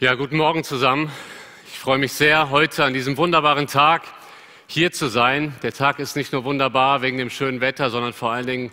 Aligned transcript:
Ja, 0.00 0.14
guten 0.14 0.36
Morgen 0.36 0.62
zusammen. 0.62 1.10
Ich 1.66 1.76
freue 1.76 1.98
mich 1.98 2.12
sehr, 2.12 2.50
heute 2.50 2.84
an 2.84 2.94
diesem 2.94 3.16
wunderbaren 3.16 3.66
Tag 3.66 4.02
hier 4.68 4.92
zu 4.92 5.08
sein. 5.08 5.56
Der 5.64 5.72
Tag 5.72 5.98
ist 5.98 6.14
nicht 6.14 6.32
nur 6.32 6.44
wunderbar 6.44 7.02
wegen 7.02 7.18
dem 7.18 7.30
schönen 7.30 7.60
Wetter, 7.60 7.90
sondern 7.90 8.12
vor 8.12 8.30
allen 8.30 8.46
Dingen 8.46 8.72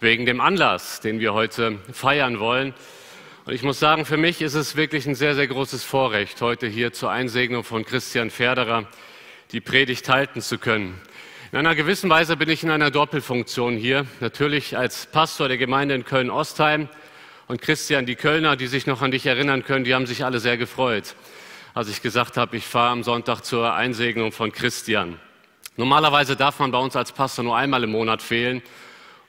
wegen 0.00 0.26
dem 0.26 0.42
Anlass, 0.42 1.00
den 1.00 1.20
wir 1.20 1.32
heute 1.32 1.78
feiern 1.90 2.38
wollen. 2.38 2.74
Und 3.46 3.54
ich 3.54 3.62
muss 3.62 3.80
sagen, 3.80 4.04
für 4.04 4.18
mich 4.18 4.42
ist 4.42 4.52
es 4.52 4.76
wirklich 4.76 5.06
ein 5.06 5.14
sehr, 5.14 5.34
sehr 5.34 5.46
großes 5.46 5.84
Vorrecht, 5.84 6.42
heute 6.42 6.66
hier 6.66 6.92
zur 6.92 7.10
Einsegnung 7.10 7.64
von 7.64 7.86
Christian 7.86 8.28
Ferderer 8.28 8.84
die 9.52 9.62
Predigt 9.62 10.10
halten 10.10 10.42
zu 10.42 10.58
können. 10.58 11.00
In 11.50 11.56
einer 11.56 11.76
gewissen 11.76 12.10
Weise 12.10 12.36
bin 12.36 12.50
ich 12.50 12.62
in 12.62 12.68
einer 12.70 12.90
Doppelfunktion 12.90 13.78
hier. 13.78 14.04
Natürlich 14.20 14.76
als 14.76 15.06
Pastor 15.06 15.48
der 15.48 15.56
Gemeinde 15.56 15.94
in 15.94 16.04
Köln-Ostheim, 16.04 16.90
und 17.48 17.62
Christian, 17.62 18.06
die 18.06 18.14
Kölner, 18.14 18.56
die 18.56 18.66
sich 18.66 18.86
noch 18.86 19.02
an 19.02 19.10
dich 19.10 19.26
erinnern 19.26 19.64
können, 19.64 19.84
die 19.84 19.94
haben 19.94 20.06
sich 20.06 20.24
alle 20.24 20.38
sehr 20.38 20.58
gefreut, 20.58 21.14
als 21.74 21.88
ich 21.88 22.02
gesagt 22.02 22.36
habe, 22.36 22.56
ich 22.56 22.66
fahre 22.66 22.90
am 22.90 23.02
Sonntag 23.02 23.40
zur 23.40 23.74
Einsegnung 23.74 24.32
von 24.32 24.52
Christian. 24.52 25.18
Normalerweise 25.76 26.36
darf 26.36 26.58
man 26.58 26.70
bei 26.70 26.78
uns 26.78 26.94
als 26.94 27.12
Pastor 27.12 27.44
nur 27.44 27.56
einmal 27.56 27.84
im 27.84 27.90
Monat 27.90 28.20
fehlen. 28.20 28.62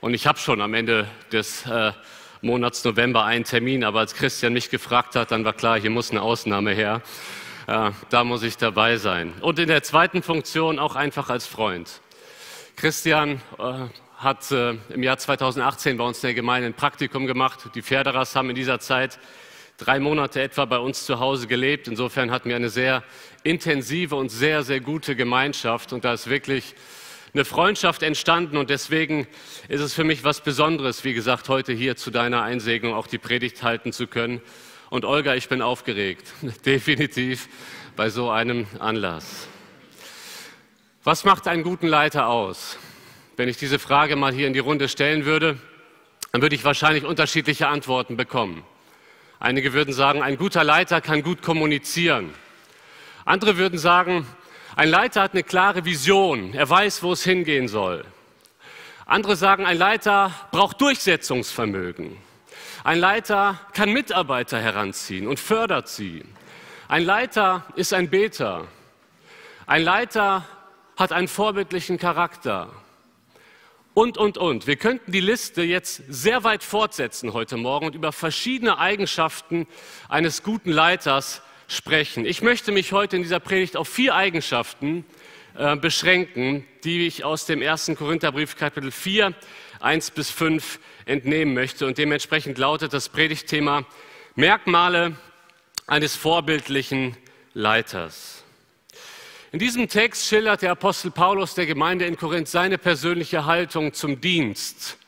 Und 0.02 0.13
ich 0.13 0.27
habe 0.27 0.40
schon 0.40 0.62
am 0.62 0.74
Ende 0.74 1.08
des 1.32 1.66
äh, 1.66 1.91
Monats 2.41 2.84
November 2.84 3.24
einen 3.24 3.44
Termin. 3.44 3.84
Aber 3.84 4.00
als 4.00 4.16
Christian 4.16 4.54
mich 4.54 4.70
gefragt 4.70 5.16
hat, 5.16 5.32
dann 5.32 5.46
war 5.46 5.54
klar, 5.54 5.80
hier 5.80 5.91
muss 5.91 6.10
eine 6.10 6.22
Ausnahme 6.22 6.72
her. 6.72 7.02
Äh, 7.68 7.91
da 8.10 8.24
muss 8.24 8.41
ich 8.41 8.58
dabei 8.58 8.98
sein. 8.98 9.34
Und 9.41 9.60
in 9.60 9.68
der 9.68 9.84
zweiten 9.84 10.24
Funktion 10.24 10.80
auch 10.80 10.96
einfach 10.96 11.30
als 11.30 11.46
Freund. 11.46 12.02
Christian 12.76 13.41
äh, 13.60 13.86
hat 14.20 14.52
äh, 14.52 14.76
im 14.90 15.02
Jahr 15.02 15.18
2018 15.18 15.96
bei 15.96 16.04
uns 16.04 16.18
in 16.18 16.27
der 16.27 16.34
Gemeinde 16.34 16.68
ein 16.68 16.73
Praktikum 16.73 17.26
gemacht. 17.26 17.70
Die 17.73 17.82
Pferderers 17.82 18.36
haben 18.36 18.50
in 18.50 18.55
dieser 18.55 18.82
Zeit 18.82 19.18
drei 19.77 20.02
Monate 20.02 20.41
etwa 20.41 20.66
bei 20.66 20.77
uns 20.77 21.05
zu 21.05 21.21
Hause 21.21 21.48
gelebt. 21.48 21.88
Insofern 21.88 22.30
hatten 22.30 22.49
wir 22.49 22.58
eine 22.58 22.70
sehr 22.70 23.02
intensive 23.43 24.18
und 24.18 24.27
sehr, 24.27 24.63
sehr 24.63 24.82
gute 24.82 25.16
Gemeinschaft. 25.16 25.93
Und 25.93 26.04
da 26.04 26.13
ist 26.13 26.30
wirklich 26.30 26.76
eine 27.34 27.46
Freundschaft 27.46 28.04
entstanden. 28.04 28.58
Und 28.58 28.70
deswegen 28.70 29.26
ist 29.70 29.80
es 29.80 29.93
für 29.93 30.04
mich 30.04 30.26
was 30.26 30.41
Besonderes, 30.41 31.05
wie 31.05 31.13
gesagt, 31.13 31.48
heute 31.48 31.71
hier 31.71 31.96
zu 31.96 32.12
deiner 32.12 32.43
Einsegnung 32.43 32.96
auch 32.96 33.08
die 33.08 33.20
Predigt 33.20 33.63
halten 33.63 33.93
zu 33.93 34.05
können. 34.05 34.41
Und 34.90 35.05
Olga, 35.05 35.36
ich 35.36 35.48
bin 35.48 35.62
aufgeregt, 35.62 36.27
definitiv 36.65 37.48
bei 37.96 38.10
so 38.10 38.30
einem 38.30 38.68
Anlass. 38.80 39.48
Was 41.05 41.24
macht 41.24 41.48
einen 41.48 41.63
guten 41.63 41.88
Leiter 41.88 42.27
aus? 42.27 42.77
Wenn 43.40 43.48
ich 43.48 43.55
diese 43.55 43.79
Frage 43.79 44.18
mal 44.18 44.34
hier 44.34 44.48
in 44.48 44.51
die 44.51 44.59
Runde 44.59 44.90
stellen 44.90 45.23
würde, 45.23 45.57
dann 46.34 46.41
würde 46.41 46.55
ich 46.55 46.65
wahrscheinlich 46.65 47.05
unterschiedliche 47.05 47.70
Antworten 47.70 48.18
bekommen. 48.18 48.65
Einige 49.40 49.71
würden 49.71 49.93
sagen, 49.93 50.21
ein 50.21 50.35
guter 50.35 50.65
Leiter 50.65 50.99
kann 50.99 51.23
gut 51.23 51.41
kommunizieren. 51.41 52.34
Andere 53.23 53.55
würden 53.55 53.79
sagen, 53.79 54.27
ein 54.76 54.90
Leiter 54.90 55.21
hat 55.21 55.31
eine 55.31 55.43
klare 55.43 55.85
Vision, 55.85 56.54
er 56.54 56.70
weiß, 56.70 57.01
wo 57.01 57.13
es 57.13 57.23
hingehen 57.23 57.70
soll. 57.70 58.04
Andere 59.05 59.37
sagen, 59.37 59.65
ein 59.65 59.77
Leiter 59.77 60.34
braucht 60.51 60.81
Durchsetzungsvermögen. 60.81 62.18
Ein 62.84 62.99
Leiter 62.99 63.57
kann 63.71 63.93
Mitarbeiter 63.93 64.59
heranziehen 64.59 65.29
und 65.29 65.40
fördert 65.40 65.88
sie. 65.88 66.25
Ein 66.90 67.06
Leiter 67.06 67.66
ist 67.78 67.94
ein 67.94 68.09
Beter. 68.09 68.68
Ein 69.66 69.84
Leiter 69.84 70.44
hat 70.97 71.13
einen 71.13 71.29
vorbildlichen 71.29 71.97
Charakter 71.97 72.69
und, 74.00 74.18
und, 74.18 74.38
und. 74.38 74.66
Wir 74.66 74.78
könnten 74.78 75.12
die 75.12 75.19
Liste 75.19 75.62
jetzt 75.62 76.02
sehr 76.08 76.46
weit 76.46 76.64
fortsetzen 76.64 77.34
heute 77.34 77.58
Morgen 77.58 77.86
und 77.88 77.96
über 77.96 78.14
verschiedene 78.14 78.78
Eigenschaften 78.78 79.68
eines 80.08 80.42
guten 80.42 80.72
Leiters 80.72 81.42
sprechen. 81.68 82.24
Ich 82.25 82.42
möchte 82.42 82.72
mich 82.72 82.94
heute 82.94 83.18
in 83.18 83.24
dieser 83.24 83.42
Predigt 83.42 83.75
auf 83.75 83.90
vier 83.90 84.16
Eigenschaften 84.16 85.03
äh, 85.58 85.76
beschränken, 85.76 86.66
die 86.86 87.08
ich 87.08 87.26
aus 87.26 87.46
dem 87.46 87.62
ersten 87.62 87.98
Korintherbrief 87.98 88.56
Kapitel 88.56 88.90
4, 88.90 89.34
1 89.82 90.12
bis 90.12 90.30
5 90.30 90.80
entnehmen 91.04 91.54
möchte. 91.54 91.86
Und 91.86 91.98
dementsprechend 91.98 92.58
lautet 92.58 92.94
das 92.94 93.09
Predigtthema 93.09 93.86
Merkmale 94.34 95.18
eines 95.88 96.16
vorbildlichen 96.16 97.18
Leiters. 97.54 98.39
In 99.52 99.58
diesem 99.58 99.88
Text 99.90 100.28
schildert 100.28 100.62
der 100.62 100.72
Apostel 100.72 101.10
Paulus 101.10 101.56
der 101.56 101.66
Gemeinde 101.66 102.06
in 102.06 102.18
Korinth 102.18 102.48
seine 102.48 102.78
persönliche 102.78 103.46
Haltung 103.46 103.94
zum 103.94 104.22
Dienst. 104.22 105.00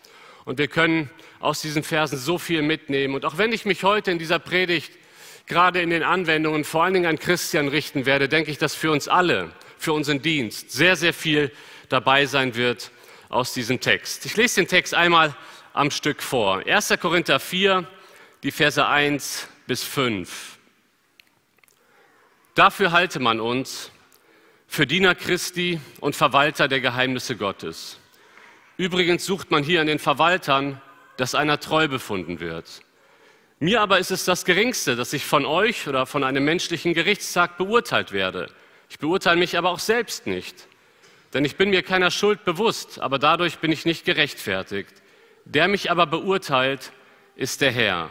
Und 0.46 0.58
wir 0.58 0.68
können 0.68 1.12
aus 1.40 1.62
diesen 1.62 1.84
Versen 1.84 2.18
so 2.18 2.40
viel 2.40 2.64
mitnehmen. 2.64 3.14
Und 3.14 3.24
auch 3.24 3.38
wenn 3.38 3.54
ich 3.54 3.66
mich 3.66 3.84
heute 3.84 4.10
in 4.10 4.18
dieser 4.18 4.40
Predigt 4.40 4.94
gerade 5.46 5.80
in 5.80 5.92
den 5.92 6.02
Anwendungen 6.02 6.64
vor 6.64 6.84
allen 6.84 6.96
Dingen 6.96 7.06
an 7.06 7.20
Christian 7.20 7.68
richten 7.68 8.08
werde, 8.08 8.28
denke 8.30 8.50
ich, 8.50 8.58
dass 8.58 8.74
für 8.74 8.90
uns 8.90 9.08
alle, 9.08 9.52
für 9.78 9.94
unseren 9.94 10.24
Dienst 10.24 10.72
sehr, 10.72 10.96
sehr 10.96 11.14
viel 11.14 11.52
dabei 11.90 12.26
sein 12.26 12.56
wird 12.56 12.90
aus 13.30 13.54
diesem 13.54 13.80
Text. 13.80 14.26
Ich 14.26 14.36
lese 14.38 14.62
den 14.62 14.68
Text 14.68 14.96
einmal 14.96 15.36
am 15.74 15.92
Stück 15.92 16.24
vor. 16.24 16.66
1. 16.66 16.96
Korinther 17.00 17.40
4, 17.40 17.86
die 18.42 18.52
Verse 18.52 18.84
1 18.84 19.48
bis 19.68 19.84
5. 19.84 20.58
Dafür 22.56 22.92
halte 22.92 23.20
man 23.20 23.40
uns, 23.40 23.92
für 24.72 24.88
Diener 24.88 25.16
Christi 25.16 25.82
und 26.00 26.16
Verwalter 26.16 26.70
der 26.70 26.80
Geheimnisse 26.80 27.36
Gottes. 27.36 28.00
Übrigens 28.78 29.26
sucht 29.26 29.52
man 29.52 29.64
hier 29.64 29.82
an 29.82 29.88
den 29.88 30.00
Verwaltern, 30.00 30.82
dass 31.18 31.36
einer 31.36 31.60
treu 31.60 31.90
befunden 31.90 32.40
wird. 32.40 32.82
Mir 33.60 33.82
aber 33.82 34.00
ist 34.00 34.12
es 34.12 34.24
das 34.24 34.46
Geringste, 34.46 34.96
dass 34.96 35.12
ich 35.12 35.26
von 35.26 35.46
euch 35.46 35.90
oder 35.90 36.06
von 36.06 36.24
einem 36.24 36.46
menschlichen 36.46 36.94
Gerichtstag 36.94 37.58
beurteilt 37.58 38.14
werde. 38.14 38.50
Ich 38.90 38.98
beurteile 38.98 39.38
mich 39.38 39.58
aber 39.58 39.72
auch 39.72 39.80
selbst 39.80 40.26
nicht. 40.26 40.56
Denn 41.34 41.44
ich 41.44 41.58
bin 41.58 41.70
mir 41.70 41.84
keiner 41.84 42.10
Schuld 42.10 42.46
bewusst, 42.46 43.02
aber 43.02 43.20
dadurch 43.20 43.58
bin 43.58 43.74
ich 43.74 43.84
nicht 43.84 44.06
gerechtfertigt. 44.06 44.94
Der 45.44 45.68
mich 45.68 45.92
aber 45.92 46.08
beurteilt, 46.08 46.94
ist 47.36 47.60
der 47.60 47.72
Herr. 47.72 48.10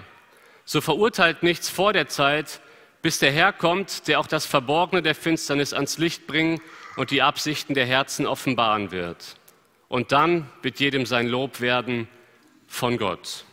So 0.67 0.83
verurteilt 0.83 1.43
nichts 1.43 1.71
vor 1.71 1.95
der 1.95 2.09
Zeit, 2.09 2.61
bis 3.03 3.19
der 3.19 3.33
Herr 3.33 3.53
kommt, 3.53 4.09
der 4.09 4.21
auch 4.21 4.27
das 4.27 4.47
Verborgene 4.47 5.03
der 5.03 5.15
Finsternis 5.15 5.73
ans 5.73 5.99
Licht 5.99 6.27
bringen 6.27 6.61
und 6.97 7.11
die 7.11 7.23
Absichten 7.23 7.75
der 7.75 7.87
Herzen 7.87 8.27
offenbaren 8.27 8.91
wird. 8.91 9.37
Und 9.89 10.13
dann 10.13 10.49
wird 10.63 10.81
jedem 10.81 11.07
sein 11.07 11.27
Lob 11.27 11.61
werden 11.61 12.09
von 12.67 12.99
Gott. 12.99 13.45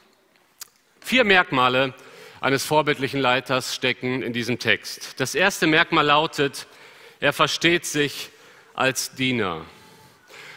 Vier 1.00 1.24
Merkmale 1.24 1.94
eines 2.42 2.66
vorbildlichen 2.66 3.20
Leiters 3.20 3.74
stecken 3.74 4.22
in 4.22 4.34
diesem 4.34 4.60
Text. 4.60 5.20
Das 5.20 5.34
erste 5.34 5.66
Merkmal 5.66 6.06
lautet, 6.06 6.68
er 7.20 7.34
versteht 7.34 7.86
sich 7.86 8.30
als 8.76 9.16
Diener. 9.16 9.66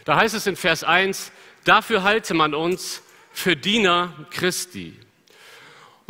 Da 0.05 0.17
heißt 0.17 0.35
es 0.35 0.47
in 0.47 0.57
Vers 0.57 0.85
1, 0.85 1.33
dafür 1.65 2.03
halte 2.03 2.35
man 2.35 2.55
uns 2.55 3.03
für 3.33 3.57
Diener 3.57 4.27
Christi. 4.31 4.99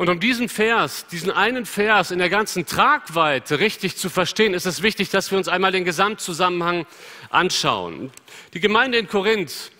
Und 0.00 0.09
um 0.09 0.19
diesen 0.19 0.49
Vers, 0.49 1.06
diesen 1.09 1.31
einen 1.31 1.66
Vers 1.66 2.11
in 2.11 2.21
der 2.21 2.31
ganzen 2.31 2.65
Tragweite 2.65 3.61
richtig 3.61 3.99
zu 3.99 4.09
verstehen, 4.09 4.55
ist 4.55 4.65
es 4.65 4.83
wichtig, 4.83 5.11
dass 5.11 5.31
wir 5.31 5.37
uns 5.37 5.47
einmal 5.47 5.72
den 5.72 5.84
Gesamtzusammenhang 5.84 6.87
anschauen. 7.28 8.11
Die 8.55 8.61
Gemeinde 8.61 8.97
in 8.97 9.09
Korinth 9.09 9.71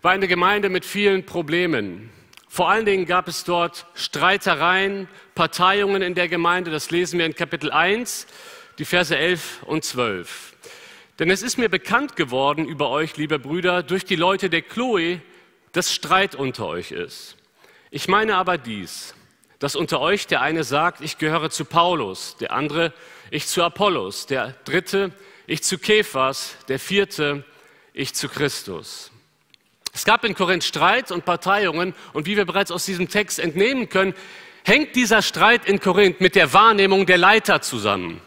war 0.00 0.12
eine 0.12 0.28
Gemeinde 0.28 0.70
mit 0.70 0.86
vielen 0.86 1.26
Problemen. 1.26 2.08
Vor 2.48 2.70
allen 2.70 2.86
Dingen 2.86 3.04
gab 3.04 3.28
es 3.28 3.44
dort 3.44 3.84
Streitereien, 3.92 5.08
Parteiungen 5.34 6.00
in 6.00 6.14
der 6.14 6.28
Gemeinde. 6.28 6.70
Das 6.70 6.90
lesen 6.90 7.18
wir 7.18 7.26
in 7.26 7.34
Kapitel 7.34 7.70
1, 7.70 8.28
die 8.78 8.86
Verse 8.86 9.14
11 9.14 9.62
und 9.64 9.84
12. 9.84 10.54
Denn 11.18 11.28
es 11.28 11.42
ist 11.42 11.58
mir 11.58 11.68
bekannt 11.68 12.16
geworden 12.16 12.64
über 12.64 12.88
euch, 12.88 13.18
liebe 13.18 13.38
Brüder, 13.38 13.82
durch 13.82 14.06
die 14.06 14.16
Leute 14.16 14.48
der 14.48 14.62
Chloe, 14.62 15.20
dass 15.72 15.92
Streit 15.92 16.34
unter 16.34 16.66
euch 16.66 16.92
ist. 16.92 17.36
Ich 17.90 18.08
meine 18.08 18.36
aber 18.36 18.56
dies, 18.56 19.14
dass 19.58 19.76
unter 19.76 20.00
euch 20.00 20.26
der 20.26 20.42
eine 20.42 20.64
sagt, 20.64 21.00
ich 21.00 21.18
gehöre 21.18 21.50
zu 21.50 21.64
Paulus, 21.64 22.36
der 22.38 22.52
andere, 22.52 22.92
ich 23.30 23.46
zu 23.46 23.62
Apollos, 23.62 24.26
der 24.26 24.54
dritte, 24.64 25.12
ich 25.46 25.62
zu 25.62 25.78
Kephas, 25.78 26.56
der 26.68 26.78
vierte, 26.78 27.44
ich 27.92 28.14
zu 28.14 28.28
Christus. 28.28 29.10
Es 29.94 30.04
gab 30.04 30.24
in 30.24 30.34
Korinth 30.34 30.64
Streit 30.64 31.10
und 31.10 31.24
Parteiungen 31.24 31.94
und 32.12 32.26
wie 32.26 32.36
wir 32.36 32.44
bereits 32.44 32.70
aus 32.70 32.84
diesem 32.84 33.08
Text 33.08 33.38
entnehmen 33.38 33.88
können, 33.88 34.14
hängt 34.64 34.94
dieser 34.94 35.22
Streit 35.22 35.66
in 35.66 35.80
Korinth 35.80 36.20
mit 36.20 36.34
der 36.34 36.52
Wahrnehmung 36.52 37.06
der 37.06 37.18
Leiter 37.18 37.62
zusammen. 37.62 38.20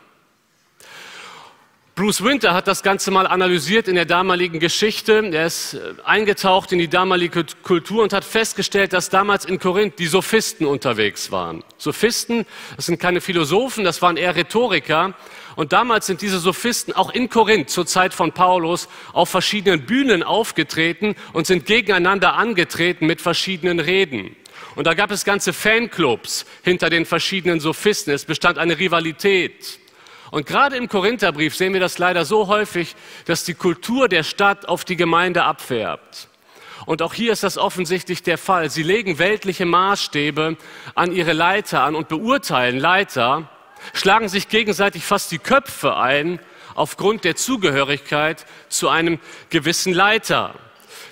Bruce 1.99 2.23
Winter 2.23 2.53
hat 2.53 2.65
das 2.69 2.81
Ganze 2.81 3.11
mal 3.11 3.27
analysiert 3.27 3.89
in 3.89 3.95
der 3.95 4.05
damaligen 4.05 4.61
Geschichte. 4.61 5.21
Er 5.33 5.45
ist 5.47 5.73
äh, 5.73 5.95
eingetaucht 6.05 6.71
in 6.71 6.79
die 6.79 6.87
damalige 6.87 7.43
Kultur 7.61 8.03
und 8.03 8.13
hat 8.13 8.23
festgestellt, 8.23 8.93
dass 8.93 9.09
damals 9.09 9.43
in 9.43 9.59
Korinth 9.59 9.99
die 9.99 10.07
Sophisten 10.07 10.65
unterwegs 10.65 11.29
waren. 11.29 11.61
Sophisten, 11.77 12.45
das 12.77 12.85
sind 12.85 13.01
keine 13.01 13.19
Philosophen, 13.19 13.83
das 13.83 14.01
waren 14.01 14.15
eher 14.15 14.33
Rhetoriker. 14.33 15.13
Und 15.57 15.73
damals 15.73 16.05
sind 16.05 16.21
diese 16.21 16.39
Sophisten 16.39 16.93
auch 16.93 17.09
in 17.09 17.29
Korinth 17.29 17.69
zur 17.69 17.85
Zeit 17.85 18.13
von 18.13 18.31
Paulus 18.31 18.87
auf 19.11 19.27
verschiedenen 19.27 19.85
Bühnen 19.85 20.23
aufgetreten 20.23 21.15
und 21.33 21.47
sind 21.47 21.65
gegeneinander 21.65 22.35
angetreten 22.35 23.07
mit 23.07 23.19
verschiedenen 23.19 23.81
Reden. 23.81 24.37
Und 24.75 24.87
da 24.87 24.93
gab 24.93 25.11
es 25.11 25.25
ganze 25.25 25.51
Fanclubs 25.51 26.45
hinter 26.63 26.89
den 26.89 27.05
verschiedenen 27.05 27.59
Sophisten. 27.59 28.11
Es 28.11 28.23
bestand 28.23 28.57
eine 28.57 28.79
Rivalität. 28.79 29.79
Und 30.31 30.45
gerade 30.45 30.77
im 30.77 30.87
Korintherbrief 30.87 31.55
sehen 31.55 31.73
wir 31.73 31.79
das 31.79 31.97
leider 31.97 32.25
so 32.25 32.47
häufig, 32.47 32.95
dass 33.25 33.43
die 33.43 33.53
Kultur 33.53 34.07
der 34.07 34.23
Stadt 34.23 34.67
auf 34.67 34.85
die 34.85 34.95
Gemeinde 34.95 35.43
abfärbt. 35.43 36.27
Und 36.85 37.01
auch 37.01 37.13
hier 37.13 37.31
ist 37.31 37.43
das 37.43 37.57
offensichtlich 37.57 38.23
der 38.23 38.37
Fall. 38.37 38.69
Sie 38.69 38.83
legen 38.83 39.19
weltliche 39.19 39.65
Maßstäbe 39.65 40.57
an 40.95 41.11
ihre 41.11 41.33
Leiter 41.33 41.83
an 41.83 41.95
und 41.95 42.07
beurteilen 42.07 42.79
Leiter, 42.79 43.49
schlagen 43.93 44.29
sich 44.29 44.49
gegenseitig 44.49 45.03
fast 45.03 45.31
die 45.31 45.39
Köpfe 45.39 45.97
ein 45.97 46.39
aufgrund 46.75 47.25
der 47.25 47.35
Zugehörigkeit 47.35 48.45
zu 48.69 48.89
einem 48.89 49.19
gewissen 49.49 49.93
Leiter. 49.93 50.55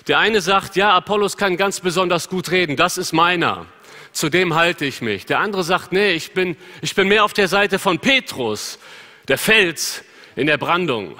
Der 0.06 0.18
eine 0.18 0.40
sagt, 0.40 0.76
ja, 0.76 0.94
Apollos 0.96 1.36
kann 1.36 1.56
ganz 1.56 1.80
besonders 1.80 2.28
gut 2.28 2.50
reden, 2.50 2.76
das 2.76 2.96
ist 2.96 3.12
meiner. 3.12 3.66
Zu 4.12 4.30
dem 4.30 4.54
halte 4.54 4.86
ich 4.86 5.02
mich. 5.02 5.26
Der 5.26 5.38
andere 5.40 5.62
sagt, 5.62 5.92
nee, 5.92 6.12
ich 6.12 6.32
bin, 6.32 6.56
ich 6.80 6.94
bin 6.94 7.08
mehr 7.08 7.24
auf 7.24 7.34
der 7.34 7.46
Seite 7.46 7.78
von 7.78 7.98
Petrus, 7.98 8.78
der 9.28 9.38
Fels 9.38 10.02
in 10.36 10.46
der 10.46 10.58
Brandung. 10.58 11.16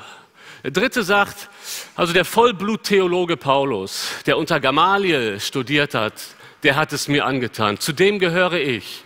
Der 0.64 0.70
dritte 0.70 1.02
sagt, 1.02 1.48
also 1.94 2.12
der 2.12 2.24
Vollbluttheologe 2.24 3.36
Paulus, 3.36 4.10
der 4.26 4.38
unter 4.38 4.60
Gamaliel 4.60 5.38
studiert 5.40 5.94
hat, 5.94 6.14
der 6.62 6.76
hat 6.76 6.92
es 6.92 7.06
mir 7.06 7.24
angetan. 7.24 7.78
Zu 7.78 7.92
dem 7.92 8.18
gehöre 8.18 8.54
ich. 8.54 9.04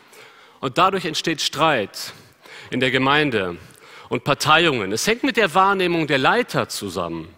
Und 0.61 0.79
dadurch 0.79 1.05
entsteht 1.05 1.41
Streit 1.41 2.13
in 2.71 2.81
der 2.81 2.91
Gemeinde 2.91 3.57
und 4.09 4.25
Parteiungen. 4.25 4.93
Es 4.93 5.07
hängt 5.07 5.25
mit 5.25 5.37
der 5.37 5.55
Wahrnehmung 5.55 6.07
der 6.07 6.19
Leiter 6.19 6.69
zusammen. 6.69 7.29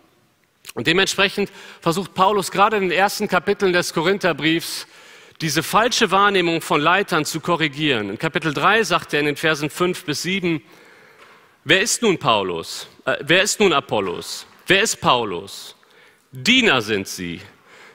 Und 0.75 0.87
dementsprechend 0.87 1.51
versucht 1.81 2.15
Paulus 2.15 2.51
gerade 2.51 2.77
in 2.77 2.83
den 2.85 2.93
ersten 2.93 3.29
Kapiteln 3.29 3.73
des 3.73 3.95
Korintherbriefs 3.95 4.87
diese 5.41 5.63
falsche 5.63 6.11
Wahrnehmung 6.11 6.61
von 6.61 6.81
Leitern 6.81 7.25
zu 7.25 7.41
korrigieren. 7.41 8.11
In 8.11 8.19
Kapitel 8.19 8.55
3 8.55 8.85
sagt 8.85 9.15
er 9.15 9.21
in 9.21 9.27
den 9.27 9.37
Versen 9.37 9.71
5 9.71 10.05
bis 10.05 10.23
7, 10.23 10.63
wer 11.65 11.81
ist 11.81 12.03
nun 12.03 12.19
Paulus? 12.19 12.87
Äh, 13.05 13.17
wer 13.21 13.43
ist 13.43 13.61
nun 13.61 13.73
Apollos? 13.73 14.47
Wer 14.67 14.83
ist 14.83 15.01
Paulus? 15.01 15.77
Diener 16.33 16.83
sind 16.83 17.07
sie, 17.07 17.41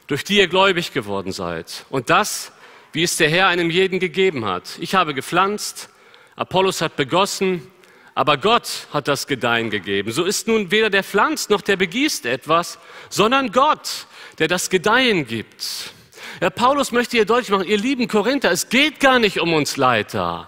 durch 0.07 0.23
die 0.23 0.37
ihr 0.37 0.47
gläubig 0.47 0.93
geworden 0.93 1.31
seid. 1.31 1.85
Und 1.89 2.09
das, 2.09 2.51
wie 2.93 3.03
es 3.03 3.17
der 3.17 3.29
Herr 3.29 3.47
einem 3.47 3.69
jeden 3.69 3.99
gegeben 3.99 4.45
hat. 4.45 4.77
Ich 4.79 4.95
habe 4.95 5.13
gepflanzt, 5.13 5.89
Apollos 6.35 6.81
hat 6.81 6.95
begossen, 6.95 7.69
aber 8.15 8.37
Gott 8.37 8.87
hat 8.91 9.07
das 9.07 9.27
Gedeihen 9.27 9.69
gegeben. 9.69 10.11
So 10.11 10.25
ist 10.25 10.47
nun 10.47 10.71
weder 10.71 10.89
der 10.89 11.03
pflanzt 11.03 11.49
noch 11.49 11.61
der 11.61 11.77
begießt 11.77 12.25
etwas, 12.25 12.79
sondern 13.09 13.51
Gott, 13.51 14.07
der 14.39 14.47
das 14.47 14.69
Gedeihen 14.69 15.27
gibt. 15.27 15.93
Ja, 16.41 16.49
Paulus 16.49 16.91
möchte 16.91 17.17
hier 17.17 17.25
deutlich 17.25 17.49
machen, 17.49 17.67
ihr 17.67 17.77
lieben 17.77 18.07
Korinther, 18.07 18.51
es 18.51 18.69
geht 18.69 18.99
gar 18.99 19.19
nicht 19.19 19.39
um 19.39 19.53
uns 19.53 19.77
Leiter. 19.77 20.47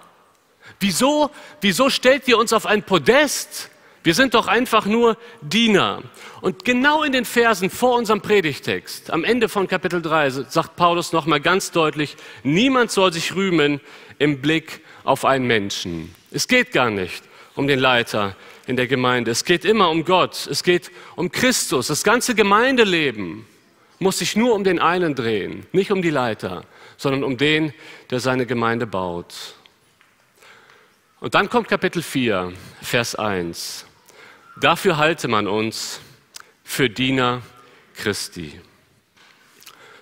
Wieso, 0.80 1.30
wieso 1.62 1.90
stellt 1.90 2.28
ihr 2.28 2.38
uns 2.38 2.54
auf 2.54 2.66
ein 2.66 2.84
Podest? 2.84 3.70
Wir 4.04 4.16
sind 4.16 4.34
doch 4.34 4.48
einfach 4.48 4.88
nur 4.88 5.16
Diener. 5.42 6.02
Und 6.42 6.66
genau 6.66 7.04
in 7.04 7.12
den 7.12 7.26
Versen 7.26 7.70
vor 7.70 7.98
unserem 7.98 8.22
Predigtext, 8.22 9.12
am 9.12 9.24
Ende 9.24 9.48
von 9.48 9.68
Kapitel 9.68 10.02
3, 10.02 10.30
sagt 10.30 10.76
Paulus 10.76 11.14
nochmal 11.14 11.40
ganz 11.40 11.70
deutlich, 11.70 12.18
niemand 12.44 12.90
soll 12.90 13.14
sich 13.14 13.36
rühmen 13.36 13.80
im 14.18 14.42
Blick 14.42 14.82
auf 15.04 15.24
einen 15.24 15.46
Menschen. 15.46 16.16
Es 16.32 16.48
geht 16.48 16.72
gar 16.72 16.90
nicht 16.90 17.24
um 17.56 17.68
den 17.68 17.80
Leiter 17.80 18.36
in 18.66 18.76
der 18.76 18.88
Gemeinde. 18.88 19.30
Es 19.30 19.46
geht 19.46 19.66
immer 19.66 19.90
um 19.90 20.04
Gott. 20.04 20.48
Es 20.50 20.64
geht 20.64 20.92
um 21.16 21.32
Christus. 21.32 21.88
Das 21.88 22.04
ganze 22.04 22.34
Gemeindeleben 22.34 23.46
muss 24.00 24.20
sich 24.20 24.36
nur 24.36 24.56
um 24.56 24.64
den 24.64 24.80
einen 24.80 25.14
drehen. 25.14 25.68
Nicht 25.74 25.92
um 25.92 26.02
die 26.02 26.10
Leiter, 26.10 26.64
sondern 26.98 27.24
um 27.24 27.38
den, 27.38 27.74
der 28.10 28.20
seine 28.20 28.48
Gemeinde 28.48 28.88
baut. 28.88 29.56
Und 31.22 31.36
dann 31.36 31.52
kommt 31.52 31.68
Kapitel 31.68 32.02
4, 32.02 32.52
Vers 32.82 33.14
1. 33.14 33.86
Dafür 34.60 34.98
halte 34.98 35.28
man 35.28 35.48
uns 35.48 36.02
für 36.64 36.90
Diener 36.90 37.44
Christi. 37.96 38.60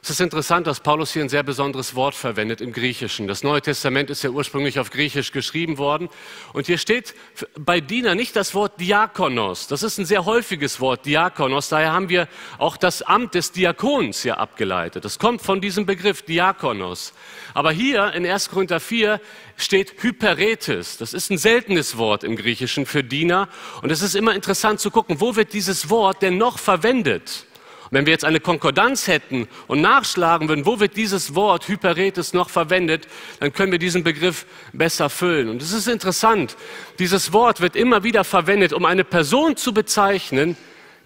Es 0.10 0.14
ist 0.14 0.22
interessant, 0.22 0.66
dass 0.66 0.80
Paulus 0.80 1.14
hier 1.14 1.22
ein 1.22 1.30
sehr 1.30 1.44
besonderes 1.44 1.94
Wort 1.94 2.16
verwendet 2.16 2.62
im 2.62 2.74
Griechischen. 2.74 3.28
Das 3.28 3.44
Neue 3.44 3.62
Testament 3.62 4.10
ist 4.10 4.24
ja 4.24 4.32
ursprünglich 4.32 4.80
auf 4.80 4.90
Griechisch 4.90 5.32
geschrieben 5.32 5.78
worden. 5.78 6.10
Und 6.52 6.66
hier 6.66 6.80
steht 6.80 7.14
bei 7.60 7.80
Diener 7.80 8.16
nicht 8.16 8.36
das 8.36 8.56
Wort 8.56 8.82
Diakonos. 8.82 9.68
Das 9.68 9.84
ist 9.84 10.00
ein 10.00 10.06
sehr 10.06 10.26
häufiges 10.26 10.80
Wort, 10.80 11.06
Diakonos. 11.06 11.70
Daher 11.70 11.94
haben 11.94 12.10
wir 12.10 12.28
auch 12.58 12.76
das 12.76 13.04
Amt 13.04 13.36
des 13.36 13.52
Diakons 13.52 14.24
ja 14.24 14.38
abgeleitet. 14.38 15.06
Das 15.06 15.20
kommt 15.20 15.44
von 15.44 15.62
diesem 15.62 15.86
Begriff 15.86 16.24
Diakonos. 16.24 17.14
Aber 17.54 17.72
hier 17.72 18.12
in 18.14 18.26
1. 18.26 18.50
Korinther 18.50 18.80
4 18.80 19.22
steht 19.58 20.02
Hyperetes. 20.02 20.98
Das 20.98 21.14
ist 21.14 21.30
ein 21.30 21.38
seltenes 21.38 22.00
Wort 22.00 22.24
im 22.24 22.36
Griechischen 22.36 22.88
für 22.88 23.04
Diener. 23.04 23.48
Und 23.84 23.92
es 23.92 24.02
ist 24.02 24.16
immer 24.16 24.34
interessant 24.34 24.80
zu 24.80 24.90
gucken, 24.90 25.22
wo 25.22 25.36
wird 25.36 25.54
dieses 25.54 25.92
Wort 25.92 26.24
denn 26.24 26.40
noch 26.40 26.58
verwendet? 26.58 27.46
Wenn 27.92 28.06
wir 28.06 28.12
jetzt 28.12 28.26
eine 28.26 28.40
Konkordanz 28.40 29.08
hätten 29.08 29.48
und 29.68 29.82
nachschlagen 29.82 30.48
würden, 30.48 30.66
wo 30.66 30.80
wird 30.80 30.96
dieses 30.96 31.34
Wort 31.34 31.68
Hyperetes 31.68 32.34
noch 32.34 32.50
verwendet, 32.50 33.08
dann 33.40 33.52
können 33.52 33.72
wir 33.72 33.80
diesen 33.80 34.04
Begriff 34.04 34.46
besser 34.74 35.10
füllen. 35.10 35.50
Und 35.50 35.62
es 35.62 35.72
ist 35.72 35.88
interessant, 35.88 36.56
dieses 37.00 37.34
Wort 37.34 37.62
wird 37.62 37.76
immer 37.76 38.04
wieder 38.04 38.24
verwendet, 38.24 38.74
um 38.74 38.86
eine 38.86 39.04
Person 39.04 39.58
zu 39.58 39.74
bezeichnen, 39.74 40.56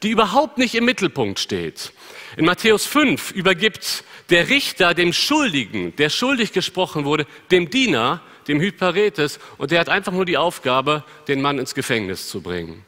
die 0.04 0.10
überhaupt 0.10 0.58
nicht 0.58 0.76
im 0.76 0.84
Mittelpunkt 0.84 1.40
steht. 1.40 1.94
In 2.36 2.46
Matthäus 2.46 2.86
5 2.86 3.32
übergibt 3.32 4.04
der 4.30 4.50
Richter 4.50 4.94
dem 4.94 5.14
Schuldigen, 5.14 5.96
der 5.96 6.10
schuldig 6.10 6.52
gesprochen 6.52 7.06
wurde, 7.06 7.26
dem 7.52 7.70
Diener, 7.70 8.22
dem 8.50 8.60
Hyperetes, 8.60 9.40
und 9.58 9.72
der 9.72 9.80
hat 9.80 9.88
einfach 9.88 10.12
nur 10.12 10.26
die 10.26 10.38
Aufgabe, 10.38 11.06
den 11.30 11.42
Mann 11.42 11.60
ins 11.60 11.74
Gefängnis 11.76 12.28
zu 12.28 12.42
bringen. 12.42 12.84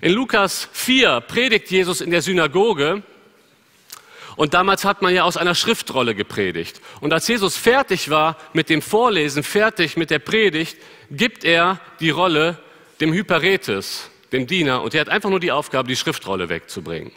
In 0.00 0.12
Lukas 0.12 0.68
4 0.72 1.20
predigt 1.20 1.70
Jesus 1.70 2.00
in 2.00 2.10
der 2.10 2.22
Synagoge 2.22 3.02
und 4.38 4.54
damals 4.54 4.84
hat 4.84 5.02
man 5.02 5.12
ja 5.12 5.24
aus 5.24 5.36
einer 5.36 5.56
Schriftrolle 5.56 6.14
gepredigt. 6.14 6.80
Und 7.00 7.12
als 7.12 7.26
Jesus 7.26 7.56
fertig 7.56 8.08
war 8.08 8.36
mit 8.52 8.70
dem 8.70 8.82
Vorlesen, 8.82 9.42
fertig 9.42 9.96
mit 9.96 10.10
der 10.10 10.20
Predigt, 10.20 10.76
gibt 11.10 11.42
er 11.42 11.80
die 11.98 12.10
Rolle 12.10 12.56
dem 13.00 13.12
Hyperetes, 13.12 14.08
dem 14.30 14.46
Diener, 14.46 14.82
und 14.82 14.94
er 14.94 15.00
hat 15.00 15.08
einfach 15.08 15.28
nur 15.28 15.40
die 15.40 15.50
Aufgabe, 15.50 15.88
die 15.88 15.96
Schriftrolle 15.96 16.48
wegzubringen. 16.48 17.10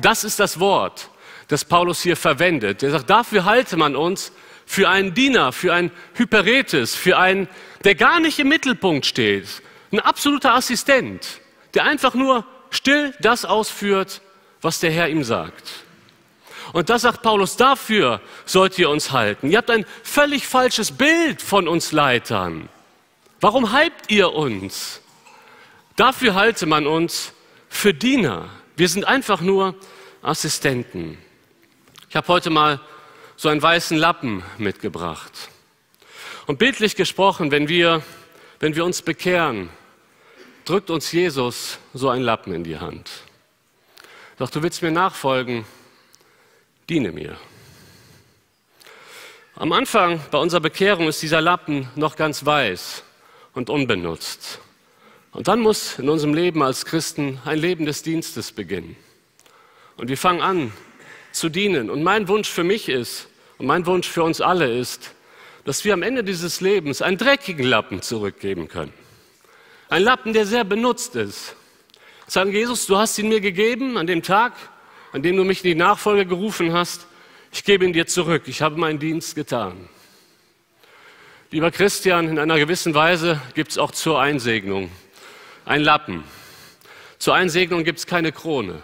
Das 0.00 0.22
ist 0.22 0.38
das 0.38 0.60
Wort, 0.60 1.10
das 1.48 1.64
Paulus 1.64 2.00
hier 2.00 2.16
verwendet. 2.16 2.80
Er 2.84 2.92
sagt, 2.92 3.10
dafür 3.10 3.44
halte 3.44 3.76
man 3.76 3.96
uns 3.96 4.30
für 4.66 4.88
einen 4.88 5.14
Diener, 5.14 5.50
für 5.50 5.74
einen 5.74 5.90
Hyperetes, 6.14 6.94
für 6.94 7.18
einen, 7.18 7.48
der 7.82 7.96
gar 7.96 8.20
nicht 8.20 8.38
im 8.38 8.46
Mittelpunkt 8.46 9.04
steht, 9.04 9.48
ein 9.90 9.98
absoluter 9.98 10.54
Assistent, 10.54 11.40
der 11.74 11.82
einfach 11.86 12.14
nur 12.14 12.46
still 12.70 13.12
das 13.18 13.44
ausführt, 13.44 14.22
was 14.60 14.78
der 14.78 14.92
Herr 14.92 15.08
ihm 15.08 15.24
sagt. 15.24 15.85
Und 16.72 16.90
das 16.90 17.02
sagt 17.02 17.22
Paulus, 17.22 17.56
dafür 17.56 18.20
sollt 18.44 18.78
ihr 18.78 18.90
uns 18.90 19.12
halten. 19.12 19.50
Ihr 19.50 19.58
habt 19.58 19.70
ein 19.70 19.86
völlig 20.02 20.46
falsches 20.46 20.92
Bild 20.92 21.42
von 21.42 21.68
uns 21.68 21.92
Leitern. 21.92 22.68
Warum 23.40 23.72
hypt 23.72 24.10
ihr 24.10 24.32
uns? 24.32 25.00
Dafür 25.96 26.34
halte 26.34 26.66
man 26.66 26.86
uns 26.86 27.32
für 27.68 27.94
Diener. 27.94 28.48
Wir 28.76 28.88
sind 28.88 29.06
einfach 29.06 29.40
nur 29.40 29.74
Assistenten. 30.22 31.18
Ich 32.08 32.16
habe 32.16 32.28
heute 32.28 32.50
mal 32.50 32.80
so 33.36 33.48
einen 33.48 33.62
weißen 33.62 33.96
Lappen 33.96 34.42
mitgebracht. 34.58 35.32
Und 36.46 36.58
bildlich 36.58 36.96
gesprochen, 36.96 37.50
wenn 37.50 37.68
wir, 37.68 38.02
wenn 38.60 38.74
wir 38.74 38.84
uns 38.84 39.02
bekehren, 39.02 39.68
drückt 40.64 40.90
uns 40.90 41.12
Jesus 41.12 41.78
so 41.94 42.08
einen 42.08 42.24
Lappen 42.24 42.54
in 42.54 42.64
die 42.64 42.78
Hand. 42.78 43.10
Doch 44.38 44.50
du 44.50 44.62
willst 44.62 44.82
mir 44.82 44.90
nachfolgen, 44.90 45.64
diene 46.88 47.12
mir. 47.12 47.36
Am 49.54 49.72
Anfang 49.72 50.20
bei 50.30 50.38
unserer 50.38 50.60
Bekehrung 50.60 51.08
ist 51.08 51.22
dieser 51.22 51.40
Lappen 51.40 51.88
noch 51.96 52.16
ganz 52.16 52.44
weiß 52.44 53.02
und 53.54 53.70
unbenutzt. 53.70 54.60
Und 55.32 55.48
dann 55.48 55.60
muss 55.60 55.98
in 55.98 56.08
unserem 56.08 56.34
Leben 56.34 56.62
als 56.62 56.84
Christen 56.84 57.40
ein 57.44 57.58
Leben 57.58 57.86
des 57.86 58.02
Dienstes 58.02 58.52
beginnen. 58.52 58.96
Und 59.96 60.08
wir 60.08 60.18
fangen 60.18 60.42
an 60.42 60.72
zu 61.32 61.48
dienen. 61.48 61.90
Und 61.90 62.02
mein 62.02 62.28
Wunsch 62.28 62.48
für 62.48 62.64
mich 62.64 62.88
ist, 62.88 63.28
und 63.58 63.66
mein 63.66 63.86
Wunsch 63.86 64.08
für 64.08 64.22
uns 64.22 64.40
alle 64.40 64.78
ist, 64.78 65.14
dass 65.64 65.84
wir 65.84 65.94
am 65.94 66.02
Ende 66.02 66.22
dieses 66.22 66.60
Lebens 66.60 67.02
einen 67.02 67.18
dreckigen 67.18 67.66
Lappen 67.66 68.02
zurückgeben 68.02 68.68
können. 68.68 68.92
Ein 69.88 70.02
Lappen, 70.02 70.32
der 70.32 70.46
sehr 70.46 70.64
benutzt 70.64 71.16
ist. 71.16 71.56
Sagen, 72.26 72.52
Jesus, 72.52 72.86
du 72.86 72.96
hast 72.96 73.18
ihn 73.18 73.28
mir 73.28 73.40
gegeben 73.40 73.96
an 73.96 74.06
dem 74.06 74.22
Tag, 74.22 74.52
an 75.12 75.22
dem 75.22 75.36
du 75.36 75.44
mich 75.44 75.64
in 75.64 75.70
die 75.70 75.74
Nachfolge 75.74 76.26
gerufen 76.26 76.72
hast, 76.72 77.06
ich 77.52 77.64
gebe 77.64 77.84
ihn 77.84 77.92
dir 77.92 78.06
zurück. 78.06 78.42
Ich 78.46 78.62
habe 78.62 78.76
meinen 78.78 78.98
Dienst 78.98 79.34
getan. 79.34 79.88
Lieber 81.50 81.70
Christian, 81.70 82.28
in 82.28 82.38
einer 82.38 82.58
gewissen 82.58 82.92
Weise 82.94 83.40
gibt 83.54 83.70
es 83.70 83.78
auch 83.78 83.92
zur 83.92 84.20
Einsegnung 84.20 84.90
ein 85.64 85.82
Lappen. 85.82 86.24
Zur 87.18 87.34
Einsegnung 87.34 87.84
gibt 87.84 88.00
es 88.00 88.06
keine 88.06 88.32
Krone. 88.32 88.82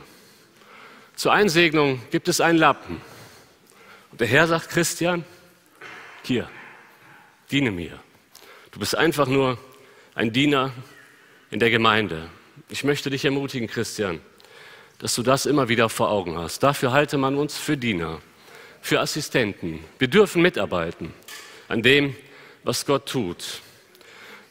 Zur 1.16 1.32
Einsegnung 1.32 2.00
gibt 2.10 2.28
es 2.28 2.40
einen 2.40 2.58
Lappen. 2.58 3.00
Und 4.10 4.20
der 4.20 4.28
Herr 4.28 4.46
sagt, 4.46 4.70
Christian, 4.70 5.24
hier, 6.22 6.48
diene 7.50 7.70
mir. 7.70 7.98
Du 8.70 8.78
bist 8.78 8.96
einfach 8.96 9.26
nur 9.26 9.58
ein 10.14 10.32
Diener 10.32 10.72
in 11.50 11.58
der 11.58 11.70
Gemeinde. 11.70 12.30
Ich 12.68 12.84
möchte 12.84 13.10
dich 13.10 13.24
ermutigen, 13.24 13.68
Christian, 13.68 14.20
dass 15.02 15.16
du 15.16 15.24
das 15.24 15.46
immer 15.46 15.68
wieder 15.68 15.88
vor 15.88 16.10
Augen 16.10 16.38
hast. 16.38 16.62
Dafür 16.62 16.92
halte 16.92 17.18
man 17.18 17.34
uns 17.34 17.58
für 17.58 17.76
Diener, 17.76 18.20
für 18.80 19.00
Assistenten. 19.00 19.80
Wir 19.98 20.06
dürfen 20.06 20.40
mitarbeiten 20.40 21.12
an 21.66 21.82
dem, 21.82 22.14
was 22.62 22.86
Gott 22.86 23.06
tut. 23.08 23.60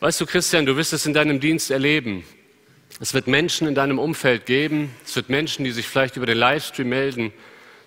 Weißt 0.01 0.19
du, 0.19 0.25
Christian, 0.25 0.65
du 0.65 0.75
wirst 0.75 0.91
es 0.91 1.05
in 1.05 1.13
deinem 1.13 1.39
Dienst 1.39 1.71
erleben. 1.71 2.25
Es 2.99 3.13
wird 3.13 3.27
Menschen 3.27 3.65
in 3.65 3.75
deinem 3.75 3.97
Umfeld 3.97 4.45
geben, 4.45 4.93
es 5.05 5.15
wird 5.15 5.29
Menschen, 5.29 5.63
die 5.63 5.71
sich 5.71 5.87
vielleicht 5.87 6.17
über 6.17 6.25
den 6.25 6.37
Livestream 6.37 6.89
melden, 6.89 7.31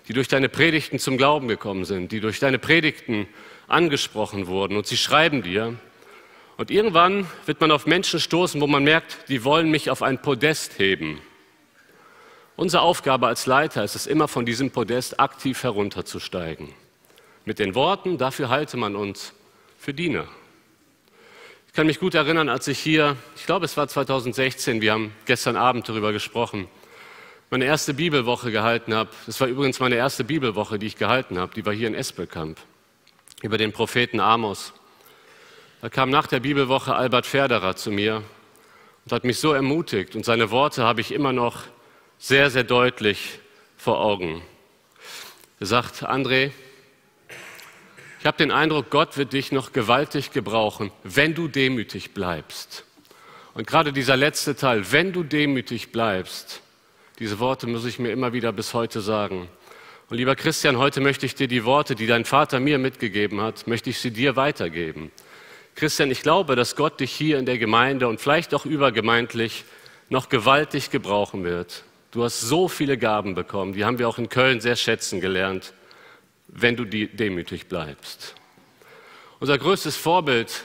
die 0.07 0.13
durch 0.13 0.27
deine 0.27 0.49
Predigten 0.49 0.97
zum 0.97 1.17
Glauben 1.17 1.47
gekommen 1.47 1.85
sind, 1.85 2.11
die 2.11 2.19
durch 2.19 2.39
deine 2.39 2.57
Predigten 2.57 3.27
angesprochen 3.67 4.47
wurden 4.47 4.75
und 4.75 4.87
sie 4.87 4.97
schreiben 4.97 5.43
dir. 5.43 5.75
Und 6.57 6.71
irgendwann 6.71 7.27
wird 7.45 7.61
man 7.61 7.69
auf 7.69 7.85
Menschen 7.85 8.19
stoßen, 8.19 8.59
wo 8.59 8.65
man 8.65 8.83
merkt, 8.83 9.29
die 9.29 9.43
wollen 9.43 9.69
mich 9.69 9.91
auf 9.91 10.01
ein 10.01 10.19
Podest 10.19 10.79
heben. 10.79 11.21
Unsere 12.57 12.83
Aufgabe 12.83 13.27
als 13.27 13.47
Leiter 13.47 13.83
ist 13.83 13.95
es 13.95 14.07
immer, 14.07 14.29
von 14.29 14.45
diesem 14.45 14.71
Podest 14.71 15.19
aktiv 15.19 15.63
herunterzusteigen. 15.63 16.69
Mit 17.43 17.59
den 17.59 17.75
Worten, 17.75 18.17
dafür 18.17 18.47
halte 18.47 18.77
man 18.77 18.95
uns 18.95 19.33
für 19.77 19.93
Diener. 19.93 20.25
Ich 21.67 21.73
kann 21.73 21.85
mich 21.85 21.99
gut 21.99 22.13
erinnern, 22.13 22.47
als 22.47 22.69
ich 22.69 22.79
hier, 22.79 23.17
ich 23.35 23.45
glaube 23.45 23.65
es 23.65 23.75
war 23.75 23.89
2016, 23.89 24.79
wir 24.79 24.93
haben 24.93 25.13
gestern 25.25 25.57
Abend 25.57 25.89
darüber 25.89 26.13
gesprochen, 26.13 26.69
meine 27.49 27.65
erste 27.65 27.93
Bibelwoche 27.93 28.51
gehalten 28.51 28.93
habe. 28.93 29.09
Das 29.25 29.41
war 29.41 29.49
übrigens 29.49 29.81
meine 29.81 29.95
erste 29.95 30.23
Bibelwoche, 30.23 30.79
die 30.79 30.87
ich 30.87 30.95
gehalten 30.95 31.37
habe. 31.37 31.53
Die 31.53 31.65
war 31.65 31.73
hier 31.73 31.89
in 31.89 31.93
Espelkamp 31.93 32.57
über 33.41 33.57
den 33.57 33.73
Propheten 33.73 34.21
Amos. 34.21 34.71
Da 35.81 35.89
kam 35.89 36.09
nach 36.09 36.27
der 36.27 36.39
Bibelwoche 36.39 36.95
Albert 36.95 37.25
Ferderer 37.25 37.75
zu 37.75 37.91
mir 37.91 38.23
und 39.03 39.11
hat 39.11 39.25
mich 39.25 39.39
so 39.39 39.51
ermutigt 39.51 40.15
und 40.15 40.23
seine 40.23 40.51
Worte 40.51 40.83
habe 40.83 41.01
ich 41.01 41.11
immer 41.11 41.33
noch 41.33 41.63
sehr, 42.17 42.49
sehr 42.49 42.63
deutlich 42.63 43.39
vor 43.77 43.99
Augen. 43.99 44.41
Er 45.59 45.67
sagt, 45.67 46.03
André, 46.03 46.51
ich 48.19 48.25
habe 48.25 48.37
den 48.37 48.51
Eindruck, 48.51 48.89
Gott 48.89 49.17
wird 49.17 49.33
dich 49.33 49.51
noch 49.51 49.71
gewaltig 49.71 50.31
gebrauchen, 50.31 50.91
wenn 51.03 51.35
du 51.35 51.47
demütig 51.47 52.13
bleibst. 52.13 52.83
Und 53.53 53.67
gerade 53.67 53.93
dieser 53.93 54.17
letzte 54.17 54.55
Teil, 54.55 54.91
wenn 54.91 55.13
du 55.13 55.23
demütig 55.23 55.91
bleibst, 55.91 56.61
diese 57.19 57.39
Worte 57.39 57.67
muss 57.67 57.85
ich 57.85 57.99
mir 57.99 58.11
immer 58.11 58.33
wieder 58.33 58.51
bis 58.51 58.73
heute 58.73 58.99
sagen. 58.99 59.47
Und 60.09 60.17
lieber 60.17 60.35
Christian, 60.35 60.77
heute 60.77 61.01
möchte 61.01 61.25
ich 61.25 61.35
dir 61.35 61.47
die 61.47 61.63
Worte, 61.63 61.95
die 61.95 62.07
dein 62.07 62.25
Vater 62.25 62.59
mir 62.59 62.77
mitgegeben 62.77 63.41
hat, 63.41 63.67
möchte 63.67 63.89
ich 63.89 63.99
sie 63.99 64.11
dir 64.11 64.35
weitergeben. 64.35 65.11
Christian, 65.75 66.11
ich 66.11 66.21
glaube, 66.21 66.55
dass 66.55 66.75
Gott 66.75 66.99
dich 66.99 67.11
hier 67.11 67.37
in 67.37 67.45
der 67.45 67.57
Gemeinde 67.57 68.07
und 68.07 68.19
vielleicht 68.19 68.53
auch 68.53 68.65
übergemeindlich 68.65 69.65
noch 70.09 70.29
gewaltig 70.29 70.89
gebrauchen 70.89 71.43
wird. 71.43 71.83
Du 72.15 72.23
hast 72.23 72.39
so 72.39 72.69
viele 72.69 72.97
Gaben 72.97 73.35
bekommen, 73.35 73.73
die 73.73 73.83
haben 73.83 73.99
wir 73.99 74.07
auch 74.07 74.17
in 74.17 74.29
Köln 74.29 74.61
sehr 74.61 74.77
schätzen 74.77 75.19
gelernt, 75.19 75.73
wenn 76.47 76.77
du 76.77 76.85
demütig 76.85 77.67
bleibst. 77.67 78.35
Unser 79.41 79.57
größtes 79.57 79.97
Vorbild 79.97 80.63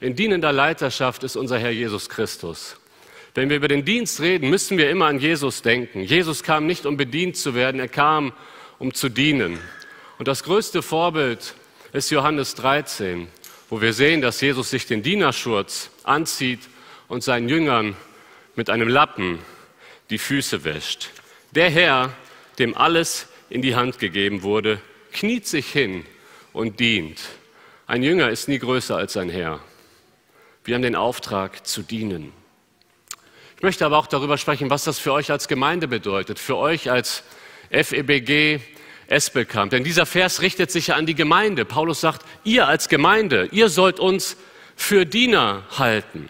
in 0.00 0.16
dienender 0.16 0.52
Leiterschaft 0.52 1.22
ist 1.22 1.36
unser 1.36 1.56
Herr 1.56 1.70
Jesus 1.70 2.08
Christus. 2.08 2.80
Wenn 3.32 3.48
wir 3.48 3.58
über 3.58 3.68
den 3.68 3.84
Dienst 3.84 4.20
reden, 4.20 4.50
müssen 4.50 4.76
wir 4.76 4.90
immer 4.90 5.06
an 5.06 5.20
Jesus 5.20 5.62
denken. 5.62 6.00
Jesus 6.00 6.42
kam 6.42 6.66
nicht, 6.66 6.84
um 6.84 6.96
bedient 6.96 7.36
zu 7.36 7.54
werden, 7.54 7.80
er 7.80 7.86
kam, 7.86 8.32
um 8.80 8.92
zu 8.92 9.08
dienen. 9.08 9.60
Und 10.18 10.26
das 10.26 10.42
größte 10.42 10.82
Vorbild 10.82 11.54
ist 11.92 12.10
Johannes 12.10 12.56
13, 12.56 13.28
wo 13.70 13.80
wir 13.80 13.92
sehen, 13.92 14.20
dass 14.20 14.40
Jesus 14.40 14.70
sich 14.70 14.86
den 14.86 15.04
Dienerschurz 15.04 15.90
anzieht 16.02 16.62
und 17.06 17.22
seinen 17.22 17.48
Jüngern 17.48 17.96
mit 18.56 18.68
einem 18.68 18.88
Lappen 18.88 19.38
die 20.10 20.18
Füße 20.18 20.64
wäscht. 20.64 21.10
Der 21.52 21.70
Herr, 21.70 22.12
dem 22.58 22.76
alles 22.76 23.26
in 23.50 23.62
die 23.62 23.74
Hand 23.74 23.98
gegeben 23.98 24.42
wurde, 24.42 24.80
kniet 25.12 25.46
sich 25.46 25.70
hin 25.70 26.04
und 26.52 26.80
dient. 26.80 27.20
Ein 27.86 28.02
Jünger 28.02 28.30
ist 28.30 28.48
nie 28.48 28.58
größer 28.58 28.96
als 28.96 29.14
sein 29.14 29.30
Herr. 29.30 29.60
Wir 30.64 30.74
haben 30.74 30.82
den 30.82 30.96
Auftrag 30.96 31.66
zu 31.66 31.82
dienen. 31.82 32.32
Ich 33.56 33.62
möchte 33.62 33.84
aber 33.86 33.98
auch 33.98 34.06
darüber 34.06 34.38
sprechen, 34.38 34.70
was 34.70 34.84
das 34.84 34.98
für 34.98 35.12
euch 35.12 35.30
als 35.30 35.48
Gemeinde 35.48 35.88
bedeutet, 35.88 36.38
für 36.38 36.56
euch 36.56 36.90
als 36.90 37.24
FEBG 37.70 38.60
Espelkamp. 39.08 39.70
Denn 39.70 39.84
dieser 39.84 40.06
Vers 40.06 40.42
richtet 40.42 40.70
sich 40.70 40.88
ja 40.88 40.96
an 40.96 41.06
die 41.06 41.14
Gemeinde. 41.14 41.64
Paulus 41.64 42.00
sagt, 42.00 42.24
ihr 42.44 42.68
als 42.68 42.88
Gemeinde, 42.88 43.48
ihr 43.50 43.68
sollt 43.68 43.98
uns 43.98 44.36
für 44.76 45.06
Diener 45.06 45.64
halten. 45.76 46.28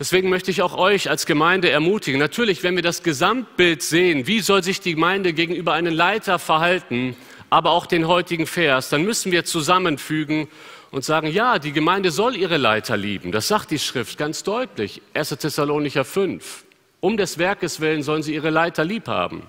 Deswegen 0.00 0.30
möchte 0.30 0.50
ich 0.50 0.62
auch 0.62 0.78
euch 0.78 1.10
als 1.10 1.26
Gemeinde 1.26 1.68
ermutigen. 1.68 2.18
Natürlich, 2.18 2.62
wenn 2.62 2.74
wir 2.74 2.82
das 2.82 3.02
Gesamtbild 3.02 3.82
sehen, 3.82 4.26
wie 4.26 4.40
soll 4.40 4.62
sich 4.62 4.80
die 4.80 4.94
Gemeinde 4.94 5.34
gegenüber 5.34 5.74
einem 5.74 5.94
Leiter 5.94 6.38
verhalten, 6.38 7.14
aber 7.50 7.72
auch 7.72 7.84
den 7.84 8.08
heutigen 8.08 8.46
Vers, 8.46 8.88
dann 8.88 9.02
müssen 9.02 9.30
wir 9.30 9.44
zusammenfügen 9.44 10.48
und 10.90 11.04
sagen, 11.04 11.26
ja, 11.26 11.58
die 11.58 11.72
Gemeinde 11.72 12.12
soll 12.12 12.34
ihre 12.34 12.56
Leiter 12.56 12.96
lieben. 12.96 13.30
Das 13.30 13.48
sagt 13.48 13.70
die 13.72 13.78
Schrift 13.78 14.16
ganz 14.16 14.42
deutlich. 14.42 15.02
1. 15.12 15.28
Thessalonicher 15.38 16.06
5. 16.06 16.64
Um 17.00 17.18
des 17.18 17.36
Werkes 17.36 17.82
willen 17.82 18.02
sollen 18.02 18.22
sie 18.22 18.34
ihre 18.34 18.48
Leiter 18.48 18.86
lieb 18.86 19.06
haben. 19.06 19.42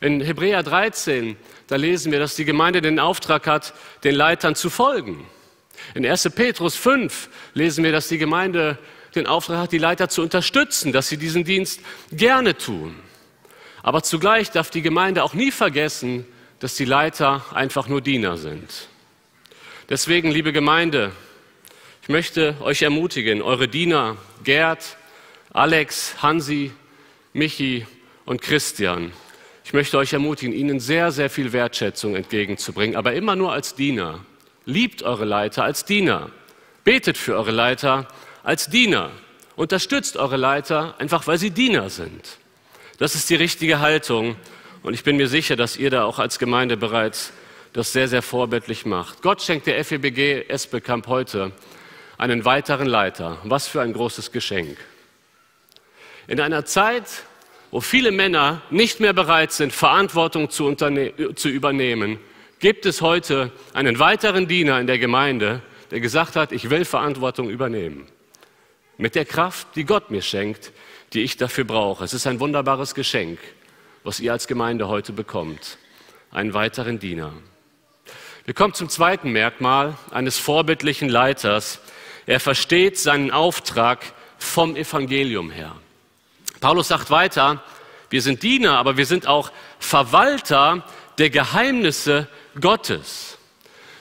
In 0.00 0.22
Hebräer 0.22 0.62
13, 0.62 1.36
da 1.66 1.76
lesen 1.76 2.10
wir, 2.10 2.20
dass 2.20 2.36
die 2.36 2.46
Gemeinde 2.46 2.80
den 2.80 2.98
Auftrag 2.98 3.46
hat, 3.46 3.74
den 4.02 4.14
Leitern 4.14 4.54
zu 4.54 4.70
folgen. 4.70 5.26
In 5.94 6.06
1. 6.06 6.30
Petrus 6.34 6.74
5 6.74 7.28
lesen 7.52 7.84
wir, 7.84 7.92
dass 7.92 8.08
die 8.08 8.18
Gemeinde 8.18 8.78
den 9.14 9.26
Auftrag 9.26 9.58
hat, 9.58 9.72
die 9.72 9.78
Leiter 9.78 10.08
zu 10.08 10.22
unterstützen, 10.22 10.92
dass 10.92 11.08
sie 11.08 11.16
diesen 11.16 11.44
Dienst 11.44 11.80
gerne 12.10 12.56
tun. 12.56 12.94
Aber 13.82 14.02
zugleich 14.02 14.50
darf 14.50 14.70
die 14.70 14.82
Gemeinde 14.82 15.22
auch 15.22 15.34
nie 15.34 15.50
vergessen, 15.50 16.26
dass 16.60 16.74
die 16.74 16.84
Leiter 16.84 17.44
einfach 17.54 17.88
nur 17.88 18.00
Diener 18.00 18.36
sind. 18.36 18.88
Deswegen, 19.88 20.30
liebe 20.30 20.52
Gemeinde, 20.52 21.12
ich 22.02 22.08
möchte 22.08 22.56
euch 22.60 22.82
ermutigen, 22.82 23.42
eure 23.42 23.68
Diener 23.68 24.16
Gerd, 24.44 24.96
Alex, 25.52 26.16
Hansi, 26.22 26.72
Michi 27.32 27.86
und 28.24 28.42
Christian, 28.42 29.12
ich 29.68 29.74
möchte 29.74 29.98
euch 29.98 30.14
ermutigen, 30.14 30.54
ihnen 30.54 30.80
sehr, 30.80 31.12
sehr 31.12 31.28
viel 31.28 31.52
Wertschätzung 31.52 32.16
entgegenzubringen, 32.16 32.96
aber 32.96 33.12
immer 33.12 33.36
nur 33.36 33.52
als 33.52 33.74
Diener. 33.74 34.24
Liebt 34.64 35.02
eure 35.02 35.26
Leiter 35.26 35.62
als 35.62 35.84
Diener. 35.84 36.30
Betet 36.84 37.18
für 37.18 37.34
eure 37.34 37.50
Leiter 37.50 38.08
als 38.42 38.68
Diener. 38.68 39.10
Unterstützt 39.56 40.16
eure 40.16 40.36
Leiter 40.36 40.94
einfach, 40.98 41.26
weil 41.26 41.38
sie 41.38 41.50
Diener 41.50 41.90
sind. 41.90 42.38
Das 42.98 43.14
ist 43.14 43.28
die 43.30 43.34
richtige 43.34 43.80
Haltung. 43.80 44.36
Und 44.82 44.94
ich 44.94 45.04
bin 45.04 45.16
mir 45.16 45.28
sicher, 45.28 45.56
dass 45.56 45.76
ihr 45.76 45.90
da 45.90 46.04
auch 46.04 46.18
als 46.18 46.38
Gemeinde 46.38 46.76
bereits 46.76 47.32
das 47.72 47.92
sehr, 47.92 48.08
sehr 48.08 48.22
vorbildlich 48.22 48.86
macht. 48.86 49.22
Gott 49.22 49.42
schenkt 49.42 49.66
der 49.66 49.84
FEBG 49.84 50.44
Espelkamp 50.48 51.06
heute 51.06 51.52
einen 52.16 52.44
weiteren 52.44 52.86
Leiter. 52.86 53.38
Was 53.44 53.68
für 53.68 53.80
ein 53.80 53.92
großes 53.92 54.32
Geschenk. 54.32 54.78
In 56.26 56.40
einer 56.40 56.64
Zeit, 56.64 57.04
wo 57.70 57.80
viele 57.80 58.10
Männer 58.10 58.62
nicht 58.70 59.00
mehr 59.00 59.12
bereit 59.12 59.52
sind, 59.52 59.72
Verantwortung 59.72 60.50
zu, 60.50 60.74
zu 60.74 61.48
übernehmen, 61.48 62.18
gibt 62.58 62.86
es 62.86 63.00
heute 63.00 63.52
einen 63.74 63.98
weiteren 63.98 64.48
Diener 64.48 64.80
in 64.80 64.86
der 64.86 64.98
Gemeinde, 64.98 65.62
der 65.90 66.00
gesagt 66.00 66.36
hat, 66.36 66.52
ich 66.52 66.70
will 66.70 66.84
Verantwortung 66.84 67.50
übernehmen 67.50 68.06
mit 68.98 69.14
der 69.14 69.24
Kraft, 69.24 69.68
die 69.76 69.84
Gott 69.84 70.10
mir 70.10 70.22
schenkt, 70.22 70.72
die 71.12 71.22
ich 71.22 71.36
dafür 71.36 71.64
brauche. 71.64 72.04
Es 72.04 72.12
ist 72.12 72.26
ein 72.26 72.40
wunderbares 72.40 72.94
Geschenk, 72.94 73.38
was 74.04 74.20
ihr 74.20 74.32
als 74.32 74.46
Gemeinde 74.46 74.88
heute 74.88 75.12
bekommt. 75.12 75.78
Einen 76.30 76.52
weiteren 76.52 76.98
Diener. 76.98 77.32
Wir 78.44 78.54
kommen 78.54 78.74
zum 78.74 78.88
zweiten 78.88 79.30
Merkmal 79.30 79.96
eines 80.10 80.38
vorbildlichen 80.38 81.08
Leiters. 81.08 81.80
Er 82.26 82.40
versteht 82.40 82.98
seinen 82.98 83.30
Auftrag 83.30 84.04
vom 84.36 84.76
Evangelium 84.76 85.50
her. 85.50 85.76
Paulus 86.60 86.88
sagt 86.88 87.10
weiter, 87.10 87.62
wir 88.10 88.22
sind 88.22 88.42
Diener, 88.42 88.78
aber 88.78 88.96
wir 88.96 89.06
sind 89.06 89.26
auch 89.26 89.52
Verwalter 89.78 90.84
der 91.18 91.30
Geheimnisse 91.30 92.26
Gottes. 92.60 93.38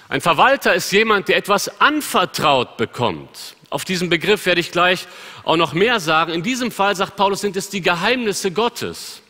Ein 0.10 0.22
Verwalter 0.22 0.74
ist 0.74 0.92
jemand, 0.92 1.28
der 1.28 1.38
etwas 1.38 1.82
anvertraut 1.82 2.78
bekommt. 2.78 3.57
Auf 3.70 3.84
diesen 3.84 4.10
Begriff 4.10 4.46
werde 4.46 4.62
ich 4.62 4.72
gleich 4.72 5.08
auch 5.44 5.58
noch 5.58 5.74
mehr 5.74 6.00
sagen. 6.00 6.34
In 6.34 6.44
diesem 6.44 6.72
Fall, 6.72 6.96
sagt 6.96 7.16
Paulus, 7.18 7.42
sind 7.42 7.58
es 7.58 7.70
die 7.70 7.82
Geheimnisse 7.82 8.52
Gottes. 8.52 9.22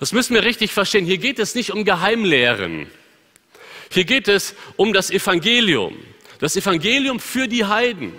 Das 0.00 0.12
müssen 0.12 0.34
wir 0.34 0.44
richtig 0.44 0.72
verstehen. 0.72 1.04
Hier 1.04 1.18
geht 1.18 1.38
es 1.38 1.54
nicht 1.54 1.72
um 1.72 1.84
Geheimlehren. 1.84 2.86
Hier 3.90 4.04
geht 4.04 4.28
es 4.28 4.54
um 4.76 4.92
das 4.92 5.10
Evangelium. 5.10 5.96
Das 6.40 6.56
Evangelium 6.56 7.20
für 7.20 7.48
die 7.48 7.64
Heiden. 7.64 8.12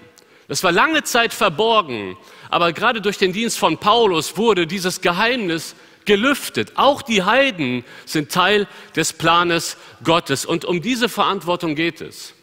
Das 0.48 0.64
war 0.64 0.72
lange 0.72 1.04
Zeit 1.04 1.34
verborgen, 1.34 2.18
aber 2.50 2.74
gerade 2.74 3.02
durch 3.02 3.18
den 3.18 3.34
Dienst 3.34 3.58
von 3.60 3.78
Paulus 3.78 4.36
wurde 4.36 4.66
dieses 4.66 5.02
Geheimnis 5.02 5.76
gelüftet. 6.06 6.74
Auch 6.76 7.04
die 7.04 7.24
Heiden 7.24 7.86
sind 8.06 8.32
Teil 8.32 8.68
des 8.96 9.14
Planes 9.14 9.78
Gottes 10.04 10.46
und 10.46 10.66
um 10.66 10.82
diese 10.82 11.08
Verantwortung 11.08 11.76
geht 11.76 12.02
es. 12.02 12.34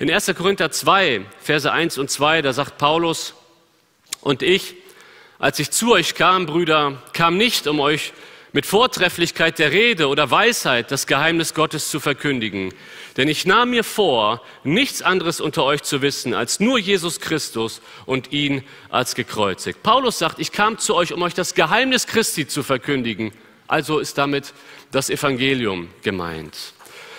In 0.00 0.08
1. 0.08 0.32
Korinther 0.36 0.70
2, 0.70 1.22
Verse 1.40 1.72
1 1.72 1.98
und 1.98 2.08
2, 2.08 2.42
da 2.42 2.52
sagt 2.52 2.78
Paulus, 2.78 3.34
und 4.20 4.44
ich, 4.44 4.76
als 5.40 5.58
ich 5.58 5.72
zu 5.72 5.92
euch 5.92 6.14
kam, 6.14 6.46
Brüder, 6.46 7.02
kam 7.12 7.36
nicht, 7.36 7.66
um 7.66 7.80
euch 7.80 8.12
mit 8.52 8.64
Vortrefflichkeit 8.64 9.58
der 9.58 9.72
Rede 9.72 10.06
oder 10.06 10.30
Weisheit 10.30 10.92
das 10.92 11.08
Geheimnis 11.08 11.52
Gottes 11.52 11.90
zu 11.90 11.98
verkündigen. 11.98 12.72
Denn 13.16 13.26
ich 13.26 13.44
nahm 13.44 13.70
mir 13.70 13.82
vor, 13.82 14.40
nichts 14.62 15.02
anderes 15.02 15.40
unter 15.40 15.64
euch 15.64 15.82
zu 15.82 16.00
wissen, 16.00 16.32
als 16.32 16.60
nur 16.60 16.78
Jesus 16.78 17.18
Christus 17.18 17.80
und 18.06 18.32
ihn 18.32 18.62
als 18.90 19.16
gekreuzigt. 19.16 19.82
Paulus 19.82 20.16
sagt, 20.20 20.38
ich 20.38 20.52
kam 20.52 20.78
zu 20.78 20.94
euch, 20.94 21.12
um 21.12 21.22
euch 21.22 21.34
das 21.34 21.54
Geheimnis 21.54 22.06
Christi 22.06 22.46
zu 22.46 22.62
verkündigen. 22.62 23.32
Also 23.66 23.98
ist 23.98 24.16
damit 24.16 24.54
das 24.92 25.10
Evangelium 25.10 25.88
gemeint. 26.02 26.56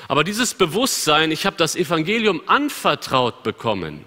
Aber 0.10 0.24
dieses 0.24 0.56
Bewusstsein, 0.56 1.30
ich 1.30 1.46
habe 1.46 1.56
das 1.56 1.76
Evangelium 1.76 2.42
anvertraut 2.48 3.44
bekommen, 3.44 4.04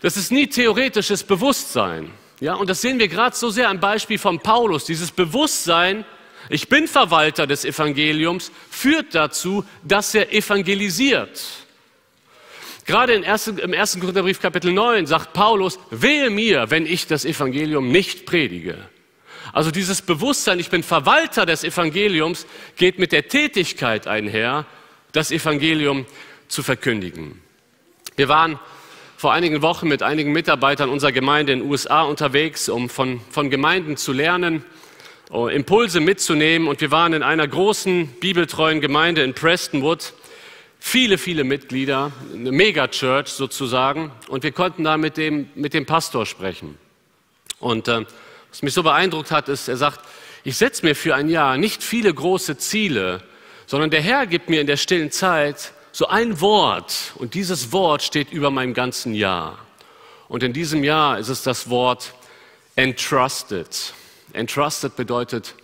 das 0.00 0.16
ist 0.16 0.32
nie 0.32 0.46
theoretisches 0.46 1.22
Bewusstsein. 1.22 2.10
Ja, 2.40 2.54
und 2.54 2.70
das 2.70 2.80
sehen 2.80 2.98
wir 2.98 3.08
gerade 3.08 3.36
so 3.36 3.50
sehr 3.50 3.68
am 3.68 3.78
Beispiel 3.78 4.18
von 4.18 4.40
Paulus. 4.40 4.86
Dieses 4.86 5.10
Bewusstsein, 5.10 6.06
ich 6.48 6.70
bin 6.70 6.88
Verwalter 6.88 7.46
des 7.46 7.66
Evangeliums, 7.66 8.50
führt 8.70 9.14
dazu, 9.14 9.66
dass 9.84 10.14
er 10.14 10.32
evangelisiert. 10.32 11.42
Gerade 12.86 13.12
im 13.14 13.24
1. 13.24 14.00
Korintherbrief 14.00 14.40
Kapitel 14.40 14.72
9 14.72 15.06
sagt 15.06 15.34
Paulus, 15.34 15.78
wehe 15.90 16.30
mir, 16.30 16.70
wenn 16.70 16.86
ich 16.86 17.06
das 17.06 17.26
Evangelium 17.26 17.92
nicht 17.92 18.24
predige. 18.24 18.78
Also 19.52 19.70
dieses 19.70 20.00
Bewusstsein, 20.00 20.58
ich 20.58 20.70
bin 20.70 20.82
Verwalter 20.82 21.44
des 21.44 21.64
Evangeliums, 21.64 22.46
geht 22.76 22.98
mit 22.98 23.12
der 23.12 23.28
Tätigkeit 23.28 24.06
einher, 24.06 24.64
das 25.16 25.30
Evangelium 25.30 26.06
zu 26.48 26.62
verkündigen. 26.62 27.40
Wir 28.16 28.28
waren 28.28 28.58
vor 29.16 29.32
einigen 29.32 29.62
Wochen 29.62 29.88
mit 29.88 30.02
einigen 30.02 30.32
Mitarbeitern 30.32 30.90
unserer 30.90 31.12
Gemeinde 31.12 31.52
in 31.52 31.60
den 31.60 31.70
USA 31.70 32.02
unterwegs, 32.02 32.68
um 32.68 32.90
von, 32.90 33.20
von 33.30 33.48
Gemeinden 33.48 33.96
zu 33.96 34.12
lernen, 34.12 34.62
oh, 35.30 35.48
Impulse 35.48 36.00
mitzunehmen. 36.00 36.68
Und 36.68 36.82
wir 36.82 36.90
waren 36.90 37.14
in 37.14 37.22
einer 37.22 37.48
großen 37.48 38.08
bibeltreuen 38.20 38.82
Gemeinde 38.82 39.22
in 39.22 39.32
Prestonwood. 39.32 40.12
Viele, 40.78 41.16
viele 41.16 41.44
Mitglieder, 41.44 42.12
eine 42.32 42.52
Megachurch 42.52 43.28
sozusagen. 43.28 44.12
Und 44.28 44.44
wir 44.44 44.52
konnten 44.52 44.84
da 44.84 44.98
mit 44.98 45.16
dem, 45.16 45.48
mit 45.54 45.72
dem 45.72 45.86
Pastor 45.86 46.26
sprechen. 46.26 46.76
Und 47.58 47.88
äh, 47.88 48.04
was 48.50 48.60
mich 48.60 48.74
so 48.74 48.82
beeindruckt 48.82 49.30
hat, 49.30 49.48
ist, 49.48 49.68
er 49.68 49.78
sagt, 49.78 50.00
ich 50.44 50.58
setze 50.58 50.84
mir 50.84 50.94
für 50.94 51.14
ein 51.14 51.30
Jahr 51.30 51.56
nicht 51.56 51.82
viele 51.82 52.12
große 52.12 52.58
Ziele, 52.58 53.22
sondern 53.66 53.90
der 53.90 54.00
Herr 54.00 54.26
gibt 54.26 54.48
mir 54.48 54.60
in 54.60 54.66
der 54.66 54.76
stillen 54.76 55.10
Zeit 55.10 55.72
so 55.92 56.08
ein 56.08 56.40
Wort 56.40 57.12
und 57.16 57.34
dieses 57.34 57.72
Wort 57.72 58.02
steht 58.02 58.32
über 58.32 58.50
meinem 58.50 58.74
ganzen 58.74 59.14
Jahr. 59.14 59.58
Und 60.28 60.42
in 60.42 60.52
diesem 60.52 60.84
Jahr 60.84 61.18
ist 61.18 61.28
es 61.28 61.42
das 61.42 61.70
Wort 61.70 62.14
entrusted. 62.74 63.94
Entrusted 64.32 64.96
bedeutet 64.96 65.54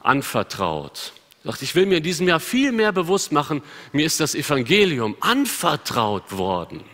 anvertraut. 0.00 1.12
Sagt, 1.44 1.62
ich 1.62 1.74
will 1.74 1.86
mir 1.86 1.98
in 1.98 2.02
diesem 2.02 2.28
Jahr 2.28 2.40
viel 2.40 2.72
mehr 2.72 2.92
bewusst 2.92 3.32
machen, 3.32 3.62
mir 3.92 4.06
ist 4.06 4.20
das 4.20 4.34
Evangelium 4.34 5.16
anvertraut 5.20 6.36
worden. 6.36 6.84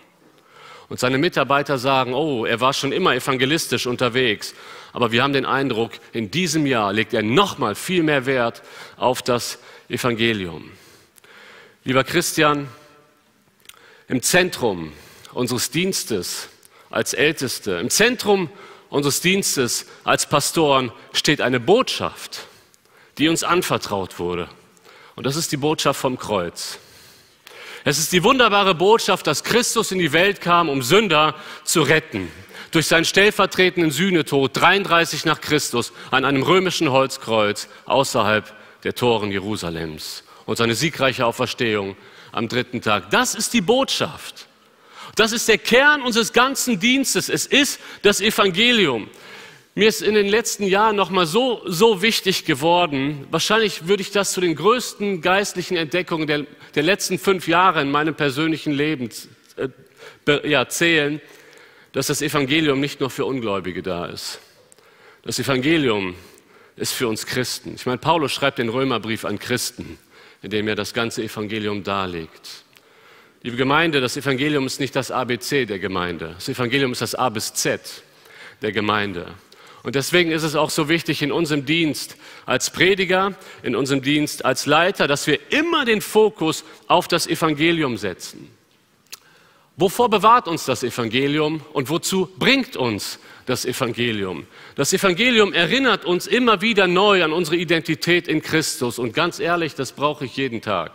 Und 0.88 0.98
seine 0.98 1.18
Mitarbeiter 1.18 1.76
sagen, 1.76 2.14
oh, 2.14 2.46
er 2.46 2.60
war 2.60 2.72
schon 2.72 2.92
immer 2.92 3.14
evangelistisch 3.14 3.86
unterwegs, 3.86 4.54
aber 4.94 5.12
wir 5.12 5.22
haben 5.22 5.34
den 5.34 5.44
Eindruck, 5.44 5.92
in 6.12 6.30
diesem 6.30 6.64
Jahr 6.64 6.94
legt 6.94 7.12
er 7.12 7.22
nochmal 7.22 7.74
viel 7.74 8.02
mehr 8.02 8.24
Wert 8.24 8.62
auf 8.96 9.20
das 9.20 9.58
Evangelium. 9.88 10.70
Lieber 11.84 12.04
Christian, 12.04 12.68
im 14.08 14.22
Zentrum 14.22 14.92
unseres 15.32 15.70
Dienstes 15.70 16.48
als 16.90 17.14
Älteste, 17.14 17.72
im 17.72 17.90
Zentrum 17.90 18.50
unseres 18.90 19.20
Dienstes 19.20 19.86
als 20.04 20.28
Pastoren 20.28 20.92
steht 21.12 21.40
eine 21.40 21.60
Botschaft, 21.60 22.46
die 23.18 23.28
uns 23.28 23.44
anvertraut 23.44 24.18
wurde. 24.18 24.48
Und 25.14 25.24
das 25.24 25.36
ist 25.36 25.52
die 25.52 25.56
Botschaft 25.56 26.00
vom 26.00 26.18
Kreuz. 26.18 26.78
Es 27.84 27.98
ist 27.98 28.12
die 28.12 28.24
wunderbare 28.24 28.74
Botschaft, 28.74 29.26
dass 29.26 29.44
Christus 29.44 29.92
in 29.92 29.98
die 29.98 30.12
Welt 30.12 30.40
kam, 30.40 30.68
um 30.68 30.82
Sünder 30.82 31.34
zu 31.64 31.82
retten. 31.82 32.30
Durch 32.70 32.86
seinen 32.86 33.06
stellvertretenden 33.06 33.90
Sühnetod 33.90 34.50
33 34.54 35.24
nach 35.24 35.40
Christus 35.40 35.92
an 36.10 36.26
einem 36.26 36.42
römischen 36.42 36.90
Holzkreuz 36.90 37.68
außerhalb 37.86 38.52
der 38.84 38.94
Toren 38.94 39.30
Jerusalems 39.30 40.24
und 40.46 40.56
seine 40.56 40.74
siegreiche 40.74 41.26
Auferstehung 41.26 41.96
am 42.32 42.48
dritten 42.48 42.80
Tag. 42.80 43.10
Das 43.10 43.34
ist 43.34 43.52
die 43.52 43.60
Botschaft. 43.60 44.46
Das 45.16 45.32
ist 45.32 45.48
der 45.48 45.58
Kern 45.58 46.02
unseres 46.02 46.32
ganzen 46.32 46.78
Dienstes. 46.78 47.28
Es 47.28 47.46
ist 47.46 47.80
das 48.02 48.20
Evangelium. 48.20 49.08
Mir 49.74 49.88
ist 49.88 50.02
in 50.02 50.14
den 50.14 50.26
letzten 50.26 50.64
Jahren 50.64 50.96
noch 50.96 51.10
mal 51.10 51.26
so 51.26 51.62
so 51.64 52.02
wichtig 52.02 52.44
geworden. 52.44 53.26
Wahrscheinlich 53.30 53.86
würde 53.86 54.02
ich 54.02 54.10
das 54.10 54.32
zu 54.32 54.40
den 54.40 54.54
größten 54.54 55.20
geistlichen 55.20 55.76
Entdeckungen 55.76 56.26
der, 56.26 56.46
der 56.74 56.82
letzten 56.82 57.18
fünf 57.18 57.46
Jahre 57.46 57.80
in 57.80 57.90
meinem 57.90 58.14
persönlichen 58.14 58.72
Leben 58.72 59.08
äh, 59.56 60.48
ja, 60.48 60.68
zählen, 60.68 61.20
dass 61.92 62.08
das 62.08 62.22
Evangelium 62.22 62.80
nicht 62.80 63.00
nur 63.00 63.10
für 63.10 63.24
Ungläubige 63.24 63.82
da 63.82 64.06
ist. 64.06 64.40
Das 65.22 65.38
Evangelium 65.38 66.14
ist 66.78 66.92
für 66.92 67.08
uns 67.08 67.26
Christen. 67.26 67.74
Ich 67.74 67.86
meine, 67.86 67.98
Paulus 67.98 68.32
schreibt 68.32 68.58
den 68.58 68.68
Römerbrief 68.68 69.24
an 69.24 69.38
Christen 69.38 69.98
in 70.42 70.50
dem 70.50 70.68
er 70.68 70.76
das 70.76 70.94
ganze 70.94 71.22
Evangelium 71.22 71.82
darlegt. 71.82 72.64
Liebe 73.42 73.56
Gemeinde, 73.56 74.00
das 74.00 74.16
Evangelium 74.16 74.66
ist 74.66 74.80
nicht 74.80 74.96
das 74.96 75.10
ABC 75.10 75.64
der 75.66 75.78
Gemeinde. 75.78 76.32
Das 76.34 76.48
Evangelium 76.48 76.92
ist 76.92 77.02
das 77.02 77.14
A 77.14 77.28
bis 77.28 77.54
Z 77.54 77.80
der 78.62 78.72
Gemeinde. 78.72 79.34
Und 79.84 79.94
deswegen 79.94 80.32
ist 80.32 80.42
es 80.42 80.56
auch 80.56 80.70
so 80.70 80.88
wichtig 80.88 81.22
in 81.22 81.30
unserem 81.30 81.64
Dienst 81.64 82.16
als 82.46 82.70
Prediger, 82.70 83.34
in 83.62 83.76
unserem 83.76 84.02
Dienst 84.02 84.44
als 84.44 84.66
Leiter, 84.66 85.06
dass 85.06 85.26
wir 85.26 85.38
immer 85.52 85.84
den 85.84 86.00
Fokus 86.00 86.64
auf 86.88 87.06
das 87.06 87.26
Evangelium 87.26 87.96
setzen. 87.96 88.50
Wovor 89.76 90.10
bewahrt 90.10 90.48
uns 90.48 90.64
das 90.64 90.82
Evangelium 90.82 91.62
und 91.72 91.88
wozu 91.88 92.28
bringt 92.38 92.76
uns 92.76 93.20
das 93.48 93.64
Evangelium. 93.64 94.46
Das 94.74 94.92
Evangelium 94.92 95.52
erinnert 95.52 96.04
uns 96.04 96.26
immer 96.26 96.60
wieder 96.60 96.86
neu 96.86 97.24
an 97.24 97.32
unsere 97.32 97.56
Identität 97.56 98.28
in 98.28 98.42
Christus. 98.42 98.98
Und 98.98 99.14
ganz 99.14 99.40
ehrlich, 99.40 99.74
das 99.74 99.92
brauche 99.92 100.26
ich 100.26 100.36
jeden 100.36 100.60
Tag. 100.60 100.92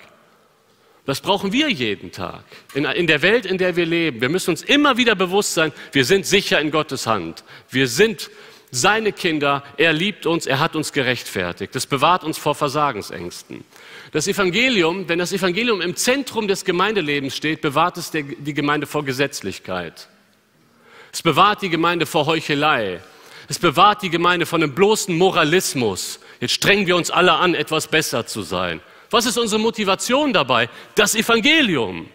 Das 1.06 1.20
brauchen 1.20 1.52
wir 1.52 1.70
jeden 1.70 2.12
Tag. 2.12 2.44
In, 2.76 2.86
in, 2.86 3.08
der 3.08 3.22
Welt, 3.24 3.46
in 3.46 3.58
der 3.58 3.76
wir 3.76 3.86
leben. 3.86 4.22
Wir 4.22 4.30
müssen 4.30 4.52
uns 4.52 4.62
immer 4.62 4.98
wieder 4.98 5.16
bewusst 5.16 5.56
sein, 5.56 5.74
wir 5.92 6.06
sind 6.06 6.26
sicher 6.26 6.62
in 6.62 6.72
Gottes 6.72 7.08
Hand. 7.08 7.44
Wir 7.70 7.88
sind 7.88 8.30
seine 8.72 9.12
Kinder. 9.12 9.64
Er 9.78 9.92
liebt 9.92 10.26
uns. 10.26 10.46
Er 10.46 10.60
hat 10.60 10.76
uns 10.76 10.94
gerechtfertigt. 10.94 11.76
Das 11.76 11.88
bewahrt 11.88 12.24
uns 12.24 12.38
vor 12.38 12.54
Versagensängsten. 12.54 13.64
Das 14.12 14.28
Evangelium, 14.28 15.10
wenn 15.10 15.18
das 15.18 15.34
Evangelium 15.34 15.82
im 15.82 15.96
Zentrum 15.96 16.48
des 16.48 16.66
Gemeindelebens 16.66 17.36
steht, 17.36 17.62
bewahrt 17.62 17.98
es 17.98 18.12
die 18.12 18.54
Gemeinde 18.54 18.86
vor 18.86 19.04
Gesetzlichkeit. 19.04 20.08
Es 21.14 21.22
bewahrt 21.22 21.62
die 21.62 21.70
Gemeinde 21.70 22.08
vor 22.08 22.26
Heuchelei. 22.26 23.00
Es 23.48 23.60
bewahrt 23.60 24.02
die 24.02 24.10
Gemeinde 24.10 24.48
von 24.48 24.64
einem 24.64 24.74
bloßen 24.74 25.16
Moralismus. 25.16 26.20
Jetzt 26.40 26.54
strengen 26.54 26.88
wir 26.88 26.96
uns 26.96 27.12
alle 27.12 27.34
an, 27.34 27.54
etwas 27.54 27.88
besser 27.88 28.26
zu 28.26 28.42
sein. 28.42 28.82
Was 29.12 29.28
ist 29.28 29.38
unsere 29.38 29.62
Motivation 29.62 30.34
dabei? 30.34 30.70
Das 30.96 31.14
Evangelium. 31.14 32.10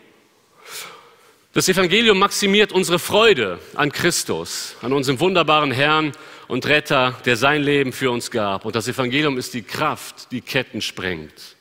Das 1.53 1.69
Evangelium 1.69 2.19
maximiert 2.19 2.73
unsere 2.73 2.99
Freude 2.99 3.61
an 3.75 3.93
Christus, 3.93 4.75
an 4.83 4.93
unserem 4.93 5.21
wunderbaren 5.21 5.71
Herrn 5.71 6.13
und 6.49 6.67
Retter, 6.67 7.15
der 7.25 7.37
sein 7.37 7.63
Leben 7.63 7.93
für 7.93 8.11
uns 8.11 8.33
gab. 8.33 8.65
Und 8.65 8.75
das 8.75 8.89
Evangelium 8.89 9.39
ist 9.39 9.55
die 9.55 9.63
Kraft, 9.63 10.33
die 10.33 10.41
Ketten 10.41 10.83
sprengt. 10.83 11.57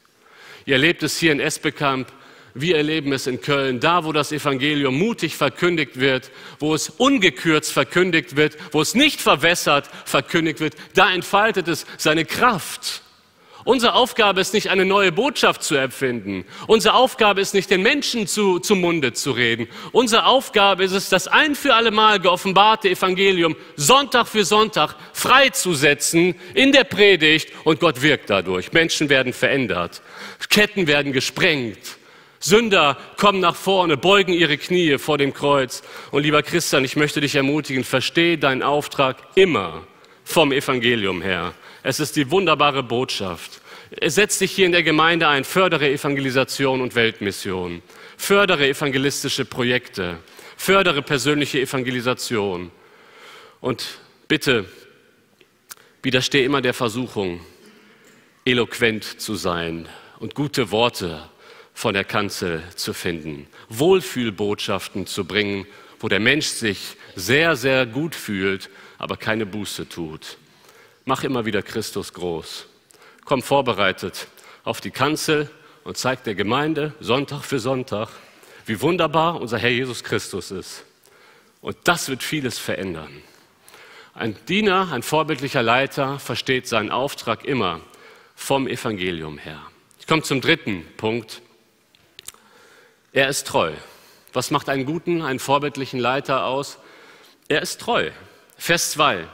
Ihr 0.65 0.73
erlebt 0.73 1.03
es 1.03 1.17
hier 1.19 1.33
in 1.33 1.39
Esbekamp, 1.39 2.11
wir 2.61 2.77
erleben 2.77 3.13
es 3.13 3.27
in 3.27 3.41
Köln, 3.41 3.79
da 3.79 4.03
wo 4.03 4.11
das 4.11 4.31
Evangelium 4.31 4.97
mutig 4.97 5.35
verkündigt 5.35 5.99
wird, 5.99 6.31
wo 6.59 6.73
es 6.73 6.89
ungekürzt 6.89 7.71
verkündigt 7.71 8.35
wird, 8.35 8.57
wo 8.71 8.81
es 8.81 8.95
nicht 8.95 9.21
verwässert 9.21 9.89
verkündigt 10.05 10.59
wird, 10.59 10.75
da 10.93 11.11
entfaltet 11.11 11.67
es 11.67 11.85
seine 11.97 12.25
Kraft. 12.25 13.01
Unsere 13.67 13.95
Aufgabe 13.95 14.39
ist 14.39 14.53
nicht, 14.53 14.69
eine 14.69 14.85
neue 14.85 15.11
Botschaft 15.11 15.61
zu 15.61 15.75
erfinden. 15.75 16.45
Unsere 16.67 16.95
Aufgabe 16.95 17.41
ist 17.41 17.53
nicht, 17.53 17.69
den 17.69 17.81
Menschen 17.81 18.25
zu, 18.25 18.59
zum 18.59 18.79
Munde 18.79 19.11
zu 19.11 19.31
reden. 19.31 19.67
Unsere 19.91 20.25
Aufgabe 20.25 20.85
ist 20.85 20.93
es, 20.93 21.09
das 21.09 21.27
ein 21.27 21.53
für 21.53 21.73
alle 21.73 21.91
Mal 21.91 22.21
geoffenbarte 22.21 22.89
Evangelium 22.89 23.57
Sonntag 23.75 24.29
für 24.29 24.45
Sonntag 24.45 24.95
freizusetzen 25.11 26.35
in 26.53 26.71
der 26.71 26.85
Predigt 26.85 27.51
und 27.65 27.81
Gott 27.81 28.01
wirkt 28.01 28.29
dadurch. 28.29 28.71
Menschen 28.71 29.09
werden 29.09 29.33
verändert. 29.33 30.01
Ketten 30.49 30.87
werden 30.87 31.11
gesprengt. 31.11 31.96
Sünder 32.39 32.97
kommen 33.17 33.39
nach 33.39 33.55
vorne, 33.55 33.97
beugen 33.97 34.33
ihre 34.33 34.57
Knie 34.57 34.97
vor 34.97 35.17
dem 35.17 35.33
Kreuz. 35.33 35.81
Und 36.11 36.23
lieber 36.23 36.43
Christian, 36.43 36.85
ich 36.85 36.95
möchte 36.95 37.21
dich 37.21 37.35
ermutigen, 37.35 37.83
verstehe 37.83 38.37
deinen 38.37 38.63
Auftrag 38.63 39.17
immer 39.35 39.87
vom 40.23 40.51
Evangelium 40.51 41.21
her. 41.21 41.53
Es 41.83 41.99
ist 41.99 42.15
die 42.15 42.29
wunderbare 42.29 42.83
Botschaft. 42.83 43.61
Setz 44.05 44.39
dich 44.39 44.51
hier 44.51 44.65
in 44.65 44.73
der 44.73 44.83
Gemeinde 44.83 45.27
ein, 45.27 45.43
fördere 45.43 45.89
Evangelisation 45.89 46.81
und 46.81 46.95
Weltmission. 46.95 47.81
Fördere 48.17 48.67
evangelistische 48.67 49.45
Projekte. 49.45 50.17
Fördere 50.57 51.01
persönliche 51.01 51.61
Evangelisation. 51.61 52.71
Und 53.61 53.99
bitte 54.27 54.65
widerstehe 56.03 56.43
immer 56.43 56.61
der 56.61 56.73
Versuchung, 56.73 57.39
eloquent 58.45 59.03
zu 59.03 59.35
sein 59.35 59.87
und 60.19 60.35
gute 60.35 60.71
Worte 60.71 61.29
von 61.77 61.93
der 61.93 62.05
Kanzel 62.05 62.63
zu 62.73 62.91
finden, 62.91 63.45
Wohlfühlbotschaften 63.69 65.05
zu 65.05 65.25
bringen, 65.25 65.67
wo 65.99 66.07
der 66.07 66.19
Mensch 66.19 66.47
sich 66.47 66.97
sehr, 67.15 67.55
sehr 67.55 67.85
gut 67.85 68.15
fühlt, 68.15 68.71
aber 68.97 69.15
keine 69.15 69.45
Buße 69.45 69.87
tut. 69.87 70.39
Mach 71.05 71.23
immer 71.23 71.45
wieder 71.45 71.61
Christus 71.61 72.13
groß. 72.13 72.65
Komm 73.25 73.43
vorbereitet 73.43 74.25
auf 74.63 74.81
die 74.81 74.89
Kanzel 74.89 75.51
und 75.83 75.97
zeig 75.97 76.23
der 76.23 76.33
Gemeinde 76.33 76.95
Sonntag 76.99 77.43
für 77.43 77.59
Sonntag, 77.59 78.09
wie 78.65 78.81
wunderbar 78.81 79.39
unser 79.39 79.59
Herr 79.59 79.69
Jesus 79.69 80.03
Christus 80.03 80.49
ist. 80.49 80.83
Und 81.61 81.77
das 81.83 82.09
wird 82.09 82.23
vieles 82.23 82.57
verändern. 82.57 83.21
Ein 84.15 84.35
Diener, 84.47 84.91
ein 84.91 85.03
vorbildlicher 85.03 85.61
Leiter 85.61 86.17
versteht 86.17 86.67
seinen 86.67 86.89
Auftrag 86.89 87.45
immer 87.45 87.81
vom 88.35 88.67
Evangelium 88.67 89.37
her. 89.37 89.61
Ich 89.99 90.07
komme 90.07 90.23
zum 90.23 90.41
dritten 90.41 90.83
Punkt. 90.97 91.43
Er 93.17 93.29
ist 93.29 93.47
treu. 93.47 93.71
Was 94.31 94.51
macht 94.51 94.69
einen 94.69 94.85
guten, 94.85 95.23
einen 95.23 95.39
vorbildlichen 95.39 95.99
Leiter 95.99 96.45
aus? 96.45 96.77
Er 97.47 97.63
ist 97.63 97.81
treu. 97.81 98.11
Vers 98.59 98.91
2. 98.91 99.25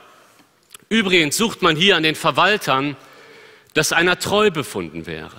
Übrigens 0.87 1.35
sucht 1.35 1.61
man 1.61 1.75
hier 1.75 1.97
an 1.97 2.03
den 2.03 2.15
Verwaltern, 2.15 2.95
dass 3.73 3.91
einer 3.91 4.17
treu 4.19 4.51
befunden 4.51 5.05
wäre. 5.05 5.35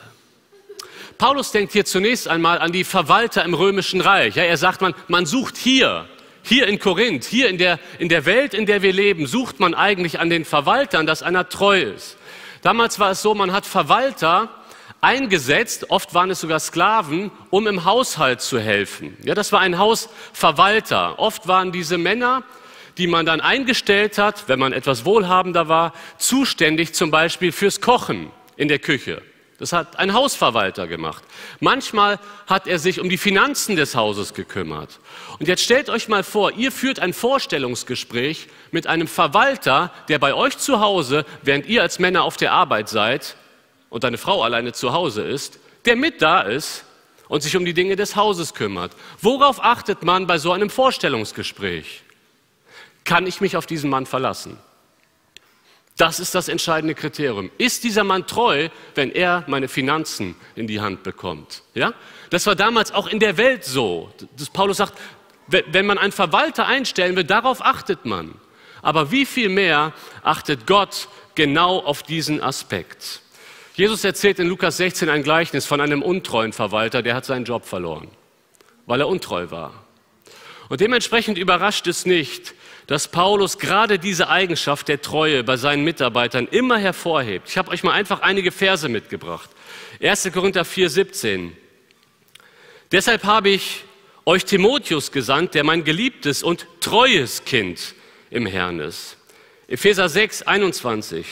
Paulus 1.17 1.53
denkt 1.53 1.73
hier 1.73 1.87
zunächst 1.87 2.29
einmal 2.29 2.59
an 2.59 2.73
die 2.73 2.85
Verwalter 2.85 3.43
im 3.47 3.55
römischen 3.55 4.03
Reich. 4.03 4.35
Ja, 4.35 4.43
er 4.43 4.59
sagt, 4.59 4.83
man, 4.83 4.95
man 5.09 5.25
sucht 5.25 5.57
hier, 5.57 6.07
hier 6.43 6.67
in 6.67 6.79
Korinth, 6.79 7.25
hier 7.25 7.49
in 7.49 7.57
der, 7.57 7.81
in 7.99 8.11
der 8.11 8.27
Welt, 8.27 8.53
in 8.53 8.67
der 8.67 8.83
wir 8.83 8.93
leben, 8.93 9.27
sucht 9.27 9.59
man 9.59 9.73
eigentlich 9.73 10.21
an 10.21 10.29
den 10.29 10.45
Verwaltern, 10.45 11.07
dass 11.07 11.23
einer 11.23 11.49
treu 11.49 11.81
ist. 11.81 12.19
Damals 12.61 12.99
war 12.99 13.13
es 13.13 13.23
so, 13.23 13.35
man 13.35 13.53
hat 13.53 13.65
Verwalter 13.65 14.51
eingesetzt, 15.05 15.91
oft 15.91 16.15
waren 16.15 16.31
es 16.31 16.41
sogar 16.41 16.59
Sklaven, 16.59 17.31
um 17.51 17.67
im 17.67 17.85
Haushalt 17.85 18.41
zu 18.41 18.59
helfen. 18.59 19.17
Ja, 19.23 19.35
das 19.35 19.53
war 19.53 19.61
ein 19.61 19.79
Hausverwalter. 19.79 21.19
Oft 21.19 21.47
waren 21.47 21.71
diese 21.71 21.99
Männer, 21.99 22.43
die 22.99 23.07
man 23.07 23.27
dann 23.27 23.41
eingestellt 23.41 24.19
hat, 24.19 24.49
wenn 24.49 24.59
man 24.59 24.73
etwas 24.73 25.05
wohlhabender 25.05 25.69
war, 25.69 25.93
zuständig 26.19 26.95
zum 26.95 27.11
Beispiel 27.11 27.53
fürs 27.53 27.81
Kochen 27.81 28.31
in 28.57 28.69
der 28.69 28.79
Küche. 28.79 29.23
Das 29.59 29.73
hat 29.73 29.99
ein 29.99 30.15
Hausverwalter 30.15 30.89
gemacht. 30.89 31.23
Manchmal 31.61 32.19
hat 32.47 32.67
er 32.67 32.79
sich 32.79 32.99
um 32.99 33.09
die 33.09 33.19
Finanzen 33.19 33.77
des 33.77 33.95
Hauses 33.95 34.35
gekümmert. 34.35 34.99
Und 35.39 35.47
jetzt 35.47 35.63
stellt 35.63 35.91
euch 35.91 36.09
mal 36.09 36.25
vor, 36.25 36.53
ihr 36.53 36.73
führt 36.73 36.99
ein 36.99 37.13
Vorstellungsgespräch 37.13 38.49
mit 38.73 38.87
einem 38.89 39.07
Verwalter, 39.07 39.93
der 40.09 40.19
bei 40.19 40.35
euch 40.35 40.59
zu 40.59 40.81
Hause, 40.81 41.25
während 41.43 41.67
ihr 41.67 41.83
als 41.83 42.01
Männer 42.01 42.25
auf 42.25 42.37
der 42.37 42.53
Arbeit 42.53 42.89
seid 42.89 43.37
und 43.95 44.03
deine 44.03 44.19
Frau 44.19 44.43
alleine 44.43 44.73
zu 44.73 44.93
Hause 44.93 45.23
ist, 45.23 45.61
der 45.85 45.95
mit 45.95 46.21
da 46.21 46.41
ist 46.41 46.85
und 47.29 47.45
sich 47.45 47.57
um 47.57 47.65
die 47.65 47.75
Dinge 47.75 47.95
des 47.95 48.17
Hauses 48.17 48.53
kümmert. 48.53 48.91
Worauf 49.21 49.63
achtet 49.63 50.03
man 50.03 50.27
bei 50.27 50.37
so 50.37 50.51
einem 50.51 50.69
Vorstellungsgespräch? 50.69 52.03
Kann 53.05 53.25
ich 53.29 53.41
mich 53.41 53.57
auf 53.57 53.67
diesen 53.67 53.91
Mann 53.91 54.05
verlassen? 54.05 54.59
Das 55.97 56.19
ist 56.19 56.35
das 56.35 56.49
entscheidende 56.49 56.97
Kriterium. 56.97 57.53
Ist 57.57 57.85
dieser 57.85 58.03
Mann 58.03 58.27
treu, 58.27 58.69
wenn 58.97 59.13
er 59.13 59.45
meine 59.47 59.69
Finanzen 59.69 60.35
in 60.57 60.67
die 60.67 60.81
Hand 60.81 61.05
bekommt? 61.05 61.63
Ja? 61.75 61.95
Das 62.31 62.49
war 62.49 62.57
damals 62.57 62.91
auch 62.91 63.07
in 63.07 63.21
der 63.21 63.37
Welt 63.37 63.65
so. 63.65 64.13
Das 64.37 64.51
Paulus 64.51 64.79
sagt, 64.79 64.99
wenn 65.47 65.87
man 65.87 65.99
einen 65.99 66.11
Verwalter 66.11 66.67
einstellen 66.67 67.15
will, 67.15 67.23
darauf 67.23 67.65
achtet 67.65 68.07
man. 68.07 68.35
Aber 68.83 69.13
wie 69.13 69.25
viel 69.25 69.51
mehr 69.51 69.93
achtet 70.25 70.67
Gott 70.67 71.07
genau 71.37 71.79
auf 71.79 72.03
diesen 72.03 72.43
Aspekt? 72.43 73.21
Jesus 73.75 74.05
erzählt 74.05 74.39
in 74.39 74.47
Lukas 74.47 74.77
16 74.77 75.09
ein 75.09 75.25
Gleichnis 75.25 75.67
von 75.67 75.81
einem 75.81 76.01
untreuen 76.01 76.53
Verwalter, 76.53 77.03
der 77.03 77.17
hat 77.17 77.25
seinen 77.25 77.45
Job 77.45 77.65
verloren, 77.67 78.09
weil 78.87 79.01
er 79.01 79.09
untreu 79.09 79.51
war. 79.51 79.85
Und 80.69 80.81
dementsprechend 80.81 81.39
überrascht 81.39 81.89
es 81.89 82.07
nicht, 82.07 82.55
dass 82.87 83.09
Paulus 83.09 83.59
gerade 83.59 83.99
diese 83.99 84.29
Eigenschaft 84.29 84.87
der 84.87 85.03
Treue 85.03 85.43
bei 85.43 85.57
seinen 85.57 85.83
Mitarbeitern 85.83 86.47
immer 86.49 86.79
hervorhebt. 86.79 87.49
Ich 87.49 87.59
habe 87.59 87.73
euch 87.73 87.83
mal 87.83 87.93
einfach 87.93 88.21
einige 88.21 88.53
Verse 88.53 88.89
mitgebracht. 88.89 89.51
1. 90.01 90.31
Korinther 90.33 90.65
4, 90.65 90.91
17. 90.91 91.57
Deshalb 92.93 93.25
habe 93.25 93.49
ich 93.49 93.85
euch 94.25 94.45
Timotheus 94.45 95.11
gesandt, 95.11 95.55
der 95.55 95.65
mein 95.65 95.83
geliebtes 95.83 96.45
und 96.45 96.69
treues 96.81 97.45
Kind 97.45 97.95
im 98.31 98.47
Herrn 98.47 98.79
ist. 98.79 99.17
Epheser 99.67 100.09
6, 100.09 100.43
21. 100.43 101.27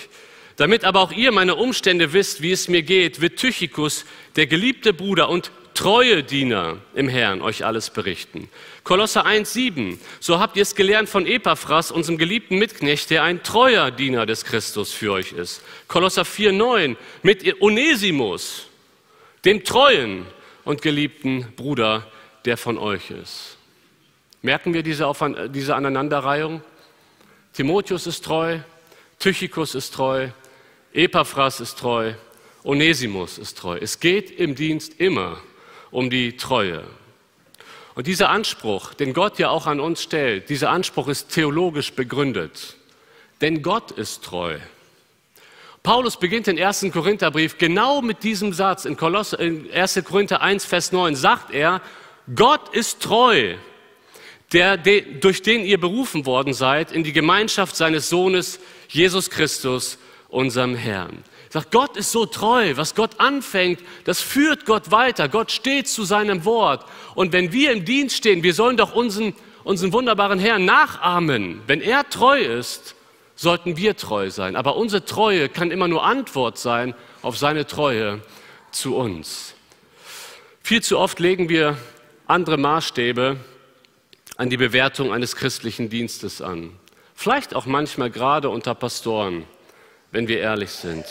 Damit 0.56 0.84
aber 0.84 1.00
auch 1.00 1.12
ihr 1.12 1.32
meine 1.32 1.54
Umstände 1.54 2.12
wisst, 2.12 2.42
wie 2.42 2.52
es 2.52 2.68
mir 2.68 2.82
geht, 2.82 3.20
wird 3.20 3.38
Tychikus, 3.38 4.04
der 4.36 4.46
geliebte 4.46 4.92
Bruder 4.92 5.28
und 5.28 5.50
treue 5.74 6.22
Diener 6.22 6.78
im 6.94 7.08
Herrn 7.08 7.40
euch 7.42 7.64
alles 7.64 7.90
berichten. 7.90 8.48
Kolosser 8.84 9.26
1,7. 9.26 9.98
So 10.20 10.38
habt 10.38 10.56
ihr 10.56 10.62
es 10.62 10.74
gelernt 10.74 11.08
von 11.08 11.26
Epaphras, 11.26 11.90
unserem 11.90 12.18
geliebten 12.18 12.58
Mitknecht, 12.58 13.10
der 13.10 13.22
ein 13.22 13.42
treuer 13.42 13.90
Diener 13.90 14.26
des 14.26 14.44
Christus 14.44 14.92
für 14.92 15.12
euch 15.12 15.32
ist. 15.32 15.62
Kolosser 15.88 16.22
4,9. 16.22 16.96
Mit 17.22 17.62
Onesimus, 17.62 18.66
dem 19.44 19.64
treuen 19.64 20.26
und 20.64 20.82
geliebten 20.82 21.52
Bruder, 21.56 22.06
der 22.44 22.56
von 22.56 22.78
euch 22.78 23.10
ist. 23.10 23.56
Merken 24.42 24.74
wir 24.74 24.82
diese, 24.82 25.10
diese 25.50 25.76
Aneinanderreihung? 25.76 26.62
Timotheus 27.52 28.06
ist 28.06 28.24
treu, 28.24 28.58
Tychikus 29.18 29.74
ist 29.74 29.94
treu, 29.94 30.28
Epaphras 30.94 31.60
ist 31.60 31.78
treu, 31.78 32.12
Onesimus 32.64 33.38
ist 33.38 33.58
treu. 33.58 33.78
Es 33.80 34.00
geht 34.00 34.30
im 34.30 34.54
Dienst 34.54 35.00
immer 35.00 35.40
um 35.90 36.10
die 36.10 36.36
Treue. 36.36 36.84
Und 37.94 38.06
dieser 38.06 38.30
Anspruch, 38.30 38.94
den 38.94 39.12
Gott 39.12 39.38
ja 39.38 39.50
auch 39.50 39.66
an 39.66 39.80
uns 39.80 40.02
stellt, 40.02 40.48
dieser 40.48 40.70
Anspruch 40.70 41.08
ist 41.08 41.30
theologisch 41.30 41.92
begründet. 41.92 42.76
Denn 43.40 43.62
Gott 43.62 43.90
ist 43.90 44.24
treu. 44.24 44.58
Paulus 45.82 46.16
beginnt 46.16 46.46
den 46.46 46.58
ersten 46.58 46.92
Korintherbrief 46.92 47.58
genau 47.58 48.02
mit 48.02 48.22
diesem 48.22 48.52
Satz. 48.52 48.84
In, 48.84 48.96
Kolosse, 48.96 49.36
in 49.36 49.70
1. 49.72 50.02
Korinther 50.04 50.40
1, 50.40 50.64
Vers 50.64 50.92
9 50.92 51.16
sagt 51.16 51.52
er, 51.52 51.82
Gott 52.34 52.72
ist 52.74 53.02
treu, 53.02 53.56
der, 54.52 54.76
durch 54.76 55.42
den 55.42 55.64
ihr 55.64 55.80
berufen 55.80 56.24
worden 56.24 56.54
seid 56.54 56.92
in 56.92 57.02
die 57.02 57.12
Gemeinschaft 57.12 57.74
seines 57.74 58.08
Sohnes 58.08 58.60
Jesus 58.88 59.28
Christus, 59.28 59.98
unserem 60.32 60.74
Herrn. 60.74 61.22
Sagt, 61.50 61.70
Gott 61.70 61.96
ist 61.96 62.10
so 62.10 62.24
treu, 62.24 62.72
was 62.76 62.94
Gott 62.94 63.20
anfängt, 63.20 63.80
das 64.04 64.20
führt 64.20 64.64
Gott 64.64 64.90
weiter. 64.90 65.28
Gott 65.28 65.52
steht 65.52 65.86
zu 65.86 66.04
seinem 66.04 66.44
Wort. 66.46 66.86
Und 67.14 67.32
wenn 67.32 67.52
wir 67.52 67.72
im 67.72 67.84
Dienst 67.84 68.16
stehen, 68.16 68.42
wir 68.42 68.54
sollen 68.54 68.78
doch 68.78 68.94
unseren, 68.94 69.34
unseren 69.62 69.92
wunderbaren 69.92 70.38
Herrn 70.38 70.64
nachahmen. 70.64 71.60
Wenn 71.66 71.82
er 71.82 72.08
treu 72.08 72.40
ist, 72.40 72.94
sollten 73.36 73.76
wir 73.76 73.96
treu 73.96 74.30
sein. 74.30 74.56
Aber 74.56 74.76
unsere 74.76 75.04
Treue 75.04 75.50
kann 75.50 75.70
immer 75.70 75.88
nur 75.88 76.04
Antwort 76.04 76.56
sein 76.56 76.94
auf 77.20 77.36
seine 77.36 77.66
Treue 77.66 78.22
zu 78.70 78.96
uns. 78.96 79.54
Viel 80.62 80.82
zu 80.82 80.98
oft 80.98 81.20
legen 81.20 81.50
wir 81.50 81.76
andere 82.26 82.56
Maßstäbe 82.56 83.36
an 84.36 84.48
die 84.48 84.56
Bewertung 84.56 85.12
eines 85.12 85.36
christlichen 85.36 85.90
Dienstes 85.90 86.40
an. 86.40 86.70
Vielleicht 87.14 87.54
auch 87.54 87.66
manchmal 87.66 88.10
gerade 88.10 88.48
unter 88.48 88.74
Pastoren, 88.74 89.44
wenn 90.12 90.28
wir 90.28 90.38
ehrlich 90.38 90.70
sind. 90.70 91.04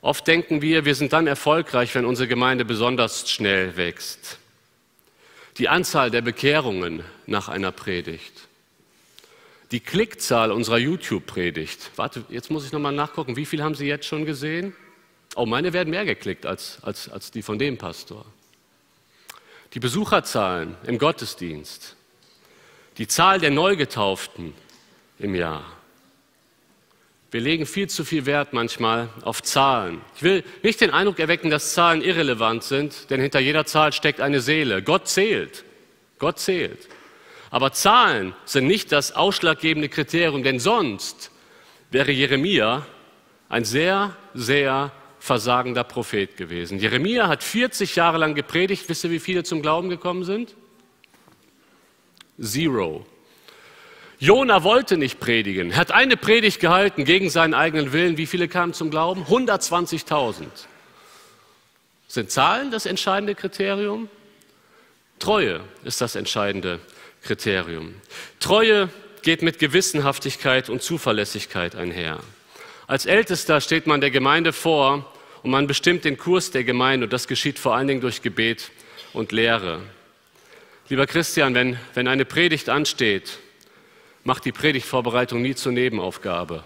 Oft 0.00 0.26
denken 0.26 0.62
wir, 0.62 0.84
wir 0.84 0.94
sind 0.94 1.12
dann 1.12 1.26
erfolgreich, 1.26 1.94
wenn 1.94 2.04
unsere 2.04 2.28
Gemeinde 2.28 2.64
besonders 2.64 3.30
schnell 3.30 3.76
wächst. 3.76 4.38
Die 5.58 5.68
Anzahl 5.68 6.10
der 6.10 6.22
Bekehrungen 6.22 7.02
nach 7.26 7.48
einer 7.48 7.72
Predigt. 7.72 8.32
Die 9.72 9.80
Klickzahl 9.80 10.52
unserer 10.52 10.78
YouTube-Predigt. 10.78 11.90
Warte, 11.96 12.24
jetzt 12.28 12.50
muss 12.50 12.64
ich 12.64 12.72
nochmal 12.72 12.92
nachgucken. 12.92 13.36
Wie 13.36 13.46
viel 13.46 13.62
haben 13.62 13.74
Sie 13.74 13.86
jetzt 13.86 14.06
schon 14.06 14.24
gesehen? 14.24 14.74
Oh, 15.34 15.44
meine 15.44 15.72
werden 15.72 15.90
mehr 15.90 16.04
geklickt 16.04 16.46
als, 16.46 16.78
als, 16.82 17.08
als 17.08 17.30
die 17.30 17.42
von 17.42 17.58
dem 17.58 17.76
Pastor. 17.76 18.24
Die 19.74 19.80
Besucherzahlen 19.80 20.76
im 20.86 20.98
Gottesdienst. 20.98 21.96
Die 22.98 23.08
Zahl 23.08 23.40
der 23.40 23.50
Neugetauften 23.50 24.54
im 25.18 25.34
Jahr. 25.34 25.75
Wir 27.36 27.42
legen 27.42 27.66
viel 27.66 27.86
zu 27.86 28.02
viel 28.02 28.24
Wert 28.24 28.54
manchmal 28.54 29.10
auf 29.20 29.42
Zahlen. 29.42 30.00
Ich 30.16 30.22
will 30.22 30.42
nicht 30.62 30.80
den 30.80 30.90
Eindruck 30.90 31.18
erwecken, 31.18 31.50
dass 31.50 31.74
Zahlen 31.74 32.00
irrelevant 32.00 32.64
sind, 32.64 33.10
denn 33.10 33.20
hinter 33.20 33.40
jeder 33.40 33.66
Zahl 33.66 33.92
steckt 33.92 34.22
eine 34.22 34.40
Seele. 34.40 34.82
Gott 34.82 35.06
zählt. 35.06 35.62
Gott 36.18 36.38
zählt. 36.38 36.88
Aber 37.50 37.72
Zahlen 37.72 38.34
sind 38.46 38.66
nicht 38.66 38.90
das 38.90 39.14
ausschlaggebende 39.14 39.90
Kriterium, 39.90 40.44
denn 40.44 40.58
sonst 40.58 41.30
wäre 41.90 42.10
Jeremia 42.10 42.86
ein 43.50 43.66
sehr, 43.66 44.16
sehr 44.32 44.90
versagender 45.18 45.84
Prophet 45.84 46.38
gewesen. 46.38 46.78
Jeremia 46.78 47.28
hat 47.28 47.42
40 47.42 47.96
Jahre 47.96 48.16
lang 48.16 48.34
gepredigt. 48.34 48.88
Wisst 48.88 49.04
ihr, 49.04 49.10
wie 49.10 49.20
viele 49.20 49.44
zum 49.44 49.60
Glauben 49.60 49.90
gekommen 49.90 50.24
sind? 50.24 50.54
Zero. 52.40 53.04
Jona 54.18 54.62
wollte 54.62 54.96
nicht 54.96 55.20
predigen. 55.20 55.72
Er 55.72 55.76
hat 55.76 55.92
eine 55.92 56.16
Predigt 56.16 56.60
gehalten 56.60 57.04
gegen 57.04 57.28
seinen 57.28 57.54
eigenen 57.54 57.92
Willen. 57.92 58.16
Wie 58.16 58.26
viele 58.26 58.48
kamen 58.48 58.72
zum 58.72 58.90
Glauben? 58.90 59.24
120.000. 59.24 60.44
Sind 62.08 62.30
Zahlen 62.30 62.70
das 62.70 62.86
entscheidende 62.86 63.34
Kriterium? 63.34 64.08
Treue 65.18 65.60
ist 65.84 66.00
das 66.00 66.14
entscheidende 66.14 66.80
Kriterium. 67.22 67.94
Treue 68.40 68.88
geht 69.22 69.42
mit 69.42 69.58
Gewissenhaftigkeit 69.58 70.70
und 70.70 70.82
Zuverlässigkeit 70.82 71.74
einher. 71.74 72.20
Als 72.86 73.04
Ältester 73.04 73.60
steht 73.60 73.86
man 73.86 74.00
der 74.00 74.10
Gemeinde 74.10 74.52
vor 74.52 75.12
und 75.42 75.50
man 75.50 75.66
bestimmt 75.66 76.04
den 76.04 76.16
Kurs 76.16 76.52
der 76.52 76.64
Gemeinde 76.64 77.04
und 77.04 77.12
das 77.12 77.26
geschieht 77.26 77.58
vor 77.58 77.74
allen 77.74 77.88
Dingen 77.88 78.00
durch 78.00 78.22
Gebet 78.22 78.70
und 79.12 79.32
Lehre. 79.32 79.80
Lieber 80.88 81.06
Christian, 81.06 81.54
wenn, 81.54 81.78
wenn 81.94 82.06
eine 82.06 82.24
Predigt 82.24 82.68
ansteht, 82.68 83.38
mach 84.26 84.40
die 84.40 84.52
Predigtvorbereitung 84.52 85.40
nie 85.40 85.54
zur 85.54 85.70
Nebenaufgabe. 85.72 86.64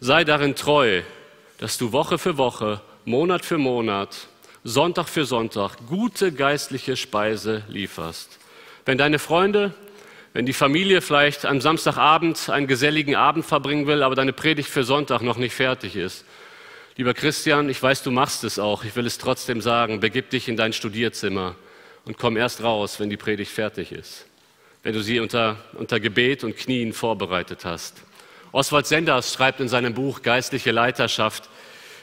Sei 0.00 0.24
darin 0.24 0.56
treu, 0.56 1.02
dass 1.58 1.78
du 1.78 1.92
Woche 1.92 2.18
für 2.18 2.36
Woche, 2.36 2.80
Monat 3.04 3.44
für 3.44 3.58
Monat, 3.58 4.26
Sonntag 4.64 5.08
für 5.08 5.24
Sonntag 5.24 5.76
gute 5.88 6.32
geistliche 6.32 6.96
Speise 6.96 7.62
lieferst. 7.68 8.40
Wenn 8.84 8.98
deine 8.98 9.20
Freunde, 9.20 9.72
wenn 10.32 10.46
die 10.46 10.52
Familie 10.52 11.00
vielleicht 11.00 11.46
am 11.46 11.60
Samstagabend 11.60 12.50
einen 12.50 12.66
geselligen 12.66 13.14
Abend 13.14 13.46
verbringen 13.46 13.86
will, 13.86 14.02
aber 14.02 14.16
deine 14.16 14.32
Predigt 14.32 14.68
für 14.68 14.82
Sonntag 14.82 15.22
noch 15.22 15.36
nicht 15.36 15.54
fertig 15.54 15.94
ist. 15.94 16.24
Lieber 16.96 17.14
Christian, 17.14 17.68
ich 17.68 17.80
weiß, 17.80 18.02
du 18.02 18.10
machst 18.10 18.42
es 18.42 18.58
auch. 18.58 18.82
Ich 18.82 18.96
will 18.96 19.06
es 19.06 19.18
trotzdem 19.18 19.60
sagen. 19.60 20.00
Begib 20.00 20.30
dich 20.30 20.48
in 20.48 20.56
dein 20.56 20.72
Studierzimmer 20.72 21.54
und 22.04 22.18
komm 22.18 22.36
erst 22.36 22.64
raus, 22.64 22.98
wenn 22.98 23.10
die 23.10 23.16
Predigt 23.16 23.52
fertig 23.52 23.92
ist, 23.92 24.26
wenn 24.84 24.92
du 24.92 25.02
sie 25.02 25.18
unter, 25.18 25.56
unter 25.72 25.98
Gebet 25.98 26.44
und 26.44 26.56
Knien 26.56 26.92
vorbereitet 26.92 27.64
hast. 27.64 28.02
Oswald 28.52 28.86
Senders 28.86 29.32
schreibt 29.32 29.58
in 29.58 29.68
seinem 29.68 29.94
Buch 29.94 30.22
Geistliche 30.22 30.70
Leiterschaft, 30.70 31.48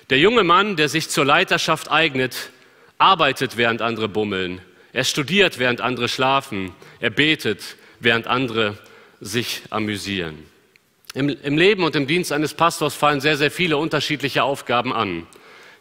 der 0.09 0.19
junge 0.19 0.43
Mann, 0.43 0.75
der 0.75 0.89
sich 0.89 1.07
zur 1.07 1.23
Leiterschaft 1.23 1.89
eignet, 1.89 2.49
arbeitet, 2.97 3.55
während 3.55 3.81
andere 3.81 4.09
bummeln. 4.09 4.59
Er 4.91 5.05
studiert, 5.05 5.57
während 5.57 5.79
andere 5.79 6.09
schlafen. 6.09 6.73
Er 6.99 7.11
betet, 7.11 7.77
während 8.01 8.27
andere 8.27 8.77
sich 9.21 9.61
amüsieren. 9.69 10.45
Im, 11.13 11.29
Im, 11.29 11.57
Leben 11.57 11.83
und 11.83 11.95
im 11.95 12.07
Dienst 12.07 12.33
eines 12.33 12.53
Pastors 12.53 12.95
fallen 12.95 13.21
sehr, 13.21 13.37
sehr 13.37 13.51
viele 13.51 13.77
unterschiedliche 13.77 14.43
Aufgaben 14.43 14.91
an. 14.91 15.27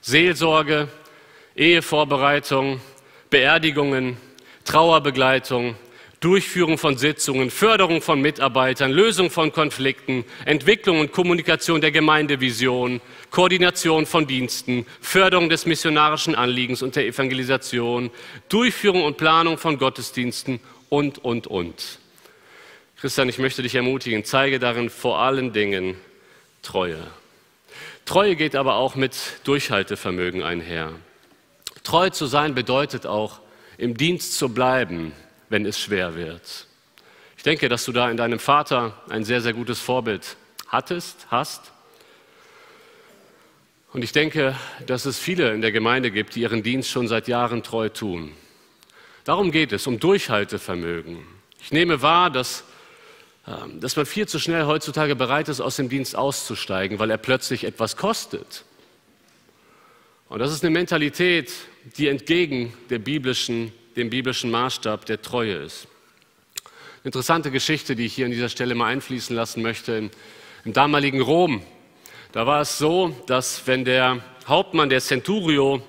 Seelsorge, 0.01 0.89
Ehevorbereitung, 1.57 2.81
Beerdigungen, 3.31 4.17
Trauerbegleitung, 4.65 5.75
Durchführung 6.21 6.77
von 6.77 6.99
Sitzungen, 6.99 7.51
Förderung 7.51 8.03
von 8.03 8.21
Mitarbeitern, 8.21 8.93
Lösung 8.93 9.31
von 9.31 9.53
Konflikten, 9.53 10.27
Entwicklung 10.45 11.01
und 11.01 11.13
Kommunikation 11.13 11.81
der 11.81 11.93
Gemeindevision, 11.93 13.01
Koordination 13.31 14.05
von 14.05 14.27
Diensten, 14.27 14.85
Förderung 15.01 15.49
des 15.49 15.65
missionarischen 15.65 16.35
Anliegens 16.35 16.83
und 16.83 16.95
der 16.95 17.07
Evangelisation, 17.07 18.11
Durchführung 18.51 19.05
und 19.05 19.17
Planung 19.17 19.57
von 19.57 19.79
Gottesdiensten 19.79 20.61
und, 20.91 21.25
und, 21.25 21.47
und. 21.47 21.99
Christian, 23.01 23.31
ich 23.31 23.39
möchte 23.39 23.63
dich 23.63 23.75
ermutigen, 23.75 24.23
zeige 24.23 24.59
darin 24.59 24.91
vor 24.91 25.21
allen 25.21 25.55
Dingen 25.55 25.97
Treue. 26.61 26.99
Treue 28.05 28.37
geht 28.37 28.57
aber 28.57 28.75
auch 28.75 28.95
mit 28.95 29.17
Durchhaltevermögen 29.45 30.43
einher. 30.43 30.93
Treu 31.83 32.11
zu 32.11 32.27
sein 32.27 32.55
bedeutet 32.55 33.07
auch, 33.07 33.41
im 33.79 33.97
Dienst 33.97 34.37
zu 34.37 34.51
bleiben, 34.51 35.13
wenn 35.51 35.67
es 35.67 35.79
schwer 35.79 36.15
wird. 36.15 36.67
Ich 37.37 37.43
denke, 37.43 37.69
dass 37.69 37.85
du 37.85 37.93
da 37.93 38.11
in 38.11 38.17
deinem 38.17 38.39
Vater 38.39 38.95
ein 39.11 39.25
sehr, 39.25 39.43
sehr 39.43 39.53
gutes 39.53 39.81
Vorbild 39.81 40.37
hattest, 40.69 41.27
hast. 41.31 41.73
Und 43.93 44.03
ich 44.03 44.13
denke, 44.13 44.55
dass 44.87 45.05
es 45.05 45.19
viele 45.19 45.53
in 45.53 45.61
der 45.61 45.73
Gemeinde 45.73 46.11
gibt, 46.11 46.37
die 46.37 46.43
ihren 46.43 46.63
Dienst 46.63 46.89
schon 46.89 47.09
seit 47.09 47.29
Jahren 47.29 47.63
treu 47.63 47.89
tun. 47.89 48.33
Darum 49.25 49.51
geht 49.51 49.73
es, 49.73 49.87
um 49.87 49.99
Durchhaltevermögen. 49.99 51.19
Ich 51.61 51.73
nehme 51.73 52.01
wahr, 52.01 52.31
dass, 52.31 52.65
ähm, 53.47 53.81
dass 53.81 53.97
man 53.97 54.07
viel 54.07 54.29
zu 54.29 54.39
schnell 54.39 54.67
heutzutage 54.67 55.17
bereit 55.17 55.49
ist, 55.49 55.61
aus 55.61 55.77
dem 55.77 55.89
Dienst 55.89 56.15
auszusteigen, 56.15 56.99
weil 56.99 57.11
er 57.11 57.19
plötzlich 57.19 57.65
etwas 57.65 57.97
kostet. 57.97 58.65
Und 60.29 60.39
das 60.39 60.53
ist 60.53 60.63
eine 60.63 60.71
Mentalität, 60.71 61.53
die 61.97 62.07
entgegen 62.07 62.73
biblischen, 62.89 63.73
dem 64.01 64.09
biblischen 64.09 64.51
Maßstab 64.51 65.05
der 65.05 65.21
Treue 65.21 65.57
ist. 65.57 65.87
Interessante 67.05 67.51
Geschichte, 67.51 67.95
die 67.95 68.07
ich 68.07 68.15
hier 68.15 68.25
an 68.25 68.31
dieser 68.31 68.49
Stelle 68.49 68.75
mal 68.75 68.87
einfließen 68.87 69.37
lassen 69.37 69.61
möchte. 69.63 69.93
Im, 69.93 70.11
Im 70.65 70.73
damaligen 70.73 71.21
Rom, 71.21 71.63
da 72.33 72.47
war 72.47 72.63
es 72.63 72.79
so, 72.79 73.15
dass 73.27 73.67
wenn 73.67 73.85
der 73.85 74.25
Hauptmann 74.49 74.89
der 74.89 75.01
Centurio 75.03 75.83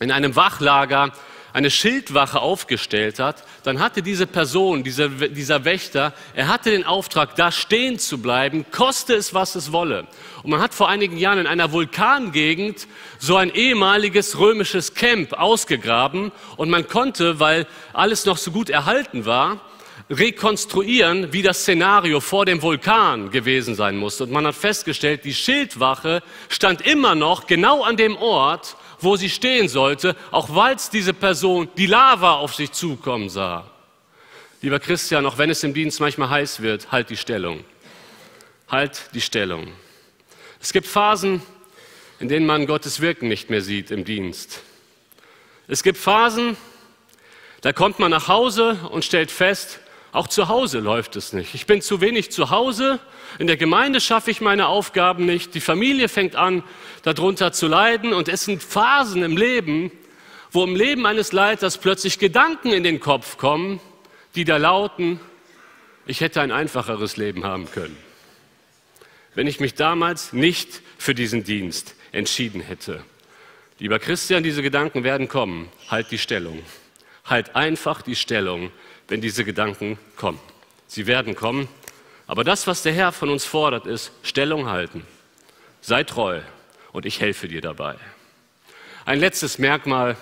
in 0.00 0.10
einem 0.10 0.34
Wachlager 0.34 1.12
eine 1.56 1.70
Schildwache 1.70 2.40
aufgestellt 2.40 3.18
hat, 3.18 3.42
dann 3.62 3.80
hatte 3.80 4.02
diese 4.02 4.26
Person, 4.26 4.84
dieser, 4.84 5.08
dieser 5.08 5.64
Wächter, 5.64 6.12
er 6.34 6.48
hatte 6.48 6.70
den 6.70 6.84
Auftrag, 6.84 7.34
da 7.34 7.50
stehen 7.50 7.98
zu 7.98 8.20
bleiben, 8.20 8.66
koste 8.70 9.14
es, 9.14 9.32
was 9.32 9.54
es 9.54 9.72
wolle. 9.72 10.06
Und 10.42 10.50
man 10.50 10.60
hat 10.60 10.74
vor 10.74 10.90
einigen 10.90 11.16
Jahren 11.16 11.38
in 11.38 11.46
einer 11.46 11.72
Vulkangegend 11.72 12.86
so 13.18 13.36
ein 13.36 13.48
ehemaliges 13.48 14.38
römisches 14.38 14.92
Camp 14.92 15.32
ausgegraben 15.32 16.30
und 16.58 16.68
man 16.68 16.88
konnte, 16.88 17.40
weil 17.40 17.66
alles 17.94 18.26
noch 18.26 18.36
so 18.36 18.50
gut 18.50 18.68
erhalten 18.68 19.24
war, 19.24 19.62
rekonstruieren, 20.10 21.32
wie 21.32 21.40
das 21.40 21.60
Szenario 21.60 22.20
vor 22.20 22.44
dem 22.44 22.60
Vulkan 22.60 23.30
gewesen 23.30 23.74
sein 23.74 23.96
musste. 23.96 24.24
Und 24.24 24.30
man 24.30 24.46
hat 24.46 24.56
festgestellt, 24.56 25.24
die 25.24 25.34
Schildwache 25.34 26.22
stand 26.50 26.86
immer 26.86 27.14
noch 27.14 27.46
genau 27.46 27.82
an 27.82 27.96
dem 27.96 28.14
Ort, 28.18 28.76
wo 29.00 29.16
sie 29.16 29.30
stehen 29.30 29.68
sollte, 29.68 30.16
auch 30.30 30.54
weil 30.54 30.76
es 30.76 30.90
diese 30.90 31.12
Person 31.12 31.68
die 31.76 31.86
Lava 31.86 32.34
auf 32.34 32.54
sich 32.54 32.72
zukommen 32.72 33.28
sah. 33.28 33.70
Lieber 34.62 34.80
Christian, 34.80 35.26
auch 35.26 35.38
wenn 35.38 35.50
es 35.50 35.62
im 35.64 35.74
Dienst 35.74 36.00
manchmal 36.00 36.30
heiß 36.30 36.62
wird, 36.62 36.90
halt 36.90 37.10
die 37.10 37.16
Stellung. 37.16 37.64
Halt 38.68 39.10
die 39.14 39.20
Stellung. 39.20 39.68
Es 40.60 40.72
gibt 40.72 40.86
Phasen, 40.86 41.42
in 42.18 42.28
denen 42.28 42.46
man 42.46 42.66
Gottes 42.66 43.00
Wirken 43.00 43.28
nicht 43.28 43.50
mehr 43.50 43.62
sieht 43.62 43.90
im 43.90 44.04
Dienst. 44.04 44.62
Es 45.68 45.82
gibt 45.82 45.98
Phasen, 45.98 46.56
da 47.60 47.72
kommt 47.72 47.98
man 47.98 48.10
nach 48.10 48.28
Hause 48.28 48.78
und 48.90 49.04
stellt 49.04 49.30
fest, 49.30 49.80
auch 50.16 50.28
zu 50.28 50.48
Hause 50.48 50.80
läuft 50.80 51.14
es 51.16 51.32
nicht. 51.32 51.54
Ich 51.54 51.66
bin 51.66 51.82
zu 51.82 52.00
wenig 52.00 52.30
zu 52.30 52.50
Hause. 52.50 52.98
In 53.38 53.46
der 53.46 53.56
Gemeinde 53.56 54.00
schaffe 54.00 54.30
ich 54.30 54.40
meine 54.40 54.66
Aufgaben 54.66 55.26
nicht. 55.26 55.54
Die 55.54 55.60
Familie 55.60 56.08
fängt 56.08 56.36
an, 56.36 56.62
darunter 57.02 57.52
zu 57.52 57.66
leiden. 57.68 58.14
Und 58.14 58.28
es 58.28 58.44
sind 58.44 58.62
Phasen 58.62 59.22
im 59.22 59.36
Leben, 59.36 59.92
wo 60.50 60.64
im 60.64 60.74
Leben 60.74 61.04
eines 61.04 61.32
Leiters 61.32 61.76
plötzlich 61.76 62.18
Gedanken 62.18 62.72
in 62.72 62.82
den 62.82 62.98
Kopf 62.98 63.36
kommen, 63.36 63.78
die 64.34 64.44
da 64.44 64.56
lauten, 64.56 65.20
ich 66.06 66.20
hätte 66.20 66.40
ein 66.40 66.52
einfacheres 66.52 67.16
Leben 67.16 67.44
haben 67.44 67.70
können, 67.70 67.96
wenn 69.34 69.46
ich 69.46 69.60
mich 69.60 69.74
damals 69.74 70.32
nicht 70.32 70.80
für 70.96 71.14
diesen 71.14 71.44
Dienst 71.44 71.94
entschieden 72.12 72.60
hätte. 72.62 73.04
Lieber 73.78 73.98
Christian, 73.98 74.42
diese 74.42 74.62
Gedanken 74.62 75.04
werden 75.04 75.28
kommen. 75.28 75.68
Halt 75.88 76.10
die 76.10 76.18
Stellung. 76.18 76.62
Halt 77.24 77.54
einfach 77.54 78.00
die 78.00 78.16
Stellung 78.16 78.70
wenn 79.08 79.20
diese 79.20 79.44
Gedanken 79.44 79.98
kommen. 80.16 80.40
Sie 80.86 81.06
werden 81.06 81.34
kommen. 81.34 81.68
Aber 82.26 82.44
das, 82.44 82.66
was 82.66 82.82
der 82.82 82.92
Herr 82.92 83.12
von 83.12 83.30
uns 83.30 83.44
fordert, 83.44 83.86
ist 83.86 84.12
Stellung 84.22 84.68
halten. 84.68 85.06
Sei 85.80 86.04
treu 86.04 86.40
und 86.92 87.06
ich 87.06 87.20
helfe 87.20 87.48
dir 87.48 87.60
dabei. 87.60 87.96
Ein 89.04 89.20
letztes 89.20 89.58
Merkmal, 89.58 90.16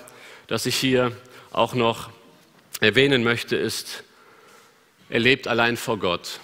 das 0.47 0.65
ich 0.65 0.75
hier 0.75 1.11
auch 1.51 1.73
noch 1.73 2.09
erwähnen 2.79 3.23
möchte, 3.23 3.55
ist, 3.55 4.03
er 5.09 5.19
lebt 5.19 5.47
allein 5.47 5.77
vor 5.77 5.97
Gott. 5.97 6.39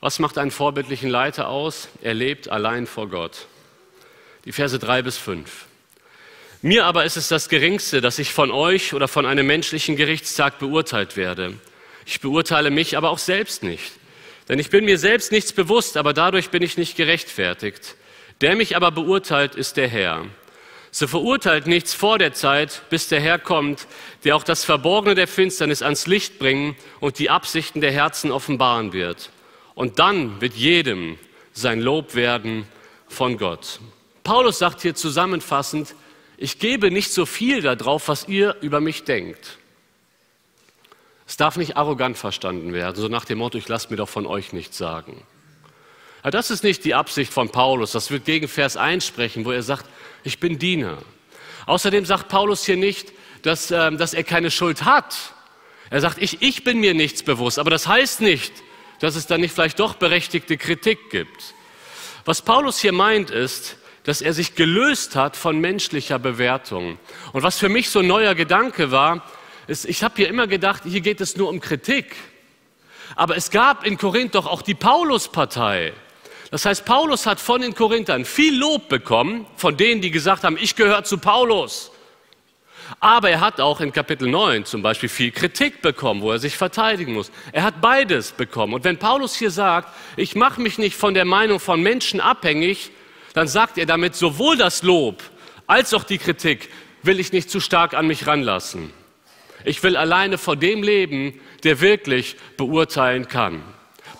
Was 0.00 0.18
macht 0.18 0.38
einen 0.38 0.50
vorbildlichen 0.50 1.08
Leiter 1.08 1.48
aus? 1.48 1.88
Er 2.02 2.14
lebt 2.14 2.48
allein 2.48 2.86
vor 2.86 3.08
Gott. 3.08 3.46
Die 4.44 4.52
Verse 4.52 4.78
3 4.78 5.02
bis 5.02 5.16
5. 5.16 5.65
Mir 6.62 6.86
aber 6.86 7.04
ist 7.04 7.16
es 7.16 7.28
das 7.28 7.48
Geringste, 7.48 8.00
dass 8.00 8.18
ich 8.18 8.32
von 8.32 8.50
euch 8.50 8.94
oder 8.94 9.08
von 9.08 9.26
einem 9.26 9.46
menschlichen 9.46 9.96
Gerichtstag 9.96 10.58
beurteilt 10.58 11.16
werde. 11.16 11.54
Ich 12.06 12.20
beurteile 12.20 12.70
mich 12.70 12.96
aber 12.96 13.10
auch 13.10 13.18
selbst 13.18 13.62
nicht. 13.62 13.92
Denn 14.48 14.58
ich 14.58 14.70
bin 14.70 14.84
mir 14.84 14.98
selbst 14.98 15.32
nichts 15.32 15.52
bewusst, 15.52 15.96
aber 15.96 16.12
dadurch 16.12 16.50
bin 16.50 16.62
ich 16.62 16.76
nicht 16.76 16.96
gerechtfertigt. 16.96 17.96
Der 18.40 18.54
mich 18.56 18.76
aber 18.76 18.90
beurteilt, 18.90 19.54
ist 19.54 19.76
der 19.76 19.88
Herr. 19.88 20.24
So 20.90 21.06
verurteilt 21.06 21.66
nichts 21.66 21.92
vor 21.94 22.18
der 22.18 22.32
Zeit, 22.32 22.82
bis 22.88 23.08
der 23.08 23.20
Herr 23.20 23.38
kommt, 23.38 23.86
der 24.24 24.36
auch 24.36 24.44
das 24.44 24.64
Verborgene 24.64 25.14
der 25.14 25.28
Finsternis 25.28 25.82
ans 25.82 26.06
Licht 26.06 26.38
bringen 26.38 26.76
und 27.00 27.18
die 27.18 27.28
Absichten 27.28 27.80
der 27.80 27.92
Herzen 27.92 28.30
offenbaren 28.30 28.92
wird. 28.92 29.30
Und 29.74 29.98
dann 29.98 30.40
wird 30.40 30.54
jedem 30.54 31.18
sein 31.52 31.80
Lob 31.80 32.14
werden 32.14 32.66
von 33.08 33.36
Gott. 33.36 33.80
Paulus 34.24 34.58
sagt 34.58 34.82
hier 34.82 34.94
zusammenfassend, 34.94 35.94
ich 36.36 36.58
gebe 36.58 36.90
nicht 36.90 37.12
so 37.12 37.26
viel 37.26 37.62
darauf, 37.62 38.08
was 38.08 38.28
ihr 38.28 38.56
über 38.60 38.80
mich 38.80 39.04
denkt. 39.04 39.58
Es 41.26 41.36
darf 41.36 41.56
nicht 41.56 41.76
arrogant 41.76 42.16
verstanden 42.16 42.72
werden, 42.72 42.96
so 42.96 43.08
nach 43.08 43.24
dem 43.24 43.38
Motto, 43.38 43.58
ich 43.58 43.68
lasse 43.68 43.88
mir 43.90 43.96
doch 43.96 44.08
von 44.08 44.26
euch 44.26 44.52
nichts 44.52 44.78
sagen. 44.78 45.22
Aber 46.22 46.30
das 46.30 46.50
ist 46.50 46.62
nicht 46.64 46.84
die 46.84 46.94
Absicht 46.94 47.32
von 47.32 47.50
Paulus. 47.50 47.92
Das 47.92 48.10
wird 48.10 48.24
gegen 48.24 48.48
Vers 48.48 48.76
1 48.76 49.06
sprechen, 49.06 49.44
wo 49.44 49.52
er 49.52 49.62
sagt, 49.62 49.86
ich 50.24 50.40
bin 50.40 50.58
Diener. 50.58 50.98
Außerdem 51.66 52.04
sagt 52.04 52.28
Paulus 52.28 52.64
hier 52.64 52.76
nicht, 52.76 53.12
dass, 53.42 53.70
äh, 53.70 53.92
dass 53.92 54.12
er 54.12 54.24
keine 54.24 54.50
Schuld 54.50 54.84
hat. 54.84 55.16
Er 55.90 56.00
sagt, 56.00 56.20
ich, 56.20 56.42
ich 56.42 56.64
bin 56.64 56.80
mir 56.80 56.94
nichts 56.94 57.22
bewusst. 57.22 57.58
Aber 57.58 57.70
das 57.70 57.86
heißt 57.86 58.20
nicht, 58.20 58.52
dass 59.00 59.14
es 59.14 59.26
dann 59.26 59.40
nicht 59.40 59.54
vielleicht 59.54 59.78
doch 59.78 59.94
berechtigte 59.94 60.56
Kritik 60.56 61.10
gibt. 61.10 61.54
Was 62.24 62.42
Paulus 62.42 62.80
hier 62.80 62.92
meint 62.92 63.30
ist, 63.30 63.76
dass 64.06 64.22
er 64.22 64.32
sich 64.32 64.54
gelöst 64.54 65.16
hat 65.16 65.36
von 65.36 65.58
menschlicher 65.60 66.20
Bewertung. 66.20 66.98
Und 67.32 67.42
was 67.42 67.58
für 67.58 67.68
mich 67.68 67.90
so 67.90 67.98
ein 67.98 68.06
neuer 68.06 68.36
Gedanke 68.36 68.92
war, 68.92 69.22
ist, 69.66 69.84
ich 69.84 70.04
habe 70.04 70.14
hier 70.16 70.28
immer 70.28 70.46
gedacht, 70.46 70.84
hier 70.84 71.00
geht 71.00 71.20
es 71.20 71.36
nur 71.36 71.48
um 71.48 71.60
Kritik. 71.60 72.14
Aber 73.16 73.36
es 73.36 73.50
gab 73.50 73.84
in 73.84 73.98
Korinth 73.98 74.36
doch 74.36 74.46
auch 74.46 74.62
die 74.62 74.74
Pauluspartei. 74.74 75.92
Das 76.52 76.64
heißt, 76.64 76.84
Paulus 76.84 77.26
hat 77.26 77.40
von 77.40 77.60
den 77.60 77.74
Korinthern 77.74 78.24
viel 78.24 78.56
Lob 78.56 78.88
bekommen, 78.88 79.44
von 79.56 79.76
denen, 79.76 80.00
die 80.00 80.12
gesagt 80.12 80.44
haben, 80.44 80.56
ich 80.56 80.76
gehöre 80.76 81.02
zu 81.02 81.18
Paulus. 81.18 81.90
Aber 83.00 83.30
er 83.30 83.40
hat 83.40 83.60
auch 83.60 83.80
in 83.80 83.92
Kapitel 83.92 84.28
9 84.28 84.64
zum 84.66 84.82
Beispiel 84.82 85.08
viel 85.08 85.32
Kritik 85.32 85.82
bekommen, 85.82 86.22
wo 86.22 86.30
er 86.30 86.38
sich 86.38 86.56
verteidigen 86.56 87.14
muss. 87.14 87.32
Er 87.50 87.64
hat 87.64 87.80
beides 87.80 88.30
bekommen. 88.30 88.74
Und 88.74 88.84
wenn 88.84 88.98
Paulus 88.98 89.34
hier 89.34 89.50
sagt, 89.50 89.92
ich 90.16 90.36
mache 90.36 90.60
mich 90.60 90.78
nicht 90.78 90.94
von 90.94 91.12
der 91.12 91.24
Meinung 91.24 91.58
von 91.58 91.82
Menschen 91.82 92.20
abhängig, 92.20 92.92
dann 93.36 93.48
sagt 93.48 93.76
er 93.76 93.84
damit, 93.84 94.16
sowohl 94.16 94.56
das 94.56 94.82
Lob 94.82 95.22
als 95.66 95.92
auch 95.92 96.04
die 96.04 96.16
Kritik 96.16 96.70
will 97.02 97.20
ich 97.20 97.32
nicht 97.32 97.50
zu 97.50 97.60
stark 97.60 97.92
an 97.92 98.06
mich 98.06 98.26
ranlassen. 98.26 98.94
Ich 99.62 99.82
will 99.82 99.98
alleine 99.98 100.38
vor 100.38 100.56
dem 100.56 100.82
leben, 100.82 101.38
der 101.62 101.82
wirklich 101.82 102.36
beurteilen 102.56 103.28
kann. 103.28 103.60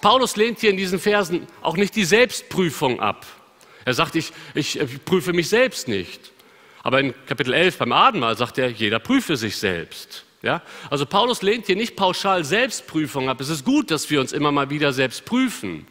Paulus 0.02 0.37
lehnt 0.37 0.59
hier 0.59 0.68
in 0.68 0.76
diesen 0.76 0.98
Versen 0.98 1.46
auch 1.62 1.79
nicht 1.79 1.96
die 1.96 2.05
Selbstprüfung 2.05 3.00
ab. 3.00 3.24
Er 3.87 3.94
sagt, 3.94 4.16
ich, 4.16 4.35
ich, 4.55 4.79
ich 4.79 5.05
prüfe 5.07 5.33
mich 5.33 5.48
selbst 5.48 5.88
nicht. 5.88 6.20
Aber 6.83 7.00
in 7.00 7.14
Kapitel 7.24 7.55
11 7.55 7.79
beim 7.79 7.92
Abendmahl 7.92 8.37
sagt 8.37 8.59
er, 8.59 8.68
jeder 8.68 8.98
prüfe 8.98 9.38
sich 9.38 9.57
selbst. 9.57 10.26
Ja? 10.42 10.61
Also 10.90 11.07
Paulus 11.07 11.40
lehnt 11.40 11.64
hier 11.64 11.76
nicht 11.76 11.96
pauschal 11.96 12.44
Selbstprüfung 12.44 13.31
ab. 13.31 13.40
Es 13.40 13.48
ist 13.48 13.64
gut, 13.64 13.90
dass 13.90 14.11
wir 14.11 14.20
uns 14.20 14.33
immer 14.33 14.52
mal 14.52 14.68
wieder 14.68 14.92
selbst 14.92 15.24
prüfen. 15.24 15.87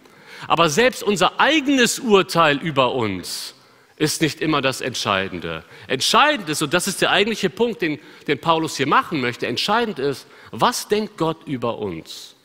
Aber 0.48 0.70
selbst 0.70 1.04
unser 1.04 1.40
eigenes 1.40 2.00
Urteil 2.00 2.58
über 2.58 2.94
uns 2.94 3.56
ist 3.98 4.22
nicht 4.22 4.42
immer 4.42 4.62
das 4.62 4.82
Entscheidende. 4.82 5.64
Entscheidend 5.88 6.50
ist, 6.50 6.62
und 6.62 6.74
das 6.74 6.88
ist 6.88 7.02
der 7.02 7.12
eigentliche 7.12 7.50
Punkt, 7.50 7.82
den, 7.82 8.00
den 8.28 8.40
Paulus 8.40 8.76
hier 8.78 8.88
machen 8.88 9.22
möchte, 9.22 9.48
entscheidend 9.48 10.00
ist, 10.00 10.28
was 10.52 10.88
denkt 10.88 11.18
Gott 11.18 11.46
über 11.46 11.78
uns? 11.78 12.36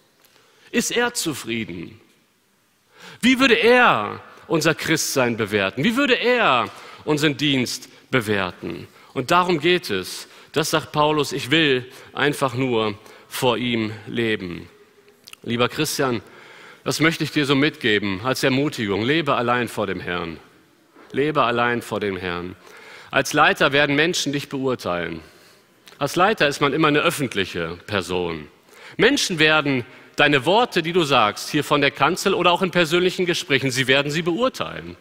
Ist 0.71 0.93
er 0.93 1.15
zufrieden? 1.15 2.01
Wie 3.21 3.41
würde 3.41 3.55
er 3.55 4.23
unser 4.47 4.75
Christsein 4.75 5.37
bewerten? 5.37 5.83
Wie 5.83 5.97
würde 5.97 6.15
er 6.15 6.71
unseren 7.05 7.37
Dienst 7.37 7.89
bewerten? 8.11 8.87
Und 9.13 9.31
darum 9.31 9.59
geht 9.59 9.91
es. 9.91 10.29
Das 10.53 10.71
sagt 10.71 10.93
Paulus, 10.93 11.33
ich 11.33 11.51
will 11.51 11.91
einfach 12.13 12.55
nur 12.55 12.99
vor 13.29 13.57
ihm 13.57 13.93
leben. 14.07 14.69
Lieber 15.43 15.69
Christian, 15.69 16.23
das 16.85 17.01
möchte 17.01 17.25
ich 17.25 17.31
dir 17.31 17.45
so 17.45 17.55
mitgeben 17.55 18.21
als 18.25 18.43
Ermutigung. 18.43 19.03
Lebe 19.03 19.35
allein 19.35 19.69
vor 19.69 19.87
dem 19.87 20.01
Herrn. 20.01 20.39
Lebe 21.13 21.43
allein 21.43 21.83
vor 21.83 22.01
dem 22.01 22.17
Herrn. 22.17 22.57
Als 23.11 23.33
Leiter 23.33 23.73
werden 23.73 23.97
Menschen 23.97 24.33
dich 24.33 24.49
beurteilen. 24.49 25.21
Als 25.99 26.17
Leiter 26.17 26.49
ist 26.49 26.61
man 26.61 26.73
immer 26.73 26.89
eine 26.89 27.01
öffentliche 27.01 27.77
Person. 27.87 28.49
Menschen 28.97 29.39
werden 29.39 29.85
deine 30.17 30.47
Worte, 30.47 30.83
die 30.83 30.93
du 30.93 31.03
sagst, 31.03 31.51
hier 31.51 31.65
von 31.65 31.81
der 31.81 31.91
Kanzel 31.91 32.35
oder 32.35 32.53
auch 32.53 32.63
in 32.63 32.71
persönlichen 32.71 33.27
Gesprächen, 33.27 33.71
sie 33.71 33.87
werden 33.87 34.11
sie 34.11 34.23
beurteilen. 34.23 34.97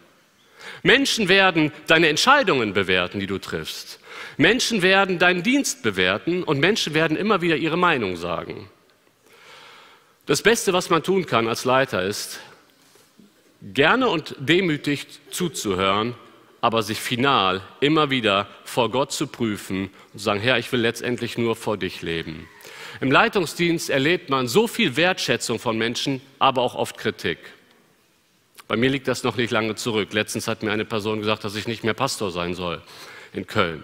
Menschen 0.82 1.28
werden 1.28 1.72
deine 1.86 2.08
Entscheidungen 2.08 2.72
bewerten, 2.72 3.20
die 3.20 3.26
du 3.26 3.38
triffst. 3.38 4.00
Menschen 4.36 4.82
werden 4.82 5.18
deinen 5.18 5.42
Dienst 5.42 5.82
bewerten 5.82 6.42
und 6.42 6.58
Menschen 6.58 6.94
werden 6.94 7.16
immer 7.16 7.40
wieder 7.42 7.56
ihre 7.56 7.76
Meinung 7.76 8.16
sagen. 8.16 8.68
Das 10.26 10.42
Beste, 10.42 10.72
was 10.72 10.90
man 10.90 11.02
tun 11.02 11.26
kann 11.26 11.48
als 11.48 11.64
Leiter, 11.64 12.02
ist, 12.02 12.40
gerne 13.62 14.08
und 14.08 14.36
demütig 14.38 15.06
zuzuhören, 15.30 16.14
aber 16.60 16.82
sich 16.82 17.00
final 17.00 17.62
immer 17.80 18.10
wieder 18.10 18.46
vor 18.64 18.90
Gott 18.90 19.12
zu 19.12 19.26
prüfen 19.26 19.90
und 20.12 20.18
zu 20.18 20.24
sagen, 20.24 20.40
Herr, 20.40 20.58
ich 20.58 20.70
will 20.72 20.80
letztendlich 20.80 21.38
nur 21.38 21.56
vor 21.56 21.76
dich 21.76 22.02
leben. 22.02 22.48
Im 23.00 23.10
Leitungsdienst 23.10 23.88
erlebt 23.88 24.28
man 24.28 24.46
so 24.46 24.66
viel 24.66 24.96
Wertschätzung 24.96 25.58
von 25.58 25.78
Menschen, 25.78 26.20
aber 26.38 26.62
auch 26.62 26.74
oft 26.74 26.98
Kritik. 26.98 27.38
Bei 28.68 28.76
mir 28.76 28.90
liegt 28.90 29.08
das 29.08 29.24
noch 29.24 29.36
nicht 29.36 29.50
lange 29.50 29.74
zurück. 29.74 30.12
Letztens 30.12 30.46
hat 30.46 30.62
mir 30.62 30.70
eine 30.70 30.84
Person 30.84 31.20
gesagt, 31.20 31.44
dass 31.44 31.56
ich 31.56 31.66
nicht 31.66 31.82
mehr 31.82 31.94
Pastor 31.94 32.30
sein 32.30 32.54
soll 32.54 32.82
in 33.32 33.46
Köln. 33.46 33.82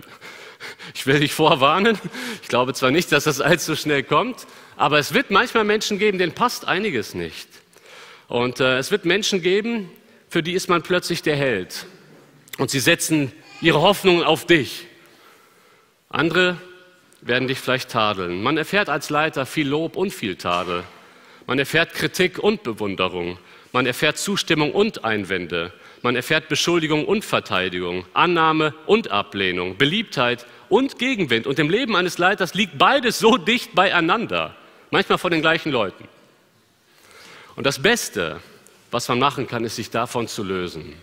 Ich 0.94 1.06
will 1.06 1.20
dich 1.20 1.32
vorwarnen. 1.32 1.98
Ich 2.42 2.48
glaube 2.48 2.74
zwar 2.74 2.90
nicht, 2.90 3.12
dass 3.12 3.24
das 3.24 3.40
allzu 3.40 3.76
schnell 3.76 4.02
kommt, 4.02 4.46
aber 4.76 4.98
es 4.98 5.14
wird 5.14 5.30
manchmal 5.30 5.64
Menschen 5.64 5.98
geben, 5.98 6.18
denen 6.18 6.32
passt 6.32 6.66
einiges 6.66 7.14
nicht. 7.14 7.48
Und 8.28 8.60
äh, 8.60 8.78
es 8.78 8.90
wird 8.90 9.04
Menschen 9.04 9.42
geben, 9.42 9.90
für 10.28 10.42
die 10.42 10.52
ist 10.52 10.68
man 10.68 10.82
plötzlich 10.82 11.22
der 11.22 11.36
Held. 11.36 11.86
Und 12.58 12.70
sie 12.70 12.80
setzen 12.80 13.32
ihre 13.60 13.80
Hoffnungen 13.80 14.24
auf 14.24 14.46
dich. 14.46 14.86
Andere 16.08 16.58
werden 17.20 17.48
dich 17.48 17.58
vielleicht 17.58 17.90
tadeln. 17.90 18.42
Man 18.42 18.56
erfährt 18.56 18.88
als 18.88 19.10
Leiter 19.10 19.46
viel 19.46 19.68
Lob 19.68 19.96
und 19.96 20.12
viel 20.12 20.36
Tadel. 20.36 20.84
Man 21.46 21.58
erfährt 21.58 21.92
Kritik 21.94 22.38
und 22.38 22.62
Bewunderung. 22.62 23.38
Man 23.72 23.86
erfährt 23.86 24.18
Zustimmung 24.18 24.72
und 24.72 25.04
Einwände. 25.04 25.72
Man 26.02 26.16
erfährt 26.16 26.48
Beschuldigung 26.48 27.04
und 27.04 27.24
Verteidigung, 27.24 28.04
Annahme 28.14 28.74
und 28.86 29.10
Ablehnung, 29.10 29.76
Beliebtheit 29.76 30.46
und 30.68 30.98
Gegenwind. 30.98 31.46
Und 31.46 31.58
im 31.58 31.70
Leben 31.70 31.96
eines 31.96 32.18
Leiters 32.18 32.54
liegt 32.54 32.78
beides 32.78 33.18
so 33.18 33.36
dicht 33.36 33.74
beieinander 33.74 34.54
manchmal 34.90 35.18
von 35.18 35.30
den 35.30 35.40
gleichen 35.40 35.72
Leuten. 35.72 36.08
Und 37.54 37.66
das 37.66 37.80
Beste, 37.80 38.40
was 38.90 39.08
man 39.08 39.18
machen 39.18 39.46
kann, 39.46 39.64
ist, 39.64 39.76
sich 39.76 39.90
davon 39.90 40.28
zu 40.28 40.42
lösen. 40.42 40.94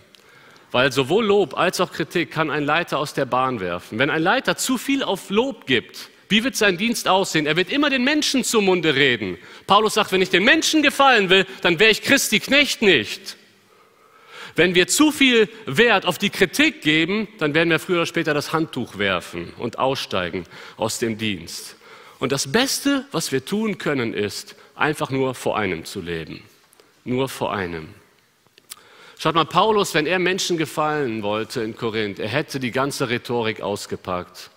Weil 0.70 0.92
sowohl 0.92 1.26
Lob 1.26 1.56
als 1.56 1.80
auch 1.80 1.92
Kritik 1.92 2.30
kann 2.30 2.50
ein 2.50 2.64
Leiter 2.64 2.98
aus 2.98 3.14
der 3.14 3.26
Bahn 3.26 3.60
werfen. 3.60 3.98
Wenn 3.98 4.10
ein 4.10 4.22
Leiter 4.22 4.56
zu 4.56 4.78
viel 4.78 5.02
auf 5.02 5.30
Lob 5.30 5.66
gibt, 5.66 6.10
wie 6.28 6.42
wird 6.42 6.56
sein 6.56 6.76
Dienst 6.76 7.06
aussehen? 7.06 7.46
Er 7.46 7.56
wird 7.56 7.70
immer 7.70 7.90
den 7.90 8.02
Menschen 8.02 8.42
zum 8.42 8.64
Munde 8.64 8.94
reden. 8.94 9.38
Paulus 9.66 9.94
sagt, 9.94 10.10
wenn 10.10 10.22
ich 10.22 10.30
den 10.30 10.42
Menschen 10.42 10.82
gefallen 10.82 11.28
will, 11.28 11.46
dann 11.62 11.78
wäre 11.78 11.90
ich 11.90 12.02
Christi 12.02 12.40
Knecht 12.40 12.82
nicht. 12.82 13.36
Wenn 14.56 14.74
wir 14.74 14.86
zu 14.86 15.10
viel 15.10 15.48
Wert 15.66 16.06
auf 16.06 16.18
die 16.18 16.30
Kritik 16.30 16.80
geben, 16.82 17.28
dann 17.38 17.54
werden 17.54 17.70
wir 17.70 17.78
früher 17.80 17.98
oder 17.98 18.06
später 18.06 18.34
das 18.34 18.52
Handtuch 18.52 18.98
werfen 18.98 19.52
und 19.58 19.78
aussteigen 19.78 20.44
aus 20.76 20.98
dem 20.98 21.18
Dienst. 21.18 21.76
Und 22.20 22.30
das 22.30 22.50
Beste, 22.50 23.04
was 23.10 23.32
wir 23.32 23.44
tun 23.44 23.78
können, 23.78 24.14
ist, 24.14 24.54
einfach 24.76 25.10
nur 25.10 25.34
vor 25.34 25.58
einem 25.58 25.84
zu 25.84 26.00
leben. 26.00 26.42
Nur 27.04 27.28
vor 27.28 27.52
einem. 27.52 27.88
Schaut 29.18 29.34
mal, 29.34 29.44
Paulus, 29.44 29.94
wenn 29.94 30.06
er 30.06 30.18
Menschen 30.18 30.56
gefallen 30.56 31.22
wollte 31.22 31.62
in 31.62 31.76
Korinth, 31.76 32.18
er 32.18 32.28
hätte 32.28 32.60
die 32.60 32.70
ganze 32.70 33.08
Rhetorik 33.08 33.60
ausgepackt. 33.60 34.50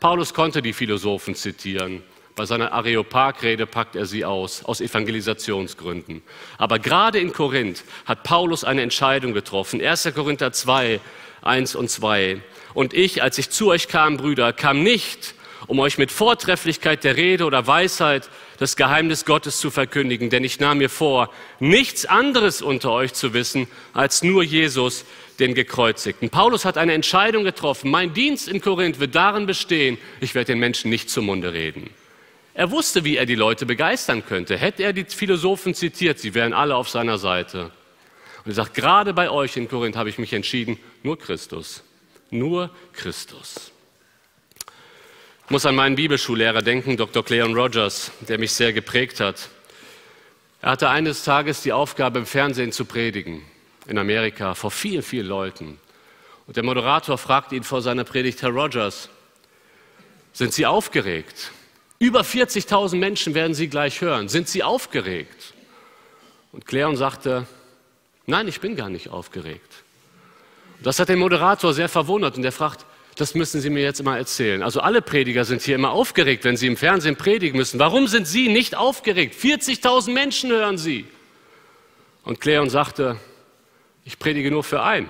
Paulus 0.00 0.34
konnte 0.34 0.62
die 0.62 0.72
Philosophen 0.72 1.34
zitieren. 1.34 2.02
Bei 2.36 2.46
seiner 2.46 2.72
Areopagrede 2.72 3.64
packt 3.64 3.94
er 3.94 4.06
sie 4.06 4.24
aus, 4.24 4.64
aus 4.64 4.80
Evangelisationsgründen. 4.80 6.22
Aber 6.58 6.80
gerade 6.80 7.20
in 7.20 7.32
Korinth 7.32 7.84
hat 8.06 8.24
Paulus 8.24 8.64
eine 8.64 8.82
Entscheidung 8.82 9.34
getroffen. 9.34 9.80
1. 9.80 10.12
Korinther 10.14 10.52
2, 10.52 11.00
1 11.42 11.76
und 11.76 11.90
2. 11.90 12.40
Und 12.74 12.92
ich, 12.92 13.22
als 13.22 13.38
ich 13.38 13.50
zu 13.50 13.68
euch 13.68 13.86
kam, 13.86 14.16
Brüder, 14.16 14.52
kam 14.52 14.82
nicht, 14.82 15.34
um 15.68 15.78
euch 15.78 15.96
mit 15.96 16.10
Vortrefflichkeit 16.10 17.04
der 17.04 17.16
Rede 17.16 17.44
oder 17.44 17.68
Weisheit 17.68 18.28
das 18.58 18.74
Geheimnis 18.74 19.24
Gottes 19.24 19.58
zu 19.60 19.70
verkündigen, 19.70 20.28
denn 20.28 20.42
ich 20.42 20.58
nahm 20.58 20.78
mir 20.78 20.90
vor, 20.90 21.30
nichts 21.60 22.04
anderes 22.04 22.62
unter 22.62 22.90
euch 22.90 23.14
zu 23.14 23.32
wissen 23.32 23.68
als 23.92 24.24
nur 24.24 24.42
Jesus, 24.42 25.04
den 25.38 25.54
Gekreuzigten. 25.54 26.30
Paulus 26.30 26.64
hat 26.64 26.78
eine 26.78 26.94
Entscheidung 26.94 27.44
getroffen. 27.44 27.90
Mein 27.90 28.12
Dienst 28.12 28.48
in 28.48 28.60
Korinth 28.60 29.00
wird 29.00 29.14
darin 29.14 29.46
bestehen, 29.46 29.98
ich 30.20 30.34
werde 30.34 30.52
den 30.52 30.58
Menschen 30.58 30.90
nicht 30.90 31.10
zum 31.10 31.26
Munde 31.26 31.52
reden. 31.52 31.90
Er 32.54 32.70
wusste, 32.70 33.04
wie 33.04 33.16
er 33.16 33.26
die 33.26 33.34
Leute 33.34 33.66
begeistern 33.66 34.24
könnte. 34.24 34.56
Hätte 34.56 34.84
er 34.84 34.92
die 34.92 35.04
Philosophen 35.04 35.74
zitiert, 35.74 36.20
sie 36.20 36.34
wären 36.34 36.52
alle 36.52 36.76
auf 36.76 36.88
seiner 36.88 37.18
Seite. 37.18 37.72
Und 38.44 38.52
er 38.52 38.54
sagt, 38.54 38.74
gerade 38.74 39.12
bei 39.12 39.28
euch 39.28 39.56
in 39.56 39.68
Korinth 39.68 39.96
habe 39.96 40.08
ich 40.08 40.18
mich 40.18 40.32
entschieden, 40.32 40.78
nur 41.02 41.18
Christus. 41.18 41.82
Nur 42.30 42.70
Christus. 42.92 43.72
Ich 45.44 45.50
muss 45.50 45.66
an 45.66 45.74
meinen 45.74 45.96
Bibelschullehrer 45.96 46.62
denken, 46.62 46.96
Dr. 46.96 47.24
Cleon 47.24 47.54
Rogers, 47.54 48.12
der 48.20 48.38
mich 48.38 48.52
sehr 48.52 48.72
geprägt 48.72 49.20
hat. 49.20 49.48
Er 50.62 50.70
hatte 50.70 50.88
eines 50.88 51.24
Tages 51.24 51.60
die 51.62 51.72
Aufgabe, 51.72 52.20
im 52.20 52.26
Fernsehen 52.26 52.72
zu 52.72 52.84
predigen, 52.84 53.42
in 53.86 53.98
Amerika, 53.98 54.54
vor 54.54 54.70
vielen, 54.70 55.02
vielen 55.02 55.26
Leuten. 55.26 55.78
Und 56.46 56.56
der 56.56 56.62
Moderator 56.62 57.18
fragt 57.18 57.52
ihn 57.52 57.64
vor 57.64 57.82
seiner 57.82 58.04
Predigt, 58.04 58.42
Herr 58.42 58.50
Rogers, 58.50 59.08
sind 60.32 60.52
Sie 60.52 60.66
aufgeregt? 60.66 61.50
Über 61.98 62.22
40.000 62.22 62.96
Menschen 62.96 63.34
werden 63.34 63.54
Sie 63.54 63.68
gleich 63.68 64.00
hören. 64.00 64.28
Sind 64.28 64.48
Sie 64.48 64.62
aufgeregt? 64.62 65.54
Und 66.52 66.66
Cleon 66.66 66.96
sagte, 66.96 67.46
nein, 68.26 68.48
ich 68.48 68.60
bin 68.60 68.76
gar 68.76 68.88
nicht 68.88 69.08
aufgeregt. 69.08 69.72
Das 70.82 70.98
hat 70.98 71.08
den 71.08 71.18
Moderator 71.18 71.72
sehr 71.72 71.88
verwundert 71.88 72.36
und 72.36 72.44
er 72.44 72.52
fragt, 72.52 72.84
das 73.16 73.34
müssen 73.34 73.60
Sie 73.60 73.70
mir 73.70 73.82
jetzt 73.82 74.00
immer 74.00 74.18
erzählen. 74.18 74.62
Also 74.62 74.80
alle 74.80 75.00
Prediger 75.00 75.44
sind 75.44 75.62
hier 75.62 75.76
immer 75.76 75.92
aufgeregt, 75.92 76.44
wenn 76.44 76.56
sie 76.56 76.66
im 76.66 76.76
Fernsehen 76.76 77.16
predigen 77.16 77.56
müssen. 77.56 77.78
Warum 77.78 78.08
sind 78.08 78.26
Sie 78.26 78.48
nicht 78.48 78.74
aufgeregt? 78.74 79.36
40.000 79.40 80.12
Menschen 80.12 80.50
hören 80.50 80.78
Sie. 80.78 81.06
Und 82.24 82.40
Cleon 82.40 82.70
sagte, 82.70 83.18
ich 84.04 84.18
predige 84.18 84.50
nur 84.50 84.64
für 84.64 84.82
einen. 84.82 85.08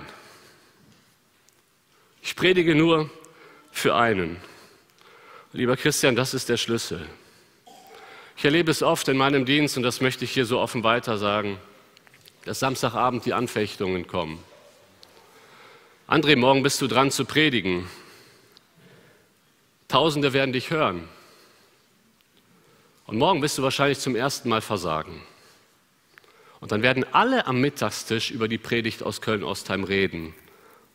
Ich 2.21 2.35
predige 2.35 2.75
nur 2.75 3.09
für 3.71 3.95
einen. 3.95 4.37
Lieber 5.55 5.77
Christian, 5.77 6.17
das 6.17 6.33
ist 6.33 6.49
der 6.49 6.57
Schlüssel. 6.57 7.07
Ich 8.35 8.43
erlebe 8.43 8.69
es 8.69 8.83
oft 8.83 9.07
in 9.07 9.15
meinem 9.15 9.45
Dienst, 9.45 9.77
und 9.77 9.83
das 9.83 10.01
möchte 10.01 10.25
ich 10.25 10.31
hier 10.31 10.45
so 10.45 10.59
offen 10.59 10.83
weiter 10.83 11.17
sagen, 11.17 11.57
dass 12.43 12.59
Samstagabend 12.59 13.25
die 13.25 13.31
Anfechtungen 13.31 14.05
kommen. 14.05 14.43
André, 16.09 16.35
morgen 16.35 16.61
bist 16.61 16.81
du 16.81 16.87
dran 16.87 17.09
zu 17.09 17.23
predigen. 17.23 17.87
Tausende 19.87 20.33
werden 20.33 20.51
dich 20.51 20.71
hören. 20.71 21.07
Und 23.07 23.17
morgen 23.17 23.41
wirst 23.41 23.57
du 23.57 23.63
wahrscheinlich 23.63 23.99
zum 23.99 24.17
ersten 24.17 24.49
Mal 24.49 24.59
versagen. 24.59 25.21
Und 26.59 26.73
dann 26.73 26.81
werden 26.81 27.05
alle 27.13 27.47
am 27.47 27.61
Mittagstisch 27.61 28.29
über 28.29 28.49
die 28.49 28.57
Predigt 28.57 29.03
aus 29.03 29.21
Köln-Ostheim 29.21 29.85
reden. 29.85 30.35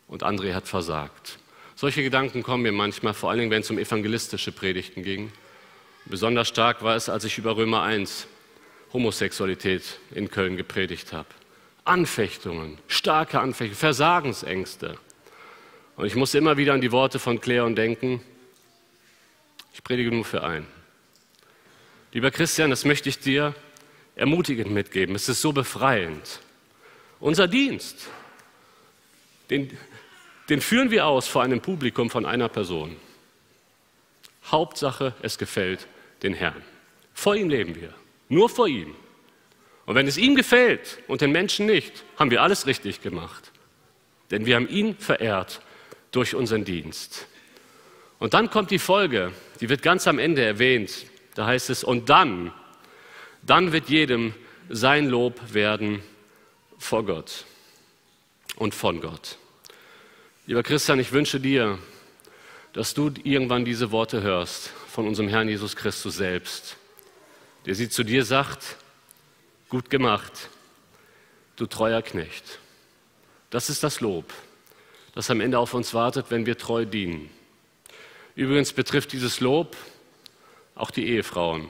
Und 0.07 0.21
André 0.21 0.53
hat 0.53 0.67
versagt. 0.67 1.39
Solche 1.81 2.03
Gedanken 2.03 2.43
kommen 2.43 2.61
mir 2.61 2.71
manchmal, 2.71 3.15
vor 3.15 3.31
allen 3.31 3.39
Dingen, 3.39 3.49
wenn 3.49 3.63
es 3.63 3.71
um 3.71 3.79
evangelistische 3.79 4.51
Predigten 4.51 5.01
ging. 5.01 5.31
Besonders 6.05 6.47
stark 6.47 6.83
war 6.83 6.95
es, 6.95 7.09
als 7.09 7.23
ich 7.23 7.39
über 7.39 7.57
Römer 7.57 7.81
1 7.81 8.27
Homosexualität 8.93 9.97
in 10.13 10.29
Köln 10.29 10.57
gepredigt 10.57 11.11
habe. 11.11 11.29
Anfechtungen, 11.83 12.77
starke 12.87 13.39
Anfechtungen, 13.39 13.79
Versagensängste. 13.79 14.95
Und 15.95 16.05
ich 16.05 16.13
musste 16.13 16.37
immer 16.37 16.55
wieder 16.55 16.73
an 16.73 16.81
die 16.81 16.91
Worte 16.91 17.17
von 17.17 17.41
Cleon 17.41 17.75
denken. 17.75 18.21
Ich 19.73 19.83
predige 19.83 20.11
nur 20.11 20.23
für 20.23 20.43
einen. 20.43 20.67
Lieber 22.11 22.29
Christian, 22.29 22.69
das 22.69 22.85
möchte 22.85 23.09
ich 23.09 23.17
dir 23.17 23.55
ermutigend 24.15 24.69
mitgeben. 24.69 25.15
Es 25.15 25.27
ist 25.27 25.41
so 25.41 25.51
befreiend. 25.51 26.41
Unser 27.19 27.47
Dienst, 27.47 28.07
den, 29.49 29.75
den 30.51 30.59
führen 30.59 30.91
wir 30.91 31.05
aus 31.05 31.29
vor 31.29 31.43
einem 31.43 31.61
Publikum 31.61 32.09
von 32.09 32.25
einer 32.25 32.49
Person. 32.49 32.97
Hauptsache, 34.47 35.13
es 35.21 35.37
gefällt 35.37 35.87
den 36.23 36.33
Herrn. 36.33 36.61
Vor 37.13 37.37
ihm 37.37 37.49
leben 37.49 37.75
wir, 37.75 37.93
nur 38.27 38.49
vor 38.49 38.67
ihm. 38.67 38.93
Und 39.85 39.95
wenn 39.95 40.07
es 40.07 40.17
ihm 40.17 40.35
gefällt 40.35 40.99
und 41.07 41.21
den 41.21 41.31
Menschen 41.31 41.67
nicht, 41.67 42.03
haben 42.17 42.31
wir 42.31 42.41
alles 42.41 42.67
richtig 42.67 43.01
gemacht. 43.01 43.53
Denn 44.29 44.45
wir 44.45 44.57
haben 44.57 44.67
ihn 44.67 44.97
verehrt 44.97 45.61
durch 46.11 46.35
unseren 46.35 46.65
Dienst. 46.65 47.27
Und 48.19 48.33
dann 48.33 48.49
kommt 48.49 48.71
die 48.71 48.79
Folge, 48.79 49.31
die 49.61 49.69
wird 49.69 49.81
ganz 49.81 50.05
am 50.05 50.19
Ende 50.19 50.43
erwähnt. 50.43 51.05
Da 51.35 51.45
heißt 51.45 51.69
es, 51.69 51.81
und 51.81 52.09
dann, 52.09 52.51
dann 53.41 53.71
wird 53.71 53.87
jedem 53.87 54.33
sein 54.67 55.07
Lob 55.07 55.53
werden 55.53 56.03
vor 56.77 57.05
Gott 57.05 57.45
und 58.57 58.75
von 58.75 58.99
Gott. 58.99 59.37
Lieber 60.47 60.63
Christian, 60.63 60.99
ich 60.99 61.11
wünsche 61.11 61.39
dir, 61.39 61.77
dass 62.73 62.95
du 62.95 63.11
irgendwann 63.23 63.63
diese 63.63 63.91
Worte 63.91 64.23
hörst 64.23 64.69
von 64.87 65.07
unserem 65.07 65.29
Herrn 65.29 65.47
Jesus 65.47 65.75
Christus 65.75 66.15
selbst, 66.15 66.77
der 67.67 67.75
sie 67.75 67.89
zu 67.89 68.03
dir 68.03 68.25
sagt, 68.25 68.75
gut 69.69 69.91
gemacht, 69.91 70.49
du 71.57 71.67
treuer 71.67 72.01
Knecht. 72.01 72.57
Das 73.51 73.69
ist 73.69 73.83
das 73.83 74.01
Lob, 74.01 74.33
das 75.13 75.29
am 75.29 75.41
Ende 75.41 75.59
auf 75.59 75.75
uns 75.75 75.93
wartet, 75.93 76.25
wenn 76.29 76.47
wir 76.47 76.57
treu 76.57 76.85
dienen. 76.85 77.29
Übrigens 78.35 78.73
betrifft 78.73 79.13
dieses 79.13 79.41
Lob 79.41 79.77
auch 80.73 80.89
die 80.89 81.07
Ehefrauen, 81.07 81.67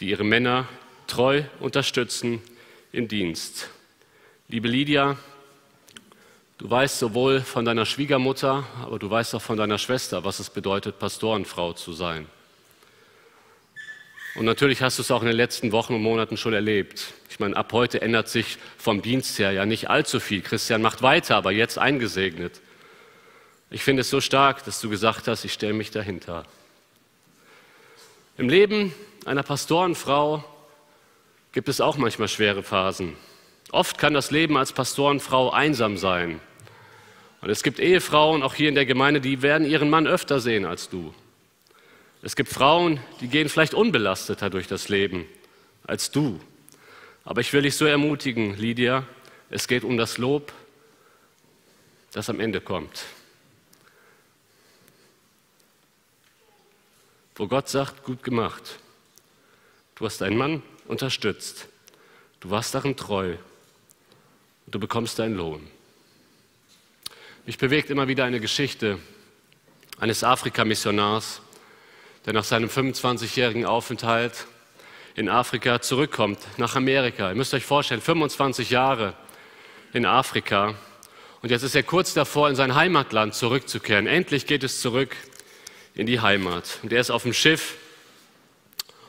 die 0.00 0.08
ihre 0.08 0.24
Männer 0.24 0.66
treu 1.08 1.42
unterstützen 1.60 2.40
im 2.90 3.06
Dienst. 3.06 3.68
Liebe 4.48 4.66
Lydia, 4.66 5.18
du 6.58 6.70
weißt 6.70 6.98
sowohl 6.98 7.40
von 7.40 7.64
deiner 7.64 7.86
Schwiegermutter, 7.86 8.64
aber 8.82 8.98
du 8.98 9.10
weißt 9.10 9.34
auch 9.34 9.42
von 9.42 9.56
deiner 9.56 9.78
Schwester, 9.78 10.24
was 10.24 10.38
es 10.38 10.50
bedeutet, 10.50 10.98
Pastorenfrau 10.98 11.72
zu 11.72 11.92
sein. 11.92 12.26
Und 14.36 14.44
natürlich 14.44 14.82
hast 14.82 14.98
du 14.98 15.02
es 15.02 15.10
auch 15.10 15.22
in 15.22 15.28
den 15.28 15.36
letzten 15.36 15.72
Wochen 15.72 15.94
und 15.94 16.02
Monaten 16.02 16.36
schon 16.36 16.52
erlebt. 16.52 17.14
Ich 17.30 17.40
meine, 17.40 17.56
ab 17.56 17.72
heute 17.72 18.02
ändert 18.02 18.28
sich 18.28 18.58
vom 18.76 19.00
Dienst 19.00 19.38
her 19.38 19.52
ja 19.52 19.64
nicht 19.64 19.88
allzu 19.88 20.20
viel. 20.20 20.42
Christian 20.42 20.82
macht 20.82 21.00
weiter, 21.02 21.36
aber 21.36 21.52
jetzt 21.52 21.78
eingesegnet. 21.78 22.60
Ich 23.70 23.82
finde 23.82 24.02
es 24.02 24.10
so 24.10 24.20
stark, 24.20 24.62
dass 24.64 24.80
du 24.80 24.90
gesagt 24.90 25.26
hast, 25.26 25.44
ich 25.44 25.54
stelle 25.54 25.72
mich 25.72 25.90
dahinter. 25.90 26.44
Im 28.36 28.50
Leben 28.50 28.94
einer 29.24 29.42
Pastorenfrau 29.42 30.44
gibt 31.52 31.70
es 31.70 31.80
auch 31.80 31.96
manchmal 31.96 32.28
schwere 32.28 32.62
Phasen. 32.62 33.16
Oft 33.72 33.98
kann 33.98 34.14
das 34.14 34.30
Leben 34.30 34.56
als 34.56 34.72
Pastorenfrau 34.72 35.50
einsam 35.50 35.96
sein. 35.96 36.40
Und 37.40 37.50
es 37.50 37.62
gibt 37.62 37.78
Ehefrauen, 37.78 38.42
auch 38.42 38.54
hier 38.54 38.68
in 38.68 38.74
der 38.74 38.86
Gemeinde, 38.86 39.20
die 39.20 39.42
werden 39.42 39.66
ihren 39.66 39.90
Mann 39.90 40.06
öfter 40.06 40.40
sehen 40.40 40.64
als 40.64 40.88
du. 40.88 41.14
Es 42.22 42.34
gibt 42.34 42.48
Frauen, 42.48 43.00
die 43.20 43.28
gehen 43.28 43.48
vielleicht 43.48 43.74
unbelasteter 43.74 44.50
durch 44.50 44.66
das 44.66 44.88
Leben 44.88 45.26
als 45.86 46.10
du. 46.10 46.40
Aber 47.24 47.40
ich 47.40 47.52
will 47.52 47.62
dich 47.62 47.76
so 47.76 47.84
ermutigen, 47.84 48.56
Lydia, 48.56 49.04
es 49.50 49.68
geht 49.68 49.84
um 49.84 49.96
das 49.96 50.18
Lob, 50.18 50.52
das 52.12 52.30
am 52.30 52.40
Ende 52.40 52.60
kommt. 52.60 53.04
Wo 57.34 57.46
Gott 57.46 57.68
sagt, 57.68 58.02
gut 58.04 58.22
gemacht. 58.22 58.78
Du 59.94 60.06
hast 60.06 60.20
deinen 60.20 60.38
Mann 60.38 60.62
unterstützt. 60.86 61.68
Du 62.40 62.50
warst 62.50 62.74
darin 62.74 62.96
treu. 62.96 63.36
Du 64.76 64.80
bekommst 64.80 65.18
deinen 65.18 65.36
Lohn. 65.36 65.66
Mich 67.46 67.56
bewegt 67.56 67.88
immer 67.88 68.08
wieder 68.08 68.26
eine 68.26 68.40
Geschichte 68.40 68.98
eines 69.98 70.22
Afrika-Missionars, 70.22 71.40
der 72.26 72.34
nach 72.34 72.44
seinem 72.44 72.68
25-jährigen 72.68 73.64
Aufenthalt 73.64 74.44
in 75.14 75.30
Afrika 75.30 75.80
zurückkommt, 75.80 76.40
nach 76.58 76.76
Amerika. 76.76 77.30
Ihr 77.30 77.36
müsst 77.36 77.54
euch 77.54 77.64
vorstellen, 77.64 78.02
25 78.02 78.68
Jahre 78.68 79.14
in 79.94 80.04
Afrika. 80.04 80.74
Und 81.40 81.50
jetzt 81.50 81.62
ist 81.62 81.74
er 81.74 81.82
kurz 81.82 82.12
davor, 82.12 82.50
in 82.50 82.54
sein 82.54 82.74
Heimatland 82.74 83.34
zurückzukehren. 83.34 84.06
Endlich 84.06 84.44
geht 84.44 84.62
es 84.62 84.82
zurück 84.82 85.16
in 85.94 86.06
die 86.06 86.20
Heimat. 86.20 86.80
Und 86.82 86.92
er 86.92 87.00
ist 87.00 87.08
auf 87.08 87.22
dem 87.22 87.32
Schiff. 87.32 87.76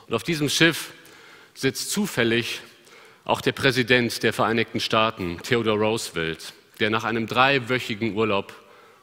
Und 0.08 0.14
auf 0.14 0.24
diesem 0.24 0.48
Schiff 0.48 0.92
sitzt 1.56 1.92
zufällig 1.92 2.62
auch 3.28 3.42
der 3.42 3.52
Präsident 3.52 4.24
der 4.24 4.32
Vereinigten 4.32 4.80
Staaten, 4.80 5.38
Theodore 5.44 5.78
Roosevelt, 5.78 6.54
der 6.80 6.90
nach 6.90 7.04
einem 7.04 7.28
dreiwöchigen 7.28 8.16
Urlaub 8.16 8.54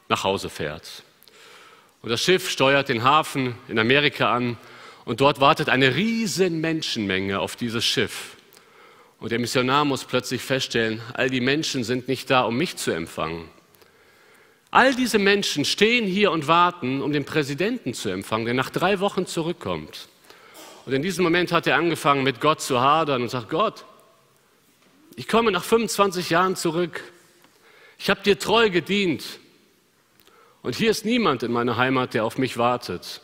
nach 0.09 0.23
Hause 0.23 0.49
fährt. 0.49 1.03
Und 2.01 2.09
das 2.09 2.23
Schiff 2.23 2.49
steuert 2.49 2.89
den 2.89 3.03
Hafen 3.03 3.55
in 3.67 3.77
Amerika 3.77 4.33
an 4.33 4.57
und 5.05 5.21
dort 5.21 5.41
wartet 5.41 5.69
eine 5.69 5.95
riesen 5.95 6.59
Menschenmenge 6.59 7.39
auf 7.39 7.55
dieses 7.55 7.85
Schiff. 7.85 8.35
Und 9.19 9.31
der 9.31 9.37
Missionar 9.37 9.85
muss 9.85 10.05
plötzlich 10.05 10.41
feststellen, 10.41 11.03
all 11.13 11.29
die 11.29 11.39
Menschen 11.39 11.83
sind 11.83 12.07
nicht 12.07 12.27
da, 12.31 12.41
um 12.41 12.57
mich 12.57 12.77
zu 12.77 12.89
empfangen. 12.89 13.47
All 14.71 14.95
diese 14.95 15.19
Menschen 15.19 15.65
stehen 15.65 16.07
hier 16.07 16.31
und 16.31 16.47
warten, 16.47 17.03
um 17.03 17.13
den 17.13 17.25
Präsidenten 17.25 17.93
zu 17.93 18.09
empfangen, 18.09 18.45
der 18.45 18.55
nach 18.55 18.71
drei 18.71 18.99
Wochen 18.99 19.27
zurückkommt. 19.27 20.07
Und 20.87 20.93
in 20.93 21.03
diesem 21.03 21.23
Moment 21.23 21.51
hat 21.51 21.67
er 21.67 21.75
angefangen, 21.75 22.23
mit 22.23 22.41
Gott 22.41 22.59
zu 22.59 22.81
hadern 22.81 23.21
und 23.21 23.29
sagt, 23.29 23.49
Gott, 23.49 23.85
ich 25.15 25.27
komme 25.27 25.51
nach 25.51 25.63
25 25.63 26.29
Jahren 26.29 26.55
zurück. 26.55 27.03
Ich 27.97 28.09
habe 28.09 28.21
dir 28.21 28.37
treu 28.37 28.69
gedient. 28.69 29.23
Und 30.61 30.75
hier 30.75 30.91
ist 30.91 31.05
niemand 31.05 31.43
in 31.43 31.51
meiner 31.51 31.77
Heimat, 31.77 32.13
der 32.13 32.25
auf 32.25 32.37
mich 32.37 32.57
wartet. 32.57 33.21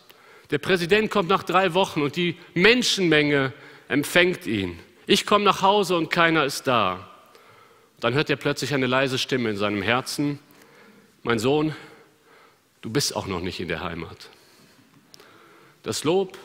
Der 0.51 0.59
Präsident 0.59 1.09
kommt 1.11 1.29
nach 1.29 1.43
drei 1.43 1.73
Wochen 1.73 2.01
und 2.01 2.15
die 2.15 2.37
Menschenmenge 2.53 3.53
empfängt 3.87 4.45
ihn. 4.45 4.79
Ich 5.07 5.25
komme 5.25 5.43
nach 5.43 5.61
Hause 5.61 5.97
und 5.97 6.09
keiner 6.09 6.45
ist 6.45 6.67
da. 6.67 7.09
Dann 7.99 8.13
hört 8.13 8.29
er 8.29 8.35
plötzlich 8.35 8.73
eine 8.73 8.87
leise 8.87 9.17
Stimme 9.17 9.49
in 9.49 9.57
seinem 9.57 9.81
Herzen. 9.81 10.39
Mein 11.23 11.39
Sohn, 11.39 11.75
du 12.81 12.89
bist 12.89 13.15
auch 13.15 13.27
noch 13.27 13.41
nicht 13.41 13.59
in 13.59 13.67
der 13.67 13.83
Heimat. 13.83 14.29
Das 15.83 16.03
Lob 16.03 16.37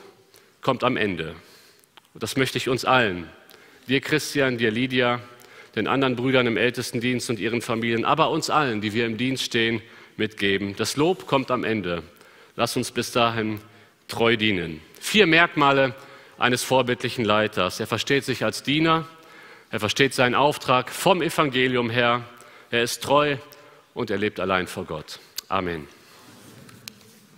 kommt 0.61 0.83
am 0.83 0.97
Ende. 0.97 1.35
Und 2.13 2.23
das 2.23 2.35
möchte 2.35 2.57
ich 2.57 2.69
uns 2.69 2.85
allen, 2.85 3.29
dir 3.87 4.01
Christian, 4.01 4.57
dir 4.57 4.71
Lydia, 4.71 5.21
den 5.77 5.87
anderen 5.87 6.15
Brüdern 6.15 6.47
im 6.47 6.57
Ältestendienst 6.57 7.29
und 7.29 7.39
ihren 7.39 7.61
Familien, 7.61 8.03
aber 8.03 8.31
uns 8.31 8.49
allen, 8.49 8.81
die 8.81 8.93
wir 8.93 9.05
im 9.05 9.17
Dienst 9.17 9.43
stehen, 9.43 9.81
mitgeben. 10.17 10.75
Das 10.75 10.97
Lob 10.97 11.27
kommt 11.27 11.51
am 11.51 11.63
Ende. 11.63 12.03
Lass 12.55 12.75
uns 12.75 12.91
bis 12.91 13.11
dahin 13.11 13.59
treu 14.07 14.35
dienen. 14.35 14.81
Vier 14.99 15.27
Merkmale 15.27 15.93
eines 16.37 16.63
vorbildlichen 16.63 17.23
Leiters. 17.23 17.79
Er 17.79 17.87
versteht 17.87 18.25
sich 18.25 18.43
als 18.43 18.63
Diener, 18.63 19.07
er 19.69 19.79
versteht 19.79 20.13
seinen 20.13 20.35
Auftrag 20.35 20.89
vom 20.89 21.21
Evangelium 21.21 21.89
her, 21.89 22.23
er 22.71 22.83
ist 22.83 23.03
treu 23.03 23.37
und 23.93 24.09
er 24.09 24.17
lebt 24.17 24.39
allein 24.39 24.67
vor 24.67 24.85
Gott. 24.85 25.19
Amen. 25.47 25.87